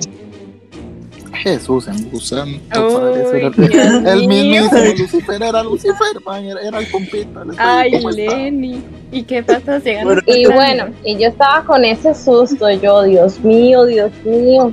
Jesús 1.41 1.89
en 1.89 2.11
Dios 2.11 2.33
el 2.33 4.29
mío. 4.29 4.29
mismísimo 4.29 4.95
Lucifer 4.99 5.43
era 5.43 5.63
Lucifer, 5.63 6.21
man, 6.25 6.45
era, 6.45 6.61
era 6.61 6.79
el 6.79 6.91
compita. 6.91 7.43
Ay, 7.59 7.95
está. 7.95 8.11
Lenny. 8.11 8.83
¿Y 9.11 9.23
qué 9.23 9.43
pasó? 9.43 9.79
Llegan 9.79 10.05
Bueno, 10.05 10.23
Y 10.27 10.47
bueno, 10.47 10.89
y 11.05 11.19
yo 11.19 11.29
estaba 11.29 11.65
con 11.65 11.85
ese 11.85 12.15
susto, 12.15 12.71
yo, 12.71 13.03
Dios 13.03 13.41
mío, 13.41 13.87
Dios 13.87 14.13
mío. 14.25 14.71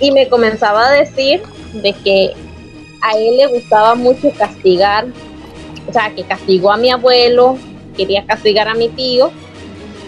Y 0.00 0.10
me 0.12 0.28
comenzaba 0.28 0.88
a 0.88 0.92
decir 0.92 1.42
de 1.74 1.92
que 1.92 2.32
a 3.02 3.18
él 3.18 3.36
le 3.36 3.46
gustaba 3.48 3.94
mucho 3.94 4.30
castigar, 4.38 5.06
o 5.88 5.92
sea, 5.92 6.12
que 6.14 6.22
castigó 6.24 6.72
a 6.72 6.76
mi 6.76 6.90
abuelo, 6.90 7.58
quería 7.96 8.24
castigar 8.24 8.68
a 8.68 8.74
mi 8.74 8.88
tío 8.88 9.30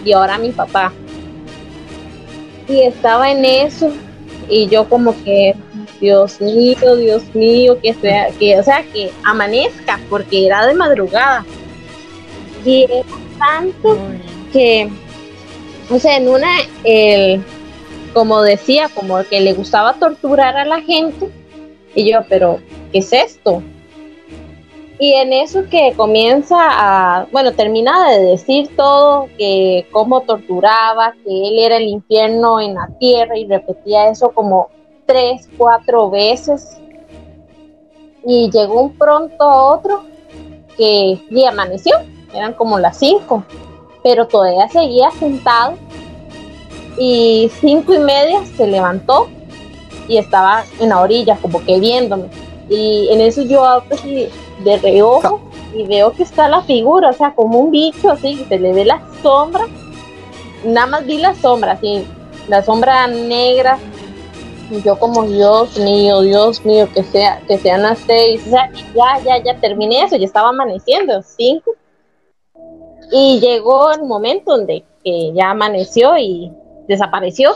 y 0.03 0.13
ahora 0.13 0.35
a 0.35 0.39
mi 0.39 0.51
papá. 0.51 0.93
Y 2.67 2.81
estaba 2.81 3.31
en 3.31 3.45
eso 3.45 3.91
y 4.49 4.67
yo 4.67 4.87
como 4.87 5.15
que, 5.23 5.55
Dios 5.99 6.41
mío, 6.41 6.95
Dios 6.95 7.23
mío, 7.33 7.79
que 7.81 7.93
sea, 7.93 8.29
que, 8.39 8.59
o 8.59 8.63
sea, 8.63 8.83
que 8.83 9.11
amanezca, 9.23 9.99
porque 10.09 10.45
era 10.45 10.65
de 10.65 10.73
madrugada. 10.73 11.45
Y 12.65 12.83
era 12.83 13.01
tanto 13.39 13.97
que, 14.51 14.89
o 15.89 15.99
sea, 15.99 16.17
en 16.17 16.27
una, 16.27 16.49
el, 16.83 17.43
como 18.13 18.41
decía, 18.41 18.89
como 18.93 19.23
que 19.23 19.41
le 19.41 19.53
gustaba 19.53 19.93
torturar 19.93 20.57
a 20.57 20.65
la 20.65 20.81
gente, 20.81 21.29
y 21.93 22.11
yo, 22.11 22.19
pero, 22.27 22.59
¿qué 22.91 22.99
es 22.99 23.13
esto? 23.13 23.63
Y 24.97 25.13
en 25.13 25.33
eso 25.33 25.63
que 25.69 25.93
comienza 25.95 26.57
a, 26.59 27.27
bueno, 27.31 27.51
termina 27.51 28.11
de 28.11 28.19
decir 28.25 28.75
todo, 28.77 29.27
que 29.37 29.87
cómo 29.91 30.21
torturaba, 30.21 31.13
que 31.23 31.47
él 31.47 31.59
era 31.59 31.77
el 31.77 31.87
infierno 31.87 32.61
en 32.61 32.75
la 32.75 32.87
tierra, 32.99 33.37
y 33.37 33.45
repetía 33.45 34.09
eso 34.09 34.29
como 34.29 34.69
tres, 35.05 35.49
cuatro 35.57 36.09
veces. 36.09 36.77
Y 38.25 38.49
llegó 38.51 38.81
un 38.81 38.97
pronto 38.97 39.45
otro 39.45 40.03
que 40.77 41.19
y 41.29 41.45
amaneció, 41.45 41.93
eran 42.33 42.53
como 42.53 42.79
las 42.79 42.97
cinco 42.97 43.43
pero 44.05 44.27
todavía 44.27 44.69
seguía 44.69 45.09
sentado 45.09 45.73
y 46.95 47.49
cinco 47.59 47.91
y 47.91 47.97
media 47.97 48.45
se 48.55 48.67
levantó 48.67 49.27
y 50.07 50.19
estaba 50.19 50.63
en 50.79 50.89
la 50.89 51.01
orilla 51.01 51.35
como 51.41 51.65
que 51.65 51.79
viéndome 51.79 52.25
y 52.69 53.07
en 53.09 53.19
eso 53.21 53.41
yo 53.41 53.65
así 53.65 54.29
de 54.59 54.77
reojo 54.77 55.41
y 55.73 55.85
veo 55.85 56.11
que 56.13 56.23
está 56.23 56.47
la 56.47 56.61
figura, 56.61 57.09
o 57.09 57.13
sea, 57.13 57.33
como 57.33 57.59
un 57.59 57.71
bicho 57.71 58.09
así, 58.09 58.37
que 58.37 58.45
se 58.45 58.59
le 58.59 58.73
ve 58.73 58.85
la 58.85 59.01
sombra, 59.21 59.67
nada 60.63 60.87
más 60.87 61.05
vi 61.05 61.17
la 61.17 61.35
sombra, 61.35 61.73
así, 61.73 62.05
la 62.47 62.63
sombra 62.63 63.07
negra 63.07 63.77
y 64.71 64.81
yo 64.81 64.97
como 64.97 65.23
Dios 65.23 65.77
mío, 65.77 66.21
Dios 66.21 66.65
mío, 66.65 66.87
que 66.93 67.03
sea, 67.03 67.41
que 67.47 67.57
sean 67.57 67.83
las 67.83 67.99
seis, 67.99 68.41
o 68.47 68.49
sea, 68.49 68.71
ya, 68.95 69.19
ya, 69.23 69.43
ya 69.43 69.59
terminé 69.59 70.03
eso, 70.03 70.15
ya 70.15 70.25
estaba 70.25 70.49
amaneciendo, 70.49 71.21
cinco 71.21 71.71
y 73.11 73.39
llegó 73.39 73.91
el 73.91 74.03
momento 74.03 74.57
donde 74.57 74.83
que 75.03 75.31
ya 75.33 75.51
amaneció 75.51 76.17
y 76.17 76.51
desapareció. 76.87 77.51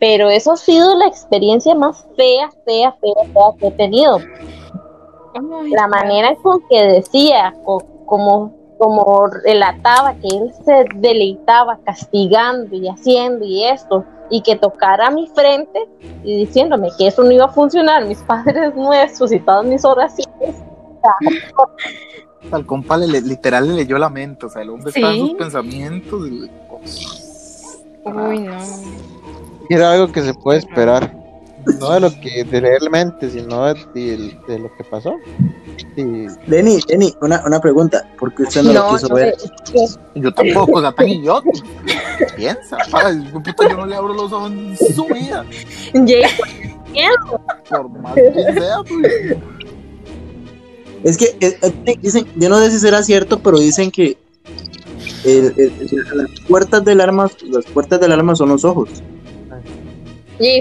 Pero 0.00 0.30
eso 0.30 0.52
ha 0.52 0.56
sido 0.56 0.94
la 0.96 1.06
experiencia 1.06 1.74
más 1.74 2.06
fea, 2.16 2.50
fea, 2.64 2.96
fea, 3.00 3.24
fea 3.32 3.42
que 3.58 3.66
he 3.66 3.70
tenido. 3.72 4.18
La 5.70 5.86
manera 5.88 6.34
con 6.42 6.60
que 6.68 6.82
decía, 6.82 7.54
co- 7.64 7.84
como, 8.06 8.52
como 8.78 9.26
relataba 9.44 10.14
que 10.14 10.28
él 10.28 10.52
se 10.64 10.84
deleitaba 10.96 11.78
castigando 11.84 12.74
y 12.76 12.88
haciendo 12.88 13.44
y 13.44 13.64
esto, 13.64 14.04
y 14.30 14.42
que 14.42 14.56
tocara 14.56 15.10
mi 15.10 15.26
frente 15.28 15.88
y 16.22 16.36
diciéndome 16.44 16.90
que 16.98 17.06
eso 17.08 17.22
no 17.22 17.30
iba 17.32 17.46
a 17.46 17.48
funcionar, 17.48 18.04
mis 18.06 18.18
padres 18.22 18.74
nuestros 18.74 19.32
y 19.32 19.40
todas 19.40 19.64
mis 19.64 19.84
oraciones. 19.84 20.54
Al 22.52 22.64
compa 22.66 22.96
le, 22.96 23.20
literal 23.20 23.68
le 23.68 23.74
leyó 23.74 23.98
la 23.98 24.08
mente, 24.08 24.46
o 24.46 24.48
sea, 24.48 24.62
el 24.62 24.70
hombre 24.70 24.90
estaba 24.90 25.12
en 25.12 25.20
Sí. 25.20 25.28
sus 25.28 25.38
pensamientos. 25.38 26.28
y- 26.28 26.50
Uy, 28.04 28.38
no. 28.40 28.58
Era 29.68 29.92
algo 29.92 30.10
que 30.12 30.22
se 30.22 30.32
puede 30.34 30.58
esperar. 30.60 31.12
No 31.80 31.90
de 31.92 32.00
lo 32.00 32.10
que 32.20 32.44
de 32.44 32.60
realmente, 32.60 33.30
sino 33.30 33.64
de, 33.66 33.74
de- 33.94 34.38
de 34.48 34.58
lo 34.58 34.74
que 34.76 34.84
pasó. 34.84 35.16
Sí, 35.94 36.26
Lenny, 36.46 36.78
Lenny, 36.88 37.14
una, 37.20 37.42
una 37.46 37.60
pregunta, 37.60 38.08
¿por 38.18 38.34
qué 38.34 38.42
usted 38.44 38.62
no, 38.62 38.72
lo 38.72 38.90
quiso 38.94 39.08
no, 39.08 39.14
ver? 39.14 39.34
Yo 40.14 40.32
tampoco, 40.32 40.78
o 40.78 40.80
sea, 40.80 40.92
tan 40.92 41.08
idiota. 41.08 41.48
Piensa. 42.36 42.76
Puta, 43.32 43.68
yo 43.68 43.76
no 43.76 43.86
le 43.86 43.94
abro 43.96 44.14
los 44.14 44.32
ojos 44.32 44.50
en 44.50 44.76
su 44.76 45.04
vida, 45.06 45.44
por 47.68 47.88
más 48.00 48.14
que 48.14 48.32
sea. 48.54 48.76
pues. 48.88 49.36
Es 51.04 51.16
que 51.16 51.26
eh, 51.40 51.58
eh, 51.62 51.96
dicen, 52.02 52.26
yo 52.36 52.48
no 52.48 52.58
sé 52.58 52.70
si 52.72 52.78
será 52.80 53.02
cierto, 53.02 53.38
pero 53.40 53.58
dicen 53.58 53.90
que 53.90 54.18
el- 55.24 55.54
el- 55.56 55.72
el- 55.80 56.18
las 56.18 56.40
puertas 56.48 56.84
del 56.84 57.00
arma, 57.00 57.30
las 57.50 57.64
puertas 57.66 58.00
del 58.00 58.12
arma 58.12 58.34
son 58.34 58.48
los 58.48 58.64
ojos. 58.64 58.88
Sí, 60.40 60.60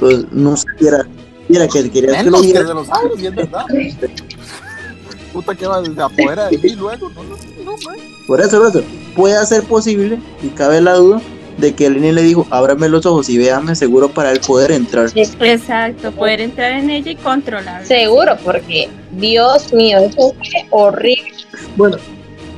Entonces, 0.00 0.26
no 0.32 0.56
sé 0.56 0.66
si 0.78 0.86
era, 0.86 1.06
si 1.46 1.56
era 1.56 1.68
que 1.68 1.90
quería 1.90 2.22
que 2.22 2.30
lo 2.30 2.38
Menos 2.38 2.40
que 2.40 2.46
viera. 2.46 2.64
de 2.64 2.74
los 2.74 2.88
y 3.18 3.26
es 3.26 3.34
verdad. 3.34 3.64
Puta 5.32 5.54
que 5.54 5.66
va 5.66 5.80
desde 5.82 6.02
afuera 6.02 6.48
de 6.48 6.58
mí 6.58 6.70
luego. 6.70 7.10
No, 7.10 7.22
no, 7.22 7.36
no, 7.64 7.72
man. 7.86 7.96
Por 8.26 8.40
eso, 8.40 8.58
por 8.58 8.68
eso, 8.70 8.82
puede 9.14 9.46
ser 9.46 9.62
posible, 9.64 10.18
y 10.42 10.48
cabe 10.48 10.80
la 10.80 10.94
duda, 10.94 11.20
de 11.58 11.74
que 11.74 11.90
Lenny 11.90 12.12
le 12.12 12.22
dijo, 12.22 12.46
ábrame 12.50 12.88
los 12.88 13.04
ojos 13.06 13.28
y 13.28 13.36
véame 13.36 13.76
seguro 13.76 14.08
para 14.08 14.32
él 14.32 14.40
poder 14.40 14.72
entrar. 14.72 15.10
Exacto, 15.14 16.10
poder 16.12 16.40
entrar 16.40 16.72
en 16.72 16.88
ella 16.90 17.12
y 17.12 17.16
controlarla. 17.16 17.84
seguro, 17.86 18.36
porque 18.42 18.88
Dios 19.12 19.72
mío, 19.72 19.98
eso 19.98 20.34
fue 20.34 20.66
horrible. 20.70 21.32
Bueno, 21.76 21.98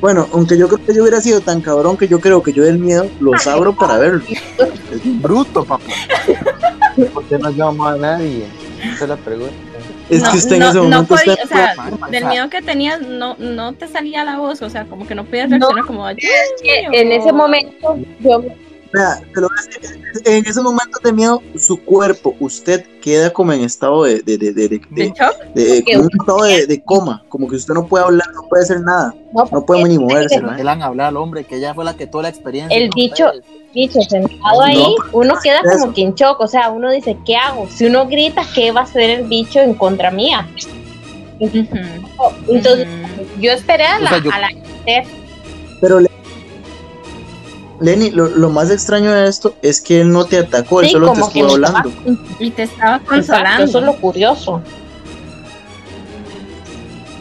bueno, 0.00 0.28
aunque 0.32 0.56
yo 0.56 0.68
creo 0.68 0.84
que 0.84 0.94
yo 0.94 1.02
hubiera 1.02 1.20
sido 1.20 1.40
tan 1.40 1.60
cabrón 1.60 1.96
que 1.96 2.08
yo 2.08 2.20
creo 2.20 2.42
que 2.42 2.52
yo 2.52 2.64
del 2.64 2.78
miedo 2.78 3.06
los 3.20 3.46
abro 3.46 3.74
para 3.74 3.98
verlo. 3.98 4.22
Es 4.28 5.22
bruto, 5.22 5.64
papá. 5.64 5.84
¿Por 7.12 7.24
qué 7.24 7.38
no 7.38 7.50
llamó 7.50 7.86
a 7.88 7.96
nadie? 7.96 8.46
Esa 8.94 9.04
es 9.04 9.08
la 9.08 9.16
pregunta. 9.16 9.52
Es 10.10 10.22
no, 10.22 10.30
que 10.30 10.36
usted 10.38 10.52
en 10.54 10.58
no- 10.60 10.68
ese 10.68 10.78
no 10.78 10.84
momento 10.84 11.14
podía- 11.14 11.34
está- 11.34 11.44
o 11.44 11.96
sea, 11.98 12.08
del 12.10 12.24
miedo 12.26 12.50
que 12.50 12.60
tenías 12.62 13.00
no, 13.00 13.36
no 13.38 13.72
te 13.72 13.88
salía 13.88 14.24
la 14.24 14.38
voz, 14.38 14.60
o 14.62 14.68
sea, 14.70 14.84
como 14.84 15.06
que 15.06 15.14
no 15.14 15.24
podías 15.24 15.48
No. 15.48 15.56
reaccionar 15.58 15.84
como 15.86 16.06
"Dios 16.14 16.32
Que 16.62 16.80
mío". 16.82 16.90
En 16.92 17.12
ese 17.12 17.32
momento, 17.32 17.96
yo 18.20 18.42
Te 18.92 19.40
lo 19.40 19.48
voy 19.48 19.56
a 19.58 19.66
decir, 19.66 20.22
en 20.26 20.44
esos 20.46 20.62
momentos 20.62 21.02
de 21.02 21.12
miedo, 21.12 21.40
su 21.58 21.82
cuerpo, 21.82 22.34
usted 22.40 22.84
queda 23.00 23.32
como 23.32 23.52
en 23.54 23.62
estado 23.62 24.04
de, 24.04 24.20
de, 24.20 24.36
de, 24.36 24.52
de, 24.52 24.68
de- 24.68 24.68
¿De 24.68 24.84
de- 24.90 25.08
shock? 25.08 25.38
de- 25.54 25.82
como 25.84 25.98
en 25.98 26.00
un 26.04 26.10
estado 26.20 26.42
de, 26.42 26.66
de 26.66 26.82
coma, 26.84 27.24
como 27.30 27.48
que 27.48 27.56
usted 27.56 27.72
no 27.72 27.86
puede 27.86 28.04
hablar, 28.04 28.26
no 28.34 28.42
puede 28.48 28.64
hacer 28.64 28.80
nada, 28.82 29.14
no, 29.32 29.44
no 29.50 29.64
puede 29.64 29.84
ni 29.84 29.98
moverse. 29.98 30.34
Se 30.36 30.40
¿no? 30.42 30.52
dejan 30.52 30.82
hablar 30.82 31.06
al 31.08 31.16
hombre, 31.16 31.44
que 31.44 31.56
ella 31.56 31.72
fue 31.74 31.84
la 31.86 31.94
que 31.96 32.06
tuvo 32.06 32.20
la 32.22 32.28
experiencia. 32.28 32.76
El 32.76 32.88
no 32.88 32.92
dicho- 32.94 33.26
ustedes. 33.26 33.44
dicho, 33.72 34.00
sentado 34.02 34.62
ahí, 34.62 34.94
uno 35.12 35.34
queda 35.42 35.60
eso. 35.64 35.78
como 35.80 35.94
que 35.94 36.02
en 36.02 36.14
shock, 36.14 36.40
o 36.40 36.46
sea, 36.46 36.68
uno 36.70 36.90
dice, 36.90 37.16
¿qué 37.24 37.36
hago? 37.36 37.66
Si 37.70 37.86
uno 37.86 38.06
grita, 38.06 38.42
¿qué 38.54 38.72
va 38.72 38.80
a 38.80 38.84
hacer 38.84 39.08
el 39.08 39.26
bicho 39.26 39.60
en 39.60 39.72
contra 39.74 40.10
mía? 40.10 40.46
Entonces, 41.40 42.86
yo 43.40 43.52
esperé 43.52 43.84
a 43.84 43.98
la, 43.98 44.10
O 44.10 44.14
sea, 44.14 44.22
yo- 44.22 44.30
a 44.32 44.38
la 44.40 44.48
Pero 45.80 45.98
Le- 46.00 46.10
Lenny, 47.82 48.10
lo, 48.10 48.28
lo 48.28 48.48
más 48.50 48.70
extraño 48.70 49.12
de 49.12 49.28
esto 49.28 49.54
es 49.60 49.80
que 49.80 50.00
él 50.00 50.10
no 50.12 50.24
te 50.24 50.38
atacó, 50.38 50.80
él 50.80 50.86
Sí, 50.86 50.92
solo 50.92 51.12
te 51.12 51.20
estuvo 51.20 51.50
hablando. 51.52 51.92
y 52.38 52.50
te 52.50 52.62
estaba 52.62 52.96
Exacto, 52.96 53.10
consolando. 53.14 53.64
eso 53.64 53.78
es 53.80 53.84
lo 53.84 53.96
curioso. 53.96 54.62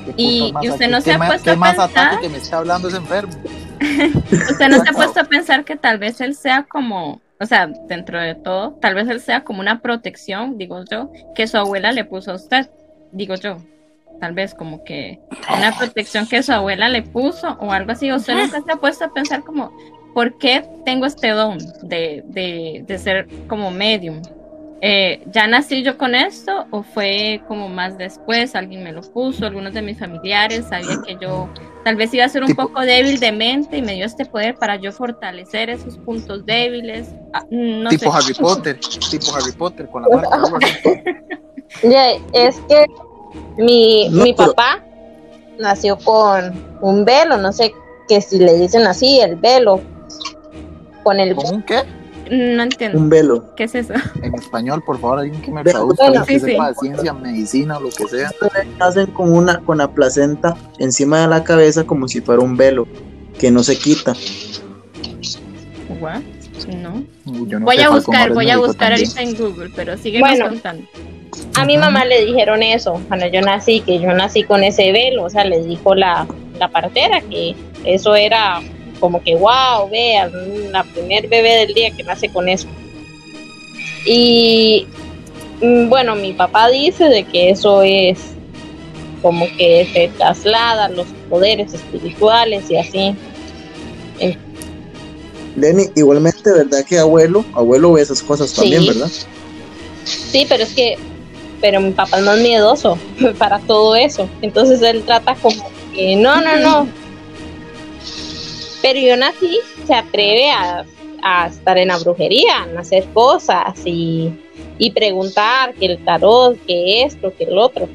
¿Qué 0.05 0.13
Y- 0.17 0.53
y 0.61 0.69
usted 0.69 0.85
aquí? 0.85 0.91
no 0.91 0.97
¿Qué 0.97 1.03
se 1.03 1.11
ha 1.13 1.17
puesto 1.17 1.43
¿Qué 1.43 1.49
a 1.51 1.55
más 1.55 1.75
pensar? 1.77 1.89
ataque 2.07 2.21
que 2.21 2.29
me 2.29 2.37
está 2.37 2.57
hablando 2.57 2.87
es 2.87 2.93
enfermo? 2.95 3.33
Usted 4.31 4.69
no 4.69 4.83
se 4.83 4.89
ha 4.89 4.93
puesto 4.95 5.19
a 5.19 5.23
pensar 5.25 5.63
que 5.63 5.75
tal 5.75 5.97
vez 5.97 6.21
él 6.21 6.35
sea 6.35 6.63
como, 6.69 7.21
o 7.39 7.45
sea, 7.45 7.67
dentro 7.87 8.19
de 8.19 8.35
todo, 8.35 8.71
tal 8.81 8.95
vez 8.95 9.07
él 9.09 9.19
sea 9.21 9.43
como 9.43 9.59
una 9.61 9.81
protección, 9.81 10.57
digo 10.57 10.83
yo, 10.89 11.11
que 11.35 11.47
su 11.47 11.57
abuela 11.57 11.91
le 11.91 12.03
puso 12.05 12.31
a 12.31 12.35
usted, 12.35 12.69
digo 13.11 13.35
yo. 13.35 13.57
Tal 14.19 14.33
vez 14.33 14.53
como 14.53 14.83
que 14.83 15.19
una 15.57 15.75
protección 15.75 16.27
que 16.27 16.43
su 16.43 16.51
abuela 16.51 16.89
le 16.89 17.01
puso 17.01 17.57
o 17.59 17.71
algo 17.71 17.91
así. 17.93 18.11
Usted 18.11 18.35
nunca 18.35 18.61
se 18.63 18.71
ha 18.71 18.75
puesto 18.75 19.05
a 19.05 19.11
pensar 19.11 19.43
como, 19.43 19.71
¿por 20.13 20.37
qué 20.37 20.63
tengo 20.85 21.05
este 21.05 21.29
don 21.29 21.57
de, 21.83 22.23
de, 22.27 22.83
de 22.87 22.97
ser 22.97 23.27
como 23.47 23.71
medium? 23.71 24.21
Eh, 24.83 25.21
¿Ya 25.31 25.45
nací 25.45 25.83
yo 25.83 25.95
con 25.95 26.15
esto 26.15 26.65
o 26.71 26.81
fue 26.81 27.41
como 27.47 27.69
más 27.69 27.99
después? 27.99 28.55
Alguien 28.55 28.83
me 28.83 28.91
lo 28.91 29.01
puso, 29.01 29.45
algunos 29.45 29.73
de 29.75 29.83
mis 29.83 29.99
familiares 29.99 30.65
sabía 30.69 30.97
que 31.05 31.17
yo 31.21 31.47
tal 31.85 31.95
vez 31.97 32.11
iba 32.15 32.25
a 32.25 32.29
ser 32.29 32.41
un 32.41 32.47
Tipo- 32.49 32.63
poco 32.67 32.81
débil 32.81 33.19
de 33.19 33.31
mente 33.31 33.77
y 33.77 33.83
me 33.83 33.93
dio 33.93 34.05
este 34.07 34.25
poder 34.25 34.55
para 34.55 34.77
yo 34.77 34.91
fortalecer 34.91 35.69
esos 35.69 35.99
puntos 35.99 36.45
débiles. 36.47 37.09
Ah, 37.31 37.43
no 37.51 37.89
tipo 37.91 38.11
sé. 38.11 38.17
Harry 38.17 38.33
Potter, 38.33 38.79
tipo 39.11 39.35
Harry 39.35 39.51
Potter 39.51 39.87
con 39.87 40.01
la 40.01 40.09
marca. 40.51 40.67
Es 42.33 42.59
que 42.67 42.85
mi, 43.57 44.09
No, 44.09 44.23
mi 44.23 44.33
pero- 44.33 44.49
papá 44.53 44.83
nació 45.59 45.97
con 45.99 46.53
un 46.81 47.05
velo, 47.05 47.37
no 47.37 47.53
sé 47.53 47.71
que 48.07 48.19
si 48.19 48.39
le 48.39 48.55
dicen 48.55 48.87
así, 48.87 49.19
el 49.19 49.35
velo. 49.35 49.79
Con 51.03 51.19
el 51.19 51.35
¿Con 51.35 51.55
un 51.55 51.61
qué? 51.63 51.81
No 52.29 52.63
entiendo. 52.63 52.97
Un 52.97 53.09
velo. 53.09 53.53
¿Qué 53.55 53.65
es 53.65 53.75
eso? 53.75 53.93
En 54.23 54.33
español, 54.35 54.81
por 54.85 54.99
favor, 54.99 55.19
alguien 55.19 55.41
que 55.41 55.51
me 55.51 55.63
Bueno, 55.63 55.71
traduzca, 55.71 56.05
alguien 56.05 56.23
que 56.25 56.39
sí, 56.39 56.45
sepa 56.51 56.67
sí. 56.67 56.69
de 56.69 56.79
ciencia, 56.79 57.13
medicina 57.13 57.77
o 57.77 57.81
lo 57.81 57.89
que 57.89 58.07
sea. 58.07 58.29
Hacen 58.79 59.07
con 59.07 59.33
una, 59.33 59.59
con 59.59 59.79
la 59.79 59.89
placenta 59.91 60.55
encima 60.79 61.19
de 61.21 61.27
la 61.27 61.43
cabeza 61.43 61.83
como 61.83 62.07
si 62.07 62.21
fuera 62.21 62.41
un 62.41 62.55
velo 62.55 62.87
que 63.37 63.51
no 63.51 63.63
se 63.63 63.77
quita. 63.77 64.13
What? 65.99 66.21
No. 66.77 67.03
No 67.25 67.59
Voy 67.65 67.79
a 67.79 67.89
buscar, 67.89 68.33
voy 68.33 68.49
a 68.49 68.57
buscar 68.57 68.89
también. 68.91 69.09
ahorita 69.09 69.21
en 69.21 69.35
Google, 69.35 69.71
pero 69.75 69.97
sigue 69.97 70.19
Bueno. 70.19 70.47
contando. 70.49 70.85
A 71.55 71.65
mi 71.65 71.77
mamá 71.77 72.05
le 72.05 72.25
dijeron 72.25 72.61
eso 72.61 73.01
cuando 73.07 73.25
yo 73.27 73.41
nací, 73.41 73.81
que 73.81 73.99
yo 73.99 74.11
nací 74.13 74.43
con 74.43 74.63
ese 74.63 74.91
velo, 74.91 75.23
o 75.23 75.29
sea, 75.29 75.43
le 75.45 75.63
dijo 75.63 75.95
la, 75.95 76.27
la 76.59 76.67
partera 76.69 77.21
que 77.21 77.55
eso 77.85 78.15
era 78.15 78.59
como 79.01 79.21
que, 79.21 79.35
wow, 79.35 79.89
vea, 79.91 80.29
la 80.71 80.83
primer 80.85 81.27
bebé 81.27 81.65
del 81.65 81.73
día 81.73 81.91
que 81.91 82.03
nace 82.03 82.29
con 82.29 82.47
eso. 82.47 82.67
Y 84.05 84.87
mm, 85.61 85.89
bueno, 85.89 86.15
mi 86.15 86.31
papá 86.31 86.69
dice 86.69 87.05
de 87.05 87.25
que 87.25 87.49
eso 87.49 87.81
es 87.81 88.19
como 89.21 89.45
que 89.57 89.87
se 89.91 90.07
traslada 90.17 90.87
los 90.87 91.07
poderes 91.29 91.73
espirituales 91.73 92.71
y 92.71 92.77
así. 92.77 93.15
Lenny, 95.57 95.87
igualmente, 95.95 96.51
¿verdad 96.51 96.85
que 96.85 96.97
abuelo? 96.97 97.43
Abuelo 97.53 97.93
ve 97.93 98.01
esas 98.01 98.23
cosas 98.23 98.53
también, 98.53 98.83
Sí. 98.83 98.87
¿verdad? 98.87 99.11
Sí, 100.05 100.45
pero 100.47 100.63
es 100.63 100.73
que, 100.73 100.97
pero 101.59 101.81
mi 101.81 101.91
papá 101.91 102.19
es 102.19 102.23
más 102.23 102.39
miedoso 102.39 102.97
para 103.37 103.59
todo 103.59 103.95
eso. 103.95 104.29
Entonces 104.41 104.81
él 104.81 105.03
trata 105.03 105.35
como 105.35 105.69
que, 105.93 106.15
no, 106.15 106.39
no, 106.41 106.57
no. 106.57 107.00
Pero 108.81 108.99
yo 108.99 109.15
nací, 109.17 109.59
se 109.85 109.93
atreve 109.93 110.49
a, 110.51 110.85
a 111.23 111.47
estar 111.47 111.77
en 111.77 111.89
la 111.89 111.97
brujería, 111.99 112.67
a 112.75 112.79
hacer 112.79 113.05
cosas 113.13 113.75
y, 113.85 114.33
y 114.77 114.91
preguntar 114.91 115.73
que 115.75 115.85
el 115.85 116.03
tarot, 116.03 116.57
que 116.65 117.03
esto, 117.03 117.33
que 117.37 117.43
el 117.45 117.57
otro. 117.57 117.87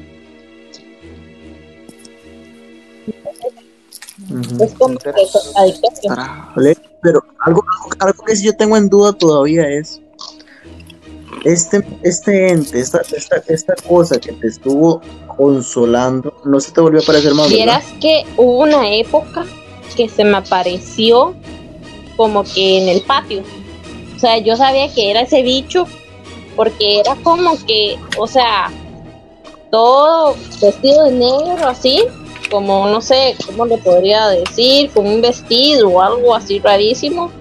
Es 4.59 4.73
como 4.73 4.97
que 4.97 5.09
es 5.09 6.81
Pero 7.01 7.23
algo, 7.39 7.63
algo, 7.99 8.23
que 8.25 8.35
sí 8.35 8.45
yo 8.45 8.55
tengo 8.55 8.75
en 8.75 8.89
duda 8.89 9.13
todavía 9.13 9.69
es 9.69 10.01
este, 11.45 11.85
este 12.03 12.49
ente, 12.49 12.79
esta, 12.79 13.01
esta, 13.15 13.41
esta 13.47 13.75
cosa 13.87 14.19
que 14.19 14.33
te 14.33 14.47
estuvo 14.47 15.01
consolando, 15.27 16.33
no 16.43 16.59
se 16.59 16.71
te 16.71 16.81
volvió 16.81 16.99
a 16.99 17.03
parecer 17.03 17.33
más. 17.35 17.47
Vieras 17.47 17.85
que 18.01 18.25
hubo 18.37 18.63
una 18.63 18.89
época 18.91 19.45
que 19.95 20.09
se 20.09 20.23
me 20.23 20.37
apareció 20.37 21.35
como 22.15 22.43
que 22.43 22.79
en 22.79 22.89
el 22.89 23.01
patio. 23.01 23.43
O 24.15 24.19
sea, 24.19 24.37
yo 24.39 24.55
sabía 24.55 24.91
que 24.93 25.11
era 25.11 25.21
ese 25.21 25.43
bicho 25.43 25.87
porque 26.55 26.99
era 26.99 27.15
como 27.17 27.55
que, 27.65 27.97
o 28.17 28.25
sea, 28.27 28.71
todo 29.69 30.35
vestido 30.59 31.05
de 31.05 31.11
negro 31.11 31.67
así, 31.67 32.03
como 32.49 32.87
no 32.87 33.01
sé, 33.01 33.35
¿cómo 33.45 33.65
le 33.65 33.77
podría 33.77 34.27
decir? 34.29 34.89
Con 34.91 35.07
un 35.07 35.21
vestido 35.21 35.89
o 35.89 36.01
algo 36.01 36.33
así 36.33 36.59
rarísimo. 36.59 37.31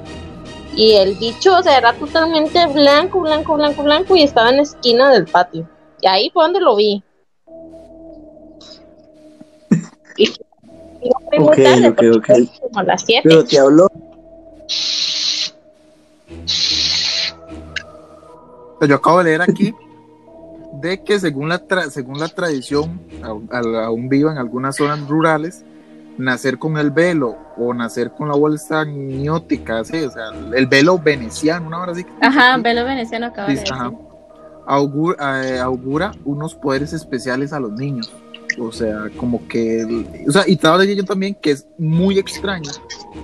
Y 0.75 0.93
el 0.93 1.15
bicho, 1.15 1.57
o 1.57 1.63
sea, 1.63 1.79
era 1.79 1.95
totalmente 1.95 2.67
blanco, 2.67 3.21
blanco, 3.21 3.55
blanco, 3.55 3.83
blanco 3.83 4.15
y 4.15 4.23
estaba 4.23 4.51
en 4.51 4.57
la 4.57 4.63
esquina 4.63 5.11
del 5.11 5.25
patio. 5.25 5.67
Y 6.03 6.07
ahí 6.07 6.31
fue 6.31 6.45
donde 6.45 6.61
lo 6.61 6.77
vi. 6.77 7.03
y 11.01 11.09
no 11.09 11.15
fue 11.29 11.39
muy 11.39 11.49
Ok, 11.49 11.57
tarde, 11.57 11.89
ok, 11.89 11.95
porque 11.97 12.11
ok. 12.11 12.27
fue 12.27 12.69
como 12.69 12.81
a 12.81 12.83
las 12.85 13.03
7. 13.05 13.21
Pero 13.29 13.45
te 13.45 13.59
habló, 13.59 13.89
Pero 18.79 18.91
yo 18.91 18.97
acabo 18.97 19.19
de 19.19 19.25
leer 19.25 19.43
aquí 19.43 19.75
de 20.83 21.03
que 21.03 21.19
según 21.19 21.49
la, 21.49 21.67
tra- 21.67 21.89
según 21.89 22.19
la 22.19 22.29
tradición, 22.29 23.01
aún, 23.23 24.09
viva 24.09 24.31
en 24.33 24.39
algunas 24.39 24.77
zonas 24.77 25.07
rurales, 25.09 25.65
nacer 26.19 26.59
con 26.59 26.77
el 26.77 26.91
velo 26.91 27.37
o 27.57 27.73
nacer 27.73 28.11
con 28.11 28.29
la 28.29 28.37
bolsa 28.37 28.85
niótica, 28.85 29.83
¿sí? 29.85 30.03
o 30.03 30.11
sea, 30.11 30.25
el 30.55 30.67
velo 30.67 30.99
veneciano, 30.99 31.67
una 31.69 31.81
hora 31.81 31.93
así. 31.93 32.05
que- 32.05 32.11
Ajá, 32.21 32.57
Velo 32.59 32.85
Veneciano 32.85 33.27
acaba 33.27 33.49
de 33.49 33.55
decir. 33.55 33.73
ajá, 33.73 33.93
augura, 34.67 35.47
eh, 35.49 35.59
augura 35.61 36.13
unos 36.25 36.55
poderes 36.55 36.93
especiales 36.93 37.53
a 37.55 37.61
los 37.61 37.73
niños. 37.73 38.11
O 38.59 38.73
sea, 38.73 39.11
como 39.17 39.47
que. 39.49 39.81
el- 39.81 40.07
o 40.29 40.33
sea, 40.33 40.45
y 40.47 40.53
estaba 40.55 40.79
leyendo 40.79 41.03
yo 41.03 41.07
también 41.07 41.35
que 41.41 41.51
es 41.53 41.67
muy 41.79 42.19
extraño 42.19 42.71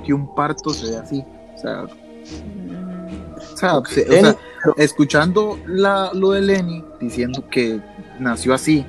que 0.05 0.13
un 0.13 0.35
parto 0.35 0.71
sea 0.71 1.01
así. 1.01 1.25
O 1.57 1.59
sea, 1.59 1.85
o 1.85 3.57
sea, 3.57 3.77
Ok, 3.79 3.89
se- 3.89 4.03
o 4.07 4.11
Lenny, 4.11 4.23
sea, 4.23 4.37
escuchando 4.77 5.59
la, 5.67 6.11
lo 6.13 6.31
de 6.33 6.43
Lenny 6.43 6.85
diciendo 7.01 7.45
que 7.51 7.81
nació 8.21 8.55
así, 8.55 8.85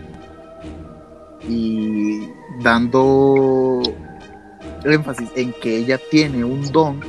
y 1.48 2.30
dando 2.62 3.82
énfasis 4.86 5.30
en 5.36 5.54
que 5.62 5.78
ella 5.78 6.00
tiene 6.12 6.44
un 6.44 6.72
don, 6.72 7.00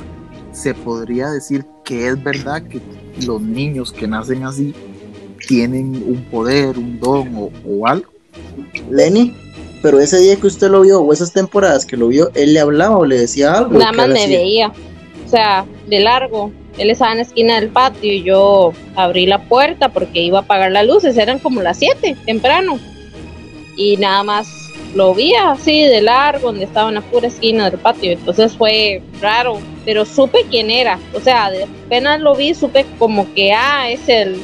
se 0.51 0.73
podría 0.73 1.29
decir 1.29 1.65
que 1.83 2.07
es 2.07 2.21
verdad 2.23 2.63
que 2.63 2.81
los 3.25 3.41
niños 3.41 3.91
que 3.91 4.07
nacen 4.07 4.43
así 4.43 4.73
tienen 5.47 5.95
un 6.05 6.23
poder, 6.31 6.77
un 6.77 6.99
don 6.99 7.35
o, 7.35 7.49
o 7.65 7.87
algo. 7.87 8.09
Lenny, 8.89 9.33
pero 9.81 9.99
ese 9.99 10.17
día 10.19 10.35
que 10.35 10.47
usted 10.47 10.69
lo 10.69 10.81
vio, 10.81 11.01
o 11.01 11.13
esas 11.13 11.31
temporadas 11.31 11.85
que 11.85 11.95
lo 11.97 12.07
vio, 12.07 12.31
él 12.33 12.53
le 12.53 12.59
hablaba 12.59 12.97
o 12.97 13.05
le 13.05 13.19
decía 13.19 13.53
algo. 13.53 13.77
Nada 13.77 13.91
¿Qué 13.91 13.97
más 13.97 14.09
me 14.09 14.27
veía. 14.27 14.71
O 15.25 15.29
sea, 15.29 15.65
de 15.87 15.99
largo. 15.99 16.51
Él 16.77 16.89
estaba 16.89 17.11
en 17.11 17.17
la 17.17 17.23
esquina 17.23 17.59
del 17.59 17.69
patio 17.69 18.11
y 18.11 18.23
yo 18.23 18.73
abrí 18.95 19.27
la 19.27 19.47
puerta 19.47 19.89
porque 19.89 20.21
iba 20.21 20.39
a 20.39 20.41
apagar 20.41 20.71
las 20.71 20.85
luces. 20.85 21.17
Eran 21.17 21.39
como 21.39 21.61
las 21.61 21.77
7, 21.77 22.17
temprano. 22.25 22.79
Y 23.77 23.97
nada 23.97 24.23
más 24.23 24.47
lo 24.95 25.13
vi 25.13 25.33
así 25.35 25.83
de 25.83 26.01
largo, 26.01 26.47
donde 26.47 26.65
estaba 26.65 26.89
en 26.89 26.95
la 26.95 27.01
pura 27.01 27.27
esquina 27.27 27.69
del 27.69 27.79
patio. 27.79 28.11
Entonces 28.11 28.53
fue 28.53 29.03
raro, 29.21 29.59
pero 29.85 30.05
supe 30.05 30.45
quién 30.49 30.71
era. 30.71 30.99
O 31.13 31.19
sea, 31.19 31.51
apenas 31.85 32.21
lo 32.21 32.35
vi, 32.35 32.53
supe 32.53 32.85
como 32.97 33.31
que, 33.33 33.53
ah, 33.53 33.89
es 33.89 34.07
el, 34.09 34.37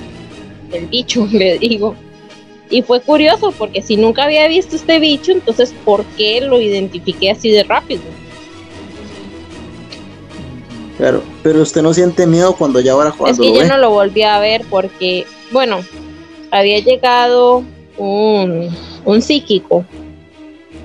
el 0.72 0.86
bicho, 0.88 1.28
le 1.32 1.58
digo. 1.58 1.96
Y 2.72 2.82
fue 2.82 3.02
curioso 3.02 3.52
porque 3.52 3.82
si 3.82 3.98
nunca 3.98 4.24
había 4.24 4.48
visto 4.48 4.76
este 4.76 5.00
bicho, 5.00 5.34
entonces 5.34 5.76
¿por 5.86 6.04
qué 6.18 6.42
lo 6.42 6.60
identifiqué 6.60 7.32
así 7.32 7.52
de 7.52 7.64
rápido? 7.64 8.02
Claro, 10.98 11.22
pero 11.44 11.62
usted 11.62 11.82
no 11.82 11.94
siente 11.94 12.26
miedo 12.26 12.56
cuando 12.56 12.80
ya 12.80 12.94
ahora 12.94 13.10
Es 13.10 13.16
cuando 13.16 13.44
que 13.44 13.50
lo 13.50 13.56
yo 13.56 13.68
no 13.68 13.78
lo 13.78 13.90
volví 13.92 14.24
a 14.24 14.40
ver 14.40 14.62
porque, 14.70 15.26
bueno, 15.52 15.82
había 16.50 16.80
llegado 16.80 17.64
un, 17.98 18.70
un 19.04 19.22
psíquico 19.22 19.86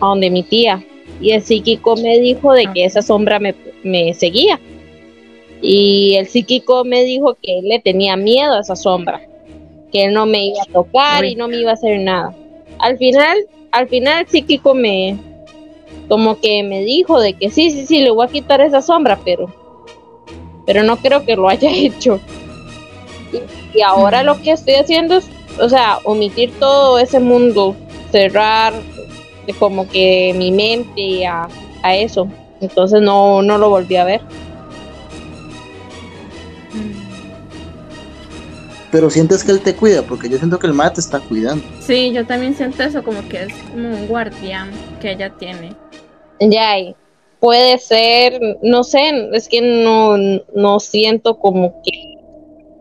a 0.00 0.06
donde 0.06 0.30
mi 0.30 0.42
tía 0.42 0.84
y 1.20 1.30
el 1.30 1.42
psíquico 1.42 1.96
me 1.96 2.18
dijo 2.18 2.52
de 2.52 2.66
que 2.72 2.84
esa 2.84 3.02
sombra 3.02 3.38
me, 3.38 3.54
me 3.82 4.12
seguía. 4.14 4.60
Y 5.62 6.16
el 6.16 6.26
psíquico 6.26 6.84
me 6.84 7.02
dijo 7.04 7.36
que 7.40 7.58
él 7.58 7.68
le 7.68 7.80
tenía 7.80 8.16
miedo 8.16 8.54
a 8.54 8.60
esa 8.60 8.76
sombra, 8.76 9.22
que 9.92 10.08
no 10.08 10.26
me 10.26 10.46
iba 10.46 10.62
a 10.62 10.72
tocar 10.72 11.24
y 11.24 11.34
no 11.34 11.48
me 11.48 11.58
iba 11.58 11.70
a 11.70 11.74
hacer 11.74 12.00
nada. 12.00 12.34
Al 12.78 12.98
final, 12.98 13.38
al 13.72 13.88
final 13.88 14.26
psíquico 14.26 14.74
me 14.74 15.16
como 16.08 16.38
que 16.38 16.62
me 16.62 16.84
dijo 16.84 17.20
de 17.20 17.32
que 17.32 17.50
sí, 17.50 17.70
sí, 17.70 17.86
sí, 17.86 18.00
le 18.00 18.10
voy 18.10 18.26
a 18.26 18.30
quitar 18.30 18.60
esa 18.60 18.80
sombra, 18.80 19.18
pero 19.24 19.52
pero 20.66 20.82
no 20.82 20.96
creo 20.96 21.24
que 21.24 21.36
lo 21.36 21.48
haya 21.48 21.70
hecho. 21.70 22.20
Y, 23.74 23.80
ahora 23.82 24.22
lo 24.22 24.40
que 24.40 24.52
estoy 24.52 24.74
haciendo 24.74 25.16
es, 25.16 25.28
o 25.60 25.68
sea, 25.68 25.98
omitir 26.04 26.52
todo 26.58 26.98
ese 26.98 27.20
mundo, 27.20 27.76
cerrar 28.10 28.72
como 29.58 29.88
que 29.88 30.34
mi 30.36 30.50
mente 30.50 31.26
a, 31.26 31.48
a 31.82 31.94
eso. 31.94 32.28
Entonces 32.60 33.00
no, 33.02 33.42
no 33.42 33.58
lo 33.58 33.68
volví 33.68 33.96
a 33.96 34.04
ver. 34.04 34.20
Pero 38.90 39.10
sientes 39.10 39.42
que 39.42 39.52
él 39.52 39.60
te 39.60 39.74
cuida, 39.74 40.02
porque 40.02 40.28
yo 40.28 40.38
siento 40.38 40.58
que 40.58 40.66
el 40.66 40.72
mate 40.72 40.96
te 40.96 41.00
está 41.00 41.20
cuidando. 41.20 41.64
Sí, 41.80 42.12
yo 42.12 42.26
también 42.26 42.54
siento 42.54 42.82
eso, 42.82 43.02
como 43.02 43.26
que 43.28 43.44
es 43.44 43.54
como 43.70 43.88
un 43.88 44.06
guardián 44.06 44.70
que 45.00 45.12
ella 45.12 45.30
tiene. 45.36 45.74
Ya, 46.40 46.76
puede 47.40 47.78
ser, 47.78 48.40
no 48.62 48.84
sé, 48.84 49.30
es 49.32 49.48
que 49.48 49.60
no, 49.60 50.16
no 50.54 50.80
siento 50.80 51.38
como 51.38 51.82
que 51.82 51.92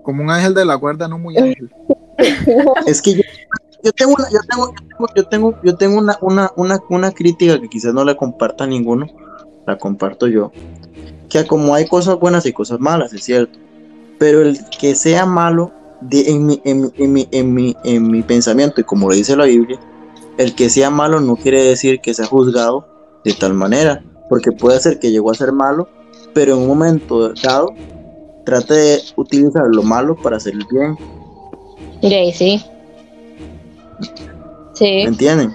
Como 0.04 0.24
un 0.24 0.30
ángel 0.30 0.54
de 0.54 0.66
la 0.66 0.76
guarda, 0.76 1.08
no 1.08 1.18
muy 1.18 1.38
ángel. 1.38 1.70
Es 2.88 3.02
que 3.02 3.16
yo, 3.16 3.22
yo 3.84 3.92
tengo 3.92 4.16
una, 4.18 4.30
yo 4.32 4.40
tengo, 4.50 4.74
yo 5.16 5.28
tengo, 5.28 5.60
yo 5.64 5.76
tengo 5.76 5.98
una, 6.00 6.18
una, 6.22 6.52
una, 6.56 6.80
una 6.90 7.12
crítica 7.12 7.60
que 7.60 7.68
quizás 7.68 7.94
no 7.94 8.04
la 8.04 8.16
comparta 8.16 8.66
ninguno, 8.66 9.06
la 9.68 9.78
comparto 9.78 10.28
yo. 10.28 10.52
Que 11.30 11.46
como 11.46 11.76
hay 11.76 11.88
cosas 11.88 12.18
buenas 12.18 12.46
y 12.46 12.54
cosas 12.54 12.80
malas, 12.80 13.14
es 13.14 13.24
cierto. 13.24 13.60
Pero 14.18 14.42
el 14.42 14.58
que 14.80 14.96
sea 14.96 15.26
malo, 15.26 15.74
de, 16.10 16.30
en, 16.30 16.46
mi, 16.46 16.62
en, 16.64 16.82
mi, 16.82 16.92
en, 16.98 17.14
mi, 17.14 17.28
en, 17.32 17.54
mi, 17.54 17.76
en 17.84 18.08
mi 18.12 18.22
pensamiento, 18.22 18.82
y 18.82 18.84
como 18.84 19.10
lo 19.10 19.16
dice 19.16 19.36
la 19.36 19.46
Biblia, 19.46 19.80
el 20.38 20.54
que 20.56 20.70
sea 20.70 20.90
malo 20.90 21.20
no 21.22 21.36
quiere 21.36 21.64
decir 21.64 22.02
que 22.02 22.14
sea 22.14 22.26
juzgado 22.26 22.86
de 23.24 23.34
tal 23.34 23.54
manera, 23.54 24.04
porque 24.30 24.52
puede 24.52 24.80
ser 24.80 25.00
que 25.00 25.12
llegó 25.12 25.32
a 25.32 25.36
ser 25.36 25.52
malo, 25.52 25.88
pero 26.34 26.54
en 26.56 26.62
un 26.62 26.68
momento 26.68 27.34
dado 27.42 27.70
trate 28.46 28.74
de 28.74 29.02
utilizar 29.16 29.64
lo 29.68 29.82
malo 29.84 30.16
para 30.16 30.38
hacer 30.38 30.54
el 30.54 30.66
bien. 30.70 30.98
ya, 32.02 32.22
y 32.22 32.34
sí. 32.34 32.64
Sí, 34.74 34.84
¿Me 34.86 35.04
entienden? 35.06 35.54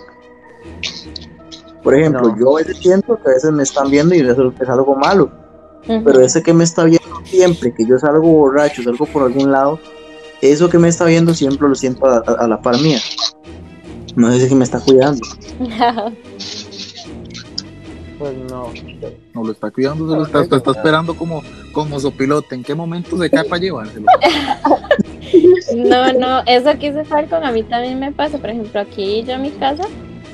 Por 1.83 1.95
ejemplo, 1.95 2.29
No. 2.29 2.39
yo 2.39 2.57
a 2.57 2.61
veces 2.61 2.79
siento 2.79 3.19
que 3.23 3.31
a 3.31 3.35
veces 3.35 3.53
me 3.53 3.63
están 3.63 3.91
viendo 3.91 4.15
y 4.15 4.21
eso 4.21 4.53
es 4.61 4.69
algo 4.69 4.95
malo, 4.97 5.31
pero 5.87 6.21
ese 6.21 6.43
que 6.43 6.53
me 6.53 6.65
está 6.65 6.85
viendo 6.85 7.21
siempre, 7.25 7.73
que 7.75 7.87
yo 7.87 7.99
salgo 7.99 8.23
borracho, 8.23 8.83
salgo 8.83 9.07
por 9.07 9.23
algún 9.25 9.51
lado, 9.53 9.79
eso 10.43 10.69
que 10.69 10.79
me 10.79 10.89
está 10.89 11.05
viendo 11.05 11.35
siempre 11.35 11.69
lo 11.69 11.75
siento 11.75 12.07
a, 12.07 12.19
a- 12.27 12.45
a 12.45 12.49
la 12.49 12.61
par 12.61 12.79
mía. 12.81 12.99
No 14.17 14.33
sé 14.33 14.49
si 14.49 14.55
me 14.55 14.65
está 14.65 14.81
cuidando. 14.81 15.21
Pues 18.19 18.37
no. 18.51 18.71
No 19.33 19.45
lo 19.45 19.53
está 19.53 19.71
cuidando, 19.71 20.07
se 20.11 20.15
lo 20.15 20.27
está, 20.27 20.43
está, 20.43 20.57
está 20.57 20.71
esperando 20.73 21.15
como, 21.17 21.43
como 21.73 21.99
sopilote. 21.99 22.55
¿En 22.55 22.63
qué 22.63 22.75
momento 22.75 23.17
se 23.17 23.31
cae 23.31 23.45
para 23.45 23.61
llevárselo? 23.63 24.07
No, 25.77 26.13
no, 26.13 26.41
eso 26.47 26.77
que 26.81 26.91
dice 26.91 27.05
Falcon 27.05 27.45
a 27.45 27.53
mí 27.53 27.63
también 27.63 28.01
me 28.01 28.11
pasa. 28.11 28.39
Por 28.39 28.51
ejemplo, 28.51 28.81
aquí 28.81 29.23
yo 29.25 29.35
en 29.35 29.43
mi 29.43 29.51
casa, 29.51 29.85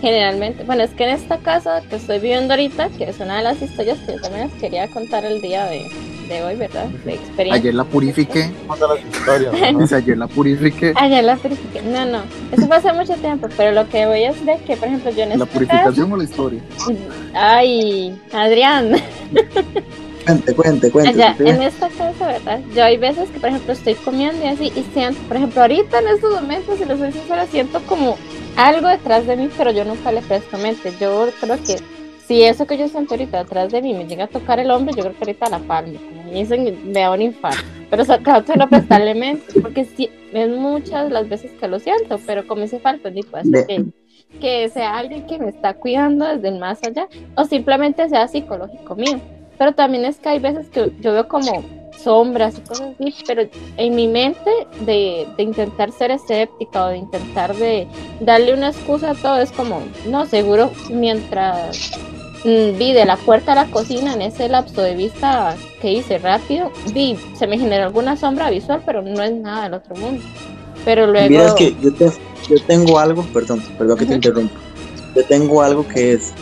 generalmente, 0.00 0.64
bueno, 0.64 0.82
es 0.82 0.90
que 0.92 1.04
en 1.04 1.10
esta 1.10 1.36
casa 1.38 1.82
que 1.90 1.96
estoy 1.96 2.18
viviendo 2.18 2.54
ahorita, 2.54 2.88
que 2.88 3.04
es 3.10 3.20
una 3.20 3.36
de 3.36 3.42
las 3.44 3.60
historias 3.60 3.98
que 4.00 4.14
yo 4.14 4.20
también 4.22 4.48
les 4.48 4.54
quería 4.58 4.88
contar 4.88 5.26
el 5.26 5.42
día 5.42 5.66
de, 5.66 5.86
de 6.28 6.42
hoy, 6.42 6.56
¿verdad? 6.56 6.86
De 7.04 7.14
experiencia. 7.14 7.54
Ayer 7.54 7.74
la 7.74 7.84
purifiqué. 7.84 8.50
Dice, 9.78 9.94
ayer 9.96 10.18
la 10.18 10.26
purifiqué. 10.26 10.92
Ayer 10.96 11.24
la 11.24 11.36
purifiqué. 11.36 11.82
No, 11.82 12.04
no, 12.06 12.22
eso 12.52 12.66
fue 12.66 12.76
hace 12.76 12.92
mucho 12.92 13.14
tiempo, 13.14 13.48
pero 13.56 13.72
lo 13.72 13.88
que 13.88 14.06
voy 14.06 14.24
es 14.24 14.44
de 14.44 14.58
que, 14.66 14.76
por 14.76 14.88
ejemplo, 14.88 15.10
yo 15.10 15.22
en 15.22 15.28
¿La 15.30 15.34
esta 15.34 15.46
casa, 15.46 15.52
purificación 15.58 16.12
o 16.12 16.16
la 16.16 16.24
historia? 16.24 16.60
ay, 17.34 18.18
Adrián, 18.32 18.92
Cuente, 20.26 20.54
cuente, 20.54 20.90
cuente. 20.90 21.22
en 21.38 21.62
esta 21.62 21.88
casa, 21.88 22.26
¿verdad? 22.26 22.60
Yo 22.74 22.82
hay 22.82 22.96
veces 22.96 23.28
que, 23.30 23.38
por 23.38 23.48
ejemplo, 23.48 23.72
estoy 23.72 23.94
comiendo 23.94 24.44
y 24.44 24.48
así, 24.48 24.72
y 24.74 24.84
siento, 24.92 25.20
por 25.28 25.36
ejemplo, 25.36 25.60
ahorita 25.62 26.00
en 26.00 26.08
estos 26.08 26.34
momentos, 26.34 26.78
si 26.78 26.84
lo 26.84 26.96
soy 26.98 27.12
sincera, 27.12 27.46
siento 27.46 27.80
como 27.86 28.16
algo 28.56 28.88
detrás 28.88 29.24
de 29.26 29.36
mí, 29.36 29.48
pero 29.56 29.70
yo 29.70 29.84
nunca 29.84 30.10
le 30.10 30.22
presto 30.22 30.58
mente. 30.58 30.92
Yo 31.00 31.28
creo 31.40 31.56
que 31.62 31.76
si 32.26 32.42
eso 32.42 32.66
que 32.66 32.76
yo 32.76 32.88
siento 32.88 33.14
ahorita 33.14 33.44
detrás 33.44 33.70
de 33.70 33.82
mí 33.82 33.94
me 33.94 34.06
llega 34.06 34.24
a 34.24 34.28
tocar 34.28 34.58
el 34.58 34.70
hombro, 34.70 34.94
yo 34.94 35.02
creo 35.02 35.12
que 35.14 35.24
ahorita 35.24 35.48
la 35.48 35.58
palmo. 35.60 35.98
Me 36.24 36.32
dicen, 36.40 36.92
me 36.92 37.00
da 37.00 37.12
un 37.12 37.22
infarto. 37.22 37.62
Pero 37.88 38.02
o 38.02 38.04
sea, 38.04 38.18
trato 38.18 38.52
de 38.52 38.58
no 38.58 38.68
prestarle 38.68 39.14
mente, 39.14 39.60
porque 39.60 39.84
sí, 39.84 40.10
es 40.32 40.48
muchas 40.50 41.10
las 41.12 41.28
veces 41.28 41.52
que 41.52 41.68
lo 41.68 41.78
siento, 41.78 42.18
pero 42.26 42.46
como 42.46 42.62
dice 42.62 42.80
Falcon, 42.80 43.14
digo, 43.14 43.28
así 43.36 43.50
De- 43.50 43.66
que, 43.66 43.84
que 44.40 44.68
sea 44.70 44.98
alguien 44.98 45.24
que 45.26 45.38
me 45.38 45.48
está 45.50 45.74
cuidando 45.74 46.26
desde 46.26 46.48
el 46.48 46.58
más 46.58 46.82
allá, 46.82 47.06
o 47.36 47.44
simplemente 47.44 48.08
sea 48.08 48.26
psicológico 48.26 48.96
mío. 48.96 49.20
Pero 49.56 49.72
también 49.72 50.04
es 50.04 50.18
que 50.18 50.28
hay 50.28 50.38
veces 50.40 50.68
que 50.68 50.90
yo 51.00 51.12
veo 51.12 51.28
como 51.28 51.64
sombras 51.96 52.58
y 52.58 52.60
cosas 52.60 52.88
así, 53.00 53.14
pero 53.26 53.42
en 53.78 53.94
mi 53.94 54.06
mente 54.08 54.50
de, 54.80 55.26
de 55.36 55.42
intentar 55.42 55.92
ser 55.92 56.10
escéptica 56.10 56.84
o 56.84 56.88
de 56.88 56.98
intentar 56.98 57.54
de 57.56 57.86
darle 58.20 58.52
una 58.52 58.68
excusa 58.68 59.12
a 59.12 59.14
todo 59.14 59.38
es 59.38 59.50
como, 59.52 59.80
no, 60.06 60.26
seguro 60.26 60.70
mientras 60.90 61.92
vi 62.46 62.92
de 62.92 63.04
la 63.04 63.16
puerta 63.16 63.52
a 63.52 63.54
la 63.56 63.66
cocina 63.66 64.14
en 64.14 64.22
ese 64.22 64.48
lapso 64.48 64.80
de 64.82 64.94
vista 64.94 65.56
que 65.80 65.92
hice 65.92 66.18
rápido, 66.18 66.70
vi, 66.94 67.18
se 67.36 67.46
me 67.46 67.58
generó 67.58 67.84
alguna 67.84 68.16
sombra 68.16 68.50
visual, 68.50 68.82
pero 68.86 69.02
no 69.02 69.22
es 69.22 69.32
nada 69.32 69.64
del 69.64 69.74
otro 69.74 69.96
mundo. 69.96 70.22
Pero 70.84 71.06
luego... 71.06 71.28
Mira, 71.28 71.46
es 71.46 71.54
que 71.54 71.76
yo, 71.82 71.92
te- 71.92 72.10
yo 72.48 72.56
tengo 72.66 72.98
algo, 72.98 73.22
perdón, 73.32 73.60
perdón 73.76 73.98
que 73.98 74.06
te 74.06 74.14
interrumpa. 74.14 74.60
Yo 75.14 75.24
tengo 75.24 75.62
algo 75.62 75.86
que 75.88 76.12
es, 76.12 76.32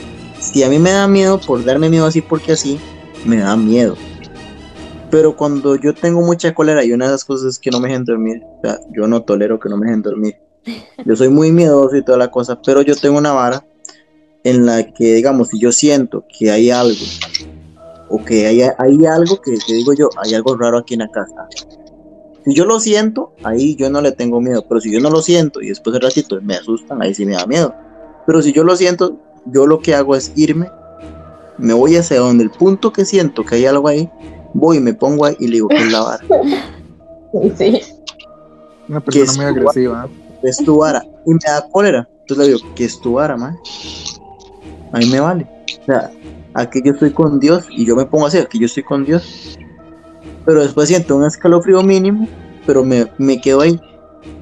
si 0.41 0.63
a 0.63 0.69
mí 0.69 0.79
me 0.79 0.91
da 0.91 1.09
miedo 1.09 1.41
por 1.41 1.65
darme 1.65 1.89
miedo 1.89 2.07
así 2.07 2.21
porque 2.21 2.53
así, 2.53 2.79
me 3.25 3.39
da 3.39 3.57
miedo. 3.57 3.97
Pero 5.11 5.37
cuando 5.37 5.77
yo 5.77 5.95
tengo 5.95 6.21
mucha 6.21 6.53
cólera 6.55 6.85
y 6.85 6.93
una 6.93 7.07
de 7.07 7.13
las 7.13 7.25
cosas 7.25 7.53
es 7.53 7.59
que 7.59 7.71
no 7.71 7.81
me 7.81 7.89
dejen 7.89 8.05
dormir, 8.05 8.43
o 8.45 8.61
sea, 8.63 8.79
yo 8.93 9.07
no 9.07 9.23
tolero 9.23 9.59
que 9.61 9.69
no 9.69 9.77
me 9.77 9.87
dejen 9.87 10.03
dormir. 10.03 10.37
Yo 11.05 11.15
soy 11.15 11.29
muy 11.29 11.53
miedoso 11.53 11.97
y 11.97 12.05
toda 12.05 12.19
la 12.19 12.31
cosa, 12.31 12.61
pero 12.61 12.83
yo 12.83 12.97
tengo 12.97 13.17
una 13.17 13.33
vara 13.33 13.65
en 14.45 14.67
la 14.67 14.85
que, 14.85 15.15
digamos, 15.15 15.49
si 15.49 15.59
yo 15.59 15.73
siento 15.73 16.25
que 16.29 16.51
hay 16.51 16.71
algo, 16.71 17.05
o 18.09 18.23
que 18.25 18.47
hay, 18.47 18.63
hay 18.63 19.07
algo 19.07 19.41
que, 19.41 19.59
que 19.67 19.75
digo 19.75 19.93
yo, 19.95 20.09
hay 20.23 20.35
algo 20.35 20.57
raro 20.57 20.79
aquí 20.79 20.95
en 20.95 21.01
la 21.01 21.09
casa, 21.09 21.49
si 22.45 22.53
yo 22.53 22.67
lo 22.67 22.79
siento, 22.79 23.33
ahí 23.43 23.75
yo 23.75 23.89
no 23.89 24.03
le 24.03 24.13
tengo 24.13 24.41
miedo. 24.41 24.65
Pero 24.69 24.81
si 24.81 24.93
yo 24.93 25.01
no 25.01 25.11
lo 25.11 25.23
siento 25.23 25.63
y 25.63 25.69
después 25.69 25.95
de 25.95 26.01
ratito 26.01 26.39
me 26.43 26.55
asustan, 26.55 27.01
ahí 27.01 27.15
sí 27.15 27.25
me 27.25 27.33
da 27.33 27.47
miedo. 27.47 27.75
Pero 28.27 28.43
si 28.43 28.53
yo 28.53 28.65
lo 28.65 28.77
siento, 28.77 29.17
yo 29.47 29.67
lo 29.67 29.81
que 29.81 29.95
hago 29.95 30.15
es 30.15 30.31
irme, 30.37 30.71
me 31.57 31.73
voy 31.73 31.97
hacia 31.97 32.21
donde 32.21 32.45
el 32.45 32.51
punto 32.51 32.93
que 32.93 33.05
siento 33.05 33.45
que 33.45 33.55
hay 33.55 33.67
algo 33.67 33.89
ahí, 33.89 34.11
voy, 34.53 34.79
me 34.81 34.93
pongo 34.93 35.25
ahí 35.25 35.37
y 35.41 35.47
le 35.47 35.55
digo 35.55 35.69
que 35.69 35.77
es 35.77 35.93
la 35.93 36.01
vara, 36.01 36.25
sí. 37.57 37.81
Una 38.89 39.01
persona 39.01 39.33
muy 39.33 39.45
agresiva. 39.47 40.09
es 40.43 40.59
tu 40.59 40.79
vara. 40.79 41.03
Y 41.25 41.31
me 41.31 41.41
da 41.47 41.67
cólera. 41.71 42.07
Entonces 42.21 42.47
le 42.47 42.55
digo, 42.55 42.75
que 42.75 42.85
es 42.85 43.01
tu 43.01 43.15
vara, 43.15 43.37
mae. 43.37 43.55
A 44.95 44.99
mí 44.99 45.07
me 45.07 45.21
vale. 45.21 45.47
O 45.83 45.85
sea, 45.85 46.11
aquí 46.55 46.81
yo 46.85 46.93
estoy 46.93 47.11
con 47.11 47.41
Dios 47.41 47.67
y 47.69 47.85
yo 47.85 47.97
me 47.97 48.07
pongo 48.07 48.27
así, 48.27 48.39
aquí 48.39 48.61
yo 48.61 48.67
estoy 48.67 48.85
con 48.85 49.05
Dios. 49.05 49.59
Pero 50.47 50.63
después 50.63 50.89
siento 50.89 51.17
un 51.17 51.25
escalofrío 51.25 51.83
mínimo, 51.83 52.29
pero 52.65 52.85
me, 52.85 53.11
me 53.19 53.41
quedo 53.41 53.63
ahí. 53.63 53.81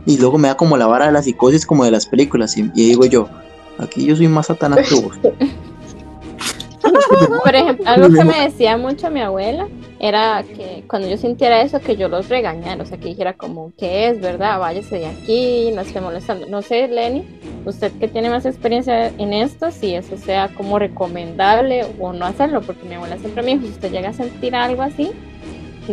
Y 0.04 0.18
luego 0.18 0.36
me 0.36 0.48
da 0.48 0.56
como 0.56 0.76
la 0.76 0.86
vara 0.86 1.06
de 1.06 1.12
la 1.12 1.22
psicosis 1.22 1.64
como 1.64 1.86
de 1.86 1.90
las 1.90 2.04
películas. 2.06 2.58
Y, 2.58 2.70
y 2.74 2.88
digo 2.88 3.06
yo, 3.06 3.30
aquí 3.78 4.04
yo 4.04 4.14
soy 4.14 4.28
más 4.28 4.48
satanás 4.48 4.86
que 4.88 4.94
vos. 4.94 5.18
Por 7.44 7.54
ejemplo, 7.54 7.88
algo 7.88 8.14
que 8.14 8.24
me 8.24 8.42
decía 8.42 8.76
mucho 8.76 9.10
mi 9.10 9.22
abuela 9.22 9.68
era 10.02 10.42
que 10.42 10.82
cuando 10.88 11.08
yo 11.08 11.16
sintiera 11.16 11.62
eso, 11.62 11.78
que 11.80 11.96
yo 11.96 12.08
los 12.08 12.28
regañara, 12.28 12.82
o 12.82 12.86
sea, 12.86 12.98
que 12.98 13.06
dijera 13.06 13.34
como, 13.34 13.72
¿qué 13.78 14.08
es, 14.08 14.20
verdad? 14.20 14.58
Váyase 14.58 14.98
de 14.98 15.06
aquí, 15.06 15.70
no 15.72 15.82
esté 15.82 16.00
molestando. 16.00 16.46
No 16.48 16.60
sé, 16.60 16.88
Lenny, 16.88 17.24
usted 17.64 17.92
que 17.92 18.08
tiene 18.08 18.28
más 18.28 18.44
experiencia 18.44 19.06
en 19.06 19.32
esto, 19.32 19.70
si 19.70 19.94
eso 19.94 20.16
sea 20.16 20.48
como 20.48 20.80
recomendable 20.80 21.86
o 22.00 22.12
no 22.12 22.26
hacerlo, 22.26 22.62
porque 22.62 22.84
mi 22.88 22.96
abuela 22.96 23.16
siempre 23.18 23.44
me 23.44 23.52
dijo, 23.52 23.62
si 23.62 23.70
usted 23.70 23.92
llega 23.92 24.08
a 24.08 24.12
sentir 24.12 24.56
algo 24.56 24.82
así, 24.82 25.12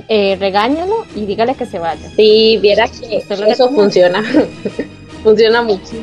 eh, 0.08 0.36
regáñalo 0.40 1.06
y 1.16 1.28
dígale 1.28 1.54
que 1.54 1.68
se 1.68 1.78
vaya. 1.78 2.10
Sí, 2.16 2.58
viera 2.60 2.88
que 2.88 3.24
eso 3.48 3.70
funciona. 3.70 4.24
funciona 5.24 5.62
mucho. 5.62 5.94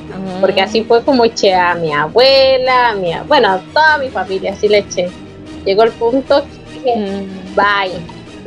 Porque 0.41 0.61
así 0.61 0.85
fue 0.85 1.03
como 1.03 1.25
eché 1.25 1.55
a 1.55 1.75
mi 1.75 1.93
abuela, 1.93 2.91
a 2.91 2.95
mi, 2.95 3.11
bueno, 3.27 3.49
a 3.49 3.59
toda 3.73 3.99
mi 3.99 4.11
familia, 4.11 4.53
así 4.53 4.69
le 4.69 4.79
eché. 4.79 5.09
Llegó 5.65 5.83
el 5.83 5.91
punto 5.91 6.45
que, 6.87 6.97
Mm. 6.97 7.55
bye, 7.55 7.93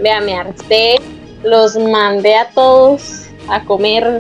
vea, 0.02 0.20
me 0.22 0.34
harté, 0.34 0.96
los 1.44 1.76
mandé 1.78 2.36
a 2.36 2.50
todos 2.50 3.26
a 3.50 3.64
comer. 3.64 4.20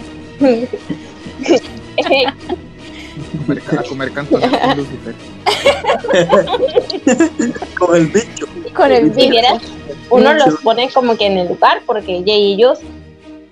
a 3.78 3.84
comer 3.84 4.12
cantones 4.12 4.50
con 4.50 4.78
Lucifer. 4.78 5.16
Con 7.80 7.96
el 7.96 8.08
bicho. 8.08 8.46
con 8.76 8.92
el 8.92 9.10
vieras, 9.10 9.62
uno 10.10 10.34
los 10.34 10.56
pone 10.62 10.90
como 10.90 11.18
que 11.18 11.26
en 11.26 11.38
el 11.38 11.48
lugar, 11.48 11.82
porque 11.86 12.24
ya 12.24 12.34
ellos 12.34 12.80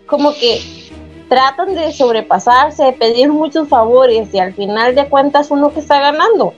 como 0.06 0.34
que 0.34 0.62
tratan 1.28 1.76
de 1.76 1.92
sobrepasarse, 1.92 2.84
de 2.86 2.94
pedir 2.94 3.30
muchos 3.30 3.68
favores 3.68 4.34
y 4.34 4.40
al 4.40 4.54
final 4.54 4.96
de 4.96 5.08
cuentas 5.10 5.52
uno 5.52 5.74
que 5.74 5.80
está 5.80 6.00
ganando. 6.00 6.54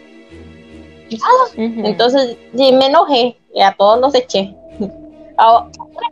Entonces 1.56 2.38
sí, 2.56 2.72
me 2.74 2.88
enojé 2.88 3.38
y 3.54 3.62
a 3.62 3.76
todos 3.78 4.00
los 4.00 4.14
eché. 4.16 4.56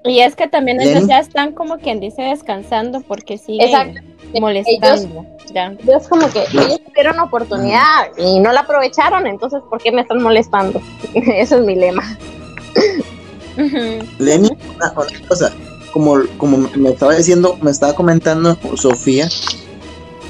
Y 0.06 0.20
es 0.22 0.38
que 0.38 0.48
también 0.48 0.80
ellos 0.80 1.06
ya 1.08 1.20
están 1.20 1.52
como 1.52 1.80
quien 1.80 2.00
dice 2.00 2.22
descansando 2.22 3.02
porque 3.02 3.38
siguen 3.38 3.68
Exacto. 3.68 4.02
molestando. 4.40 5.26
ya. 5.54 5.76
Es 5.98 6.08
como 6.08 6.30
que 6.32 6.44
ellos 6.54 6.80
tuvieron 6.86 7.20
oportunidad 7.20 8.08
y 8.18 8.40
no 8.40 8.54
la 8.54 8.62
aprovecharon, 8.62 9.28
entonces 9.28 9.60
¿por 9.70 9.82
qué 9.82 9.92
me 9.92 10.02
están 10.02 10.22
molestando? 10.24 10.82
Ese 11.14 11.56
es 11.56 11.62
mi 11.62 11.76
lema. 11.76 12.04
Lenny, 14.20 14.50
una, 14.76 14.92
una 14.94 15.28
cosa, 15.28 15.52
como, 15.92 16.16
como 16.38 16.58
me 16.76 16.90
estaba 16.92 17.16
diciendo, 17.16 17.58
me 17.62 17.72
estaba 17.72 17.94
comentando 17.96 18.58
Sofía, 18.76 19.28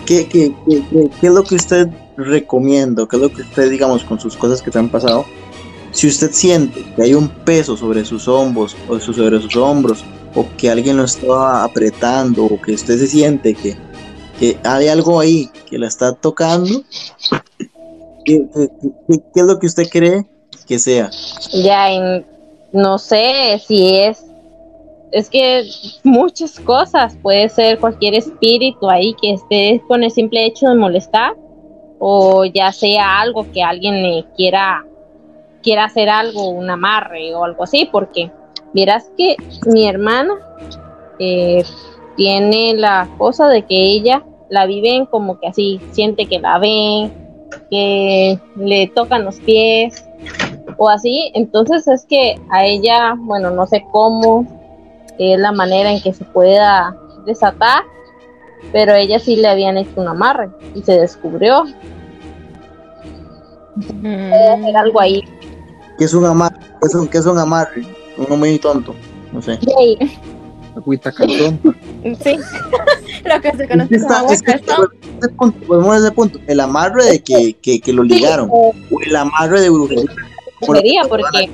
¿qué, 0.06 0.28
qué, 0.28 0.54
qué, 0.68 0.82
qué- 0.90 1.10
qué 1.22 1.28
es 1.28 1.34
lo 1.34 1.44
que 1.44 1.56
usted 1.56 1.88
recomienda? 2.18 3.08
¿Qué 3.10 3.16
es 3.16 3.22
lo 3.22 3.30
que 3.32 3.44
usted, 3.44 3.70
digamos, 3.70 4.04
con 4.04 4.20
sus 4.20 4.36
cosas 4.36 4.62
que 4.62 4.72
te 4.72 4.80
han 4.80 4.90
pasado? 4.90 5.26
Si 5.92 6.08
usted 6.08 6.32
siente 6.32 6.84
que 6.96 7.02
hay 7.02 7.14
un 7.14 7.30
peso 7.30 7.78
sobre 7.78 8.04
sus 8.04 8.28
hombros, 8.28 8.76
o 8.90 9.00
sobre 9.00 9.40
sus 9.42 9.56
hombros, 9.56 10.04
o 10.36 10.46
que 10.58 10.70
alguien 10.70 10.98
lo 10.98 11.04
está 11.04 11.64
apretando, 11.64 12.46
o 12.46 12.62
que 12.62 12.74
usted 12.74 12.98
se 12.98 13.08
siente 13.08 13.54
que, 13.54 13.78
que 14.40 14.58
hay 14.64 14.88
algo 14.88 15.20
ahí 15.20 15.50
que 15.70 15.78
la 15.78 15.88
está 15.88 16.14
tocando, 16.14 16.82
¿qué, 18.26 18.46
es 19.36 19.44
lo 19.44 19.60
que 19.60 19.68
usted 19.68 19.88
cree 19.90 20.26
que 20.68 20.80
sea? 20.80 21.10
Ya 21.54 22.24
no 22.74 22.98
sé 22.98 23.62
si 23.66 23.96
es 23.96 24.24
es 25.10 25.30
que 25.30 25.64
muchas 26.04 26.60
cosas 26.60 27.16
puede 27.22 27.48
ser 27.48 27.80
cualquier 27.80 28.14
espíritu 28.16 28.90
ahí 28.90 29.16
que 29.22 29.34
esté 29.34 29.82
con 29.88 30.04
el 30.04 30.12
simple 30.12 30.46
hecho 30.46 30.68
de 30.68 30.76
molestar 30.76 31.34
o 32.00 32.46
ya 32.46 32.72
sea 32.72 33.20
algo 33.20 33.52
que 33.52 33.64
alguien 33.64 34.04
le 34.04 34.26
quiera 34.36 34.86
quiera 35.64 35.86
hacer 35.86 36.10
algo 36.10 36.50
un 36.50 36.70
amarre 36.70 37.34
o 37.36 37.44
algo 37.44 37.64
así 37.64 37.90
porque 37.92 38.32
verás 38.74 39.12
que 39.18 39.36
mi 39.66 39.88
hermana 39.88 40.34
eh, 41.20 41.64
tiene 42.16 42.74
la 42.76 43.08
cosa 43.18 43.48
de 43.48 43.64
que 43.64 43.76
ella 43.76 44.24
la 44.50 44.66
viven 44.66 45.06
como 45.06 45.40
que 45.40 45.48
así 45.48 45.82
siente 45.92 46.26
que 46.26 46.40
la 46.40 46.60
ven 46.60 47.12
que 47.70 48.40
le 48.56 48.88
tocan 48.88 49.26
los 49.26 49.40
pies 49.40 50.08
o 50.78 50.90
así, 50.90 51.32
entonces 51.34 51.88
es 51.88 52.06
que 52.06 52.40
a 52.50 52.66
ella, 52.66 53.16
bueno, 53.18 53.52
no 53.52 53.66
sé 53.66 53.86
cómo 53.92 54.46
es 55.18 55.40
la 55.40 55.52
manera 55.52 55.92
en 55.92 56.02
que 56.02 56.14
se 56.14 56.24
pueda 56.26 56.96
desatar, 57.26 57.84
pero 58.72 58.94
a 58.94 59.00
ella 59.00 59.20
sí 59.20 59.36
le 59.36 59.48
habían 59.48 59.78
hecho 59.78 59.92
un 60.02 60.08
amarre 60.08 60.50
y 60.76 60.82
se 60.82 60.94
descubrió. 61.00 61.66
Puede 64.02 64.50
hacer 64.50 64.78
algo 64.78 65.00
ahí. 65.02 65.24
¿Qué 65.98 66.06
es 66.06 66.14
un 66.14 66.26
amarre? 66.26 66.58
¿Qué 66.82 66.88
es 66.88 66.96
un, 66.96 67.08
qué 67.08 67.18
es 67.20 67.26
un 67.26 67.38
amarre? 67.38 67.84
Uno 68.18 68.38
muy 68.38 68.58
tonto, 68.60 68.96
no 69.32 69.42
sé. 69.42 69.58
Yay. 69.62 69.98
Agüita 70.76 71.12
calzón. 71.12 71.60
Sí, 72.24 72.38
lo 73.26 73.42
que 73.42 73.52
se 73.58 73.68
conoce 73.68 74.00
como 74.00 74.32
está- 74.32 74.54
ese 75.20 75.30
punto, 75.36 75.66
volvemos 75.68 75.96
a 75.96 75.98
ese 75.98 76.12
punto. 76.12 76.40
El 76.48 76.60
amarre 76.62 77.04
de 77.06 77.20
que, 77.24 77.54
que, 77.62 77.82
que 77.82 77.92
lo 77.92 78.04
ligaron. 78.04 78.50
O 78.52 78.72
el 79.04 79.16
amarre 79.16 79.60
de 79.62 79.70
brujería. 79.70 80.06
Brujería, 80.62 81.02
porque 81.10 81.50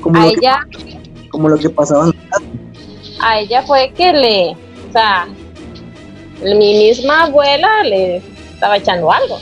Como 0.00 0.20
a 0.20 0.26
lo, 0.26 0.32
que, 0.32 0.38
ella, 0.40 0.66
como 1.30 1.48
lo 1.48 1.56
que 1.56 1.70
pasaba. 1.70 2.10
a 3.22 3.38
ella 3.40 3.62
fue 3.62 3.92
que 3.96 4.12
le, 4.12 4.50
o 4.50 4.92
sea, 4.92 5.28
mi 6.42 6.74
misma 6.74 7.24
abuela 7.24 7.82
le 7.84 8.16
estaba 8.54 8.76
echando 8.76 9.10
algo. 9.10 9.38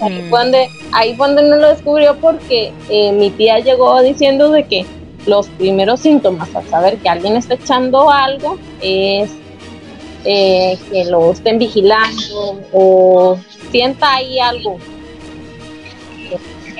Ahí 0.00 0.22
Mm. 0.22 0.28
fue 0.28 0.38
donde, 0.40 0.68
ahí 0.92 1.14
fue 1.16 1.28
donde 1.28 1.42
no 1.44 1.56
lo 1.56 1.68
descubrió 1.68 2.16
porque 2.16 2.72
eh, 2.88 3.12
mi 3.12 3.30
tía 3.30 3.60
llegó 3.60 4.02
diciendo 4.02 4.50
de 4.50 4.64
que 4.64 4.84
los 5.26 5.46
primeros 5.48 6.00
síntomas 6.00 6.54
al 6.54 6.68
saber 6.68 6.98
que 6.98 7.08
alguien 7.08 7.36
está 7.36 7.54
echando 7.54 8.10
algo 8.10 8.58
es 8.82 9.30
eh, 10.24 10.76
que 10.90 11.04
lo 11.06 11.32
estén 11.32 11.58
vigilando 11.58 12.60
o 12.72 13.38
sienta 13.70 14.14
ahí 14.14 14.38
algo. 14.40 14.78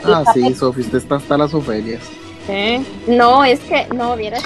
Ah, 0.05 0.25
sí, 0.35 0.55
Sofi, 0.55 0.83
usted 0.83 0.99
está 0.99 1.17
hasta 1.17 1.39
las 1.39 1.55
ofelias. 1.55 2.03
Sí. 2.47 2.85
No, 3.07 3.43
es 3.45 3.61
que, 3.61 3.87
no, 3.95 4.17
vieras 4.17 4.43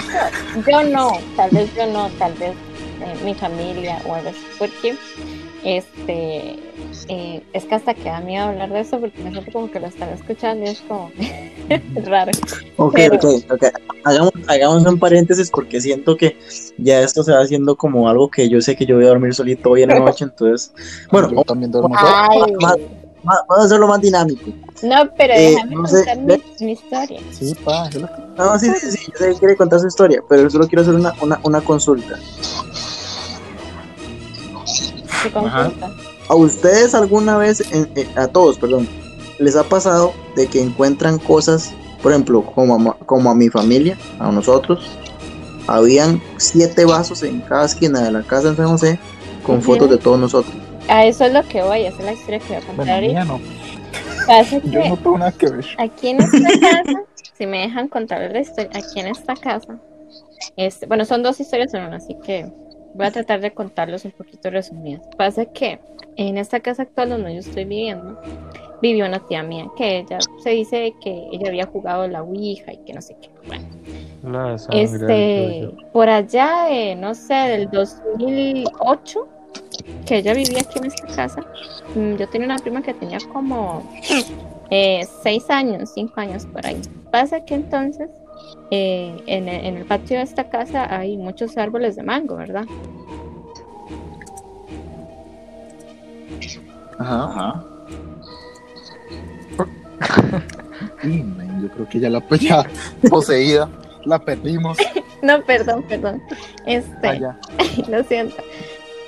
yo 0.65 0.83
no, 0.83 1.19
tal 1.35 1.49
vez 1.49 1.69
yo 1.75 1.85
no, 1.87 2.09
tal 2.17 2.33
vez 2.35 2.53
eh, 3.01 3.15
mi 3.25 3.33
familia 3.35 4.01
o 4.07 4.13
algo 4.15 4.29
así, 4.29 4.39
porque 4.57 4.95
este, 5.63 6.57
eh, 7.09 7.43
es 7.53 7.65
que 7.65 7.75
hasta 7.75 7.93
que 7.93 8.03
da 8.05 8.21
miedo 8.21 8.45
hablar 8.45 8.69
de 8.71 8.79
eso 8.79 8.99
porque 8.99 9.21
me 9.23 9.31
siento 9.31 9.51
como 9.51 9.69
que 9.69 9.79
lo 9.79 9.87
están 9.87 10.09
escuchando 10.09 10.65
y 10.65 10.69
es 10.69 10.81
como 10.81 11.11
raro. 12.05 12.31
Ok, 12.77 12.93
Pero- 12.95 13.15
ok, 13.15 13.51
ok. 13.51 13.63
Hagamos, 14.05 14.31
hagamos 14.47 14.85
un 14.85 14.97
paréntesis 14.99 15.49
porque 15.51 15.81
siento 15.81 16.15
que 16.15 16.37
ya 16.77 17.01
esto 17.01 17.21
se 17.23 17.33
va 17.33 17.41
haciendo 17.41 17.75
como 17.75 18.07
algo 18.07 18.29
que 18.29 18.47
yo 18.47 18.61
sé 18.61 18.75
que 18.77 18.85
yo 18.85 18.95
voy 18.95 19.05
a 19.05 19.09
dormir 19.09 19.33
solito 19.35 19.71
hoy 19.71 19.83
en 19.83 19.89
la 19.89 19.99
noche. 19.99 20.23
Entonces, 20.23 20.71
bueno, 21.11 21.29
Yo 21.31 21.43
también 21.43 21.71
duermo 21.71 21.93
Ay, 21.97 22.39
más- 22.61 22.77
más- 23.23 23.43
vamos 23.49 23.63
a 23.63 23.65
hacerlo 23.65 23.87
más 23.87 23.99
dinámico. 23.99 24.49
No, 24.81 24.95
pero 25.17 25.33
Eh, 25.33 25.49
déjame 25.51 25.75
no 25.75 25.85
sé, 25.87 25.97
contar 26.05 26.17
mi, 26.19 26.65
mi 26.65 26.71
historia. 26.71 27.19
Sí, 27.31 27.53
pa, 27.65 27.89
es 27.89 27.95
lo 27.95 28.07
que- 28.07 28.13
No, 28.37 28.57
sí, 28.57 28.71
sí, 28.79 28.91
sí, 28.91 29.11
yo 29.11 29.17
sé 29.19 29.33
que 29.33 29.39
quiere 29.39 29.55
contar 29.57 29.81
su 29.81 29.87
historia, 29.87 30.21
pero 30.29 30.49
solo 30.49 30.65
quiero 30.69 30.83
hacer 30.83 30.95
una, 30.95 31.13
una, 31.21 31.37
una 31.43 31.59
consulta. 31.59 32.17
¿A 36.27 36.35
ustedes 36.35 36.93
alguna 36.93 37.37
vez, 37.37 37.61
en- 37.71 37.89
en- 37.95 38.19
a 38.19 38.27
todos, 38.27 38.57
perdón, 38.57 38.87
les 39.39 39.55
ha 39.55 39.63
pasado 39.63 40.13
de 40.35 40.47
que 40.47 40.61
encuentran 40.61 41.17
cosas, 41.17 41.71
por 42.03 42.11
ejemplo, 42.11 42.43
como 42.43 42.91
a, 42.91 42.97
como 43.05 43.29
a 43.31 43.35
mi 43.35 43.49
familia, 43.49 43.97
a 44.19 44.31
nosotros, 44.31 44.85
habían 45.67 46.21
siete 46.37 46.85
vasos 46.85 47.23
en 47.23 47.41
cada 47.41 47.65
esquina 47.65 48.01
de 48.01 48.11
la 48.11 48.23
casa 48.23 48.49
en 48.49 48.55
San 48.57 48.67
José 48.67 48.99
con 49.43 49.61
fotos 49.61 49.89
de 49.89 49.97
todos 49.97 50.19
nosotros? 50.19 50.53
A 50.87 51.05
eso 51.05 51.25
es 51.25 51.33
lo 51.33 51.43
que 51.47 51.61
voy, 51.63 51.85
esa 51.85 51.99
es 51.99 52.05
la 52.05 52.13
historia 52.13 52.39
que 52.39 52.47
voy 52.47 52.55
a 52.57 52.61
contar 52.61 53.03
Bueno, 53.03 53.25
no. 53.25 53.39
Pasa 54.27 54.57
Yo 54.63 54.85
no 54.89 54.97
tengo 54.97 55.17
nada 55.17 55.31
que 55.31 55.49
ver. 55.49 55.65
aquí 55.77 56.09
en 56.09 56.21
esta 56.21 56.39
casa, 56.59 57.01
si 57.37 57.45
me 57.47 57.61
dejan 57.61 57.87
contarles 57.87 58.31
la 58.33 58.39
historia, 58.41 58.69
aquí 58.73 58.99
en 58.99 59.07
esta 59.07 59.35
casa, 59.35 59.79
este, 60.57 60.85
bueno, 60.87 61.05
son 61.05 61.23
dos 61.23 61.39
historias 61.39 61.73
en 61.73 61.83
una, 61.85 61.97
así 61.97 62.15
que 62.23 62.51
voy 62.93 63.05
a 63.05 63.11
tratar 63.11 63.41
de 63.41 63.51
contarlos 63.51 64.05
un 64.05 64.11
poquito 64.11 64.49
resumidas. 64.49 65.01
Pasa 65.17 65.45
que 65.45 65.79
en 66.15 66.37
esta 66.37 66.59
casa 66.59 66.83
actual 66.83 67.09
donde 67.09 67.33
yo 67.33 67.39
estoy 67.39 67.65
viviendo, 67.65 68.19
vivió 68.81 69.05
una 69.05 69.19
tía 69.19 69.43
mía 69.43 69.67
que 69.77 69.99
ella 69.99 70.19
se 70.43 70.49
dice 70.51 70.93
que 71.01 71.27
ella 71.31 71.47
había 71.49 71.65
jugado 71.65 72.07
la 72.07 72.21
Ouija 72.23 72.73
y 72.73 72.77
que 72.77 72.93
no 72.93 73.01
sé 73.01 73.15
qué. 73.21 73.29
Bueno, 73.47 73.65
La 74.23 74.55
este, 74.73 75.69
por 75.93 76.09
allá, 76.09 76.65
de, 76.69 76.95
no 76.95 77.15
sé, 77.15 77.33
del 77.33 77.69
2008, 77.69 79.27
que 80.05 80.17
ella 80.17 80.33
vivía 80.33 80.59
aquí 80.59 80.79
en 80.79 80.85
esta 80.85 81.07
casa. 81.07 81.41
Mm, 81.95 82.15
Yo 82.15 82.27
tenía 82.29 82.47
una 82.47 82.57
prima 82.57 82.81
que 82.81 82.93
tenía 82.93 83.19
como 83.31 83.83
eh, 84.69 85.05
seis 85.23 85.49
años, 85.49 85.91
cinco 85.93 86.19
años 86.19 86.45
por 86.45 86.65
ahí. 86.65 86.81
Pasa 87.11 87.43
que 87.43 87.55
entonces 87.55 88.09
eh, 88.71 89.15
en, 89.25 89.47
el, 89.47 89.65
en 89.65 89.77
el 89.77 89.85
patio 89.85 90.17
de 90.17 90.23
esta 90.23 90.49
casa 90.49 90.95
hay 90.95 91.17
muchos 91.17 91.57
árboles 91.57 91.95
de 91.95 92.03
mango, 92.03 92.35
¿verdad? 92.35 92.65
Ajá. 96.99 97.23
Ajá. 97.23 97.65
Man, 101.03 101.61
yo 101.61 101.69
creo 101.69 101.89
que 101.89 101.99
ya 101.99 102.09
la 102.09 102.19
pues, 102.19 102.41
ya 102.41 102.63
poseída, 103.09 103.69
la 104.05 104.19
perdimos. 104.19 104.77
No, 105.21 105.41
perdón, 105.43 105.83
perdón. 105.83 106.23
Este, 106.65 107.05
Allá. 107.05 107.37
lo 107.89 108.01
siento. 108.05 108.37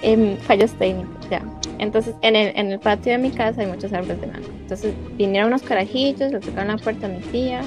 Em, 0.01 0.35
fallos 0.39 0.73
técnicos, 0.73 1.29
ya. 1.29 1.41
Entonces, 1.79 2.15
en 2.21 2.35
el, 2.35 2.51
en 2.57 2.69
el 2.69 2.79
patio 2.79 3.13
de 3.13 3.17
mi 3.17 3.31
casa 3.31 3.61
hay 3.61 3.67
muchos 3.67 3.93
árboles 3.93 4.19
de 4.19 4.27
mango. 4.27 4.49
Entonces, 4.59 4.93
vinieron 5.15 5.47
unos 5.47 5.61
carajillos, 5.61 6.33
le 6.33 6.41
tocaron 6.41 6.67
la 6.67 6.77
puerta 6.77 7.05
a 7.05 7.09
mi 7.09 7.19
tía. 7.19 7.61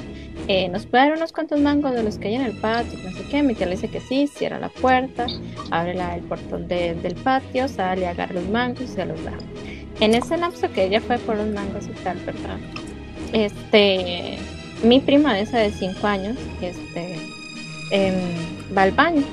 Eh, 0.47 0.69
nos 0.69 0.85
puede 0.85 1.05
dar 1.09 1.17
unos 1.17 1.31
cuantos 1.31 1.59
mangos 1.59 1.93
de 1.93 2.03
los 2.03 2.17
que 2.17 2.27
hay 2.29 2.35
en 2.35 2.41
el 2.41 2.53
patio, 2.57 2.99
no 3.03 3.11
sé 3.11 3.23
qué. 3.29 3.41
Mi 3.43 3.55
tía 3.55 3.65
le 3.65 3.73
dice 3.75 3.87
que 3.89 3.99
sí, 3.99 4.27
cierra 4.27 4.59
la 4.59 4.69
puerta, 4.69 5.25
abre 5.71 5.93
la- 5.95 6.15
el 6.15 6.23
portón 6.23 6.67
de- 6.67 6.93
del 6.95 7.15
patio, 7.15 7.67
sale, 7.67 8.07
agarra 8.07 8.33
los 8.35 8.47
mangos 8.49 8.81
y 8.81 8.87
se 8.87 9.05
los 9.05 9.23
da. 9.23 9.33
En 9.99 10.13
ese 10.13 10.37
lapso 10.37 10.71
que 10.71 10.85
ella 10.85 11.01
fue 11.01 11.17
por 11.19 11.37
los 11.37 11.47
mangos 11.47 11.85
y 11.87 11.91
tal, 12.03 12.17
¿verdad? 12.25 12.57
Este, 13.33 14.37
mi 14.83 14.99
prima 14.99 15.39
esa 15.39 15.57
de 15.59 15.71
5 15.71 16.07
años, 16.07 16.37
este, 16.61 17.15
em, 17.91 18.13
va 18.77 18.83
al 18.83 18.91
baño, 18.91 19.23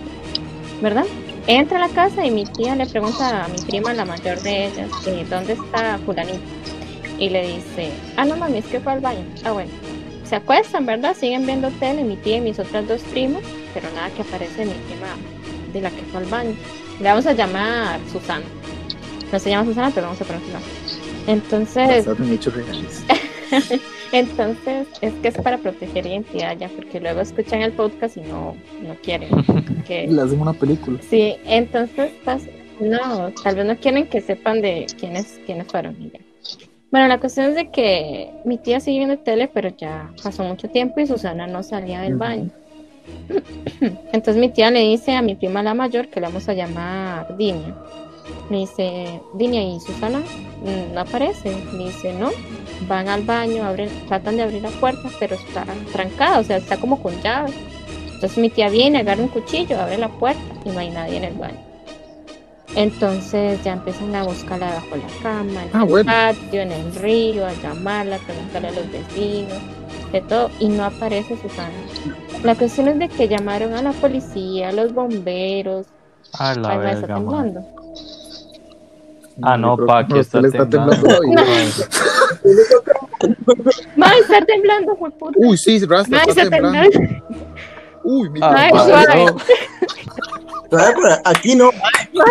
¿verdad? 0.81 1.05
Entra 1.47 1.79
a 1.83 1.89
la 1.89 1.95
casa 1.95 2.25
y 2.25 2.31
mi 2.31 2.45
tía 2.45 2.77
le 2.77 2.87
pregunta 2.87 3.45
a 3.45 3.49
mi 3.49 3.59
prima, 3.59 3.93
la 3.93 4.05
mayor 4.05 4.41
de 4.43 4.67
ellas, 4.67 4.89
eh, 5.07 5.27
¿dónde 5.29 5.55
está 5.55 5.99
fulanito? 6.07 6.39
Y 7.19 7.29
le 7.29 7.43
dice, 7.55 7.91
ah, 8.17 8.25
no 8.25 8.37
mami, 8.37 8.59
es 8.59 8.65
que 8.67 8.81
fue 8.81 8.93
al 8.93 9.01
baño. 9.01 9.25
Ah, 9.45 9.53
bueno. 9.53 9.71
Se 10.33 10.37
acuestan, 10.37 10.87
¿verdad? 10.87 11.15
Siguen 11.15 11.45
viendo 11.45 11.69
tele, 11.73 12.03
mi 12.05 12.17
tía 12.17 12.39
y 12.39 12.41
mis 12.41 12.59
otras 12.59 12.89
dos 12.89 13.03
primas, 13.03 13.43
pero 13.75 13.87
nada 13.95 14.09
que 14.17 14.23
aparece 14.23 14.65
mi 14.65 14.73
prima 14.73 15.15
de 15.75 15.83
la 15.83 15.91
que 15.91 16.01
fue 16.05 16.21
al 16.21 16.25
baño. 16.25 16.55
Le 17.01 17.05
vamos 17.11 17.27
a 17.27 17.35
llamar 17.35 18.01
Susana. 18.11 18.47
No 19.31 19.39
se 19.39 19.51
llama 19.51 19.67
Susana, 19.67 19.91
pero 19.95 20.07
vamos 20.07 20.23
a 20.23 20.25
poner 20.25 20.41
Susana. 20.41 20.65
Entonces, 21.27 22.07
entonces 24.13 24.87
es 25.03 25.13
que 25.21 25.29
es 25.29 25.37
para 25.37 25.59
proteger 25.59 26.07
identidad 26.07 26.57
ya, 26.57 26.71
porque 26.71 26.99
luego 26.99 27.21
escuchan 27.21 27.61
el 27.61 27.73
podcast 27.73 28.17
y 28.17 28.23
no, 28.23 28.57
no 28.81 28.95
quieren 29.03 29.29
que 29.87 30.07
Le 30.11 30.23
hacen 30.23 30.41
una 30.41 30.55
película. 30.55 30.99
Sí, 31.11 31.37
entonces, 31.45 32.11
pues, 32.25 32.49
no, 32.81 33.31
tal 33.45 33.57
vez 33.57 33.67
no 33.67 33.77
quieren 33.77 34.07
que 34.07 34.23
sepan 34.23 34.63
de 34.63 34.87
quiénes, 34.99 35.39
quiénes 35.45 35.67
fueron 35.67 35.95
y 36.01 36.09
ya. 36.09 36.21
Bueno, 36.93 37.09
la 37.09 37.19
cuestión 37.19 37.47
es 37.47 37.55
de 37.57 37.71
que 37.71 38.31
mi 38.45 38.59
tía 38.59 38.79
sigue 38.79 38.99
viendo 38.99 39.19
tele, 39.19 39.49
pero 39.53 39.71
ya 39.71 40.11
pasó 40.23 40.45
mucho 40.45 40.69
tiempo 40.69 41.01
y 41.01 41.07
Susana 41.07 41.47
no 41.47 41.63
salía 41.63 42.03
del 42.03 42.17
baño. 42.17 42.51
Entonces 44.13 44.37
mi 44.37 44.51
tía 44.51 44.71
le 44.71 44.81
dice 44.81 45.17
a 45.17 45.23
mi 45.23 45.35
prima 45.35 45.63
la 45.63 45.73
mayor, 45.75 46.09
que 46.09 46.21
le 46.21 46.27
vamos 46.27 46.49
a 46.51 46.53
llamar 46.55 47.35
Dinia. 47.39 47.75
Le 48.51 48.59
dice, 48.59 49.21
Dinia, 49.35 49.63
¿y 49.63 49.81
Susana? 49.81 50.19
"Mm, 50.21 50.93
No 50.93 51.01
aparece. 51.01 51.57
Le 51.73 51.85
dice, 51.85 52.13
no. 52.13 52.29
Van 52.87 53.09
al 53.09 53.23
baño, 53.23 53.65
abren, 53.65 53.89
tratan 54.07 54.37
de 54.37 54.43
abrir 54.43 54.61
la 54.63 54.69
puerta, 54.71 55.09
pero 55.19 55.35
está 55.37 55.65
trancada, 55.93 56.41
o 56.41 56.45
sea, 56.45 56.59
está 56.59 56.77
como 56.77 57.03
con 57.03 57.19
llave. 57.23 57.53
Entonces 58.15 58.37
mi 58.39 58.51
tía 58.51 58.69
viene, 58.69 58.99
agarra 58.99 59.23
un 59.23 59.29
cuchillo, 59.29 59.81
abre 59.81 59.97
la 59.97 60.09
puerta 60.11 60.43
y 60.65 60.69
no 60.69 60.79
hay 60.79 60.91
nadie 60.91 61.17
en 61.17 61.25
el 61.25 61.35
baño. 61.35 61.72
Entonces 62.75 63.63
ya 63.65 63.75
empiezan 63.75 64.15
a 64.15 64.25
buscarla 64.25 64.67
debajo 64.69 64.89
de 64.93 64.99
la 64.99 65.09
cama, 65.23 65.63
en 65.65 65.71
Ah, 65.75 65.83
el 65.83 65.89
bueno. 65.89 66.11
patio, 66.13 66.63
en 66.63 66.73
el 66.73 66.95
río, 66.95 67.47
a 67.47 67.53
llamarla, 67.55 68.17
a 68.17 68.19
preguntarle 68.21 68.69
a 68.69 68.73
los 68.73 68.91
vecinos, 68.91 69.59
de 70.11 70.21
todo, 70.23 70.51
y 70.59 70.69
no 70.69 70.85
aparece 70.85 71.37
Susana. 71.37 71.71
La 72.43 72.55
cuestión 72.55 72.89
es 72.89 72.99
de 72.99 73.09
que 73.09 73.29
llamaron 73.29 73.75
a 73.75 73.83
la 73.83 73.93
policía, 73.93 74.71
a 74.71 74.73
los 74.73 74.93
bomberos. 74.95 75.87
A 76.33 76.55
la 76.55 76.71
Ay, 76.71 76.79
me 76.79 76.85
está 76.93 77.01
verga, 77.01 77.15
temblando. 77.17 77.61
Ah, 79.43 79.57
no, 79.57 79.77
pa, 79.77 80.07
que 80.07 80.15
aquí 80.15 80.21
está 80.21 80.41
temblando. 80.41 80.69
temblando 80.69 81.19
hoy. 81.19 81.31
¡Mae, 83.97 84.19
está 84.21 84.45
temblando, 84.45 84.97
fue 84.97 85.11
puta! 85.13 85.39
Uy, 85.39 85.57
sí, 85.59 85.85
Rasta 85.85 86.17
¡Mae, 86.17 86.25
está 86.29 86.43
está 86.43 86.57
temblando. 86.57 86.91
temblando! 86.91 87.25
Uy, 88.05 88.31
mi 88.31 88.41
Ah, 88.43 88.69
no. 88.73 89.37
Aquí 91.25 91.55
no, 91.55 91.69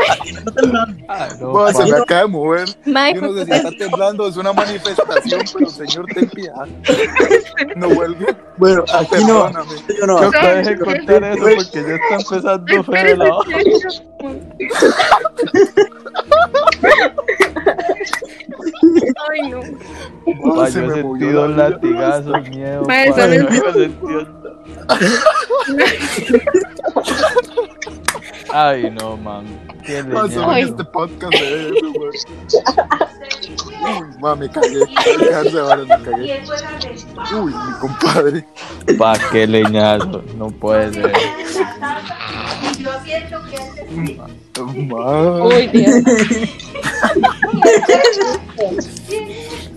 aquí 0.10 0.32
no 0.34 0.40
está 0.40 0.52
temblando. 0.52 1.06
Ah, 1.08 1.28
no, 1.40 1.54
Mae, 1.54 1.74
se 1.74 1.84
me 1.86 1.98
acaba 1.98 2.22
de 2.22 2.28
mover. 2.28 2.68
¡Mae, 2.86 3.14
Yo 3.14 3.22
no 3.22 3.34
sé 3.34 3.46
si 3.46 3.52
está 3.52 3.72
temblando, 3.72 4.28
es 4.28 4.38
una 4.38 4.52
manifestación, 4.54 5.42
pero 5.54 5.70
señor, 5.70 6.06
ten 6.08 6.30
piedad. 6.30 6.68
No 7.76 7.90
vuelvo. 7.90 8.26
Bueno, 8.58 8.84
aquí 8.94 9.24
no, 9.26 9.46
Perdóname. 9.46 9.72
yo 10.00 10.08
no. 10.08 10.18
Creo 10.18 10.32
que 10.32 10.48
deje 10.48 10.80
contar 10.80 11.24
eso 11.24 11.44
porque 11.44 11.84
ya 11.84 11.96
está 11.96 12.16
empezando 12.16 12.84
feo 12.84 13.18
la 13.18 13.36
hoja. 13.36 13.58
Ay, 19.30 19.50
no. 19.50 19.62
Pa, 20.56 20.68
se 20.68 20.82
yo 20.82 20.92
he 20.92 20.94
sentido 20.96 21.48
la 21.48 21.70
latigazos, 21.70 22.50
miedo. 22.50 22.82
Ma, 22.82 22.88
pa, 22.88 23.04
eso 23.04 23.28
no 23.28 23.50
no. 28.54 28.60
Ay, 28.60 28.92
no, 28.92 29.18
man. 29.18 29.46
Qué 29.86 30.04
Pasó 30.04 30.52
en 30.56 30.68
este 30.68 30.84
podcast 30.86 31.34
de 31.34 31.70
eso, 31.70 31.92
güey. 31.94 32.10
Uy, 33.82 34.06
mami, 34.20 34.48
cagué. 34.50 34.80
Dejarse 35.20 35.52
de 35.56 35.62
varas, 35.62 35.88
me 35.88 36.02
cagué. 36.04 36.44
Uy, 37.36 37.54
mi 37.54 37.72
compadre. 37.80 38.46
Pa, 38.98 39.14
qué 39.32 39.48
leñazo. 39.48 40.24
No 40.38 40.50
puede 40.52 40.94
ser. 40.94 41.14
Ma, 44.88 45.46
Uy, 45.46 45.68
Dios. 45.68 45.96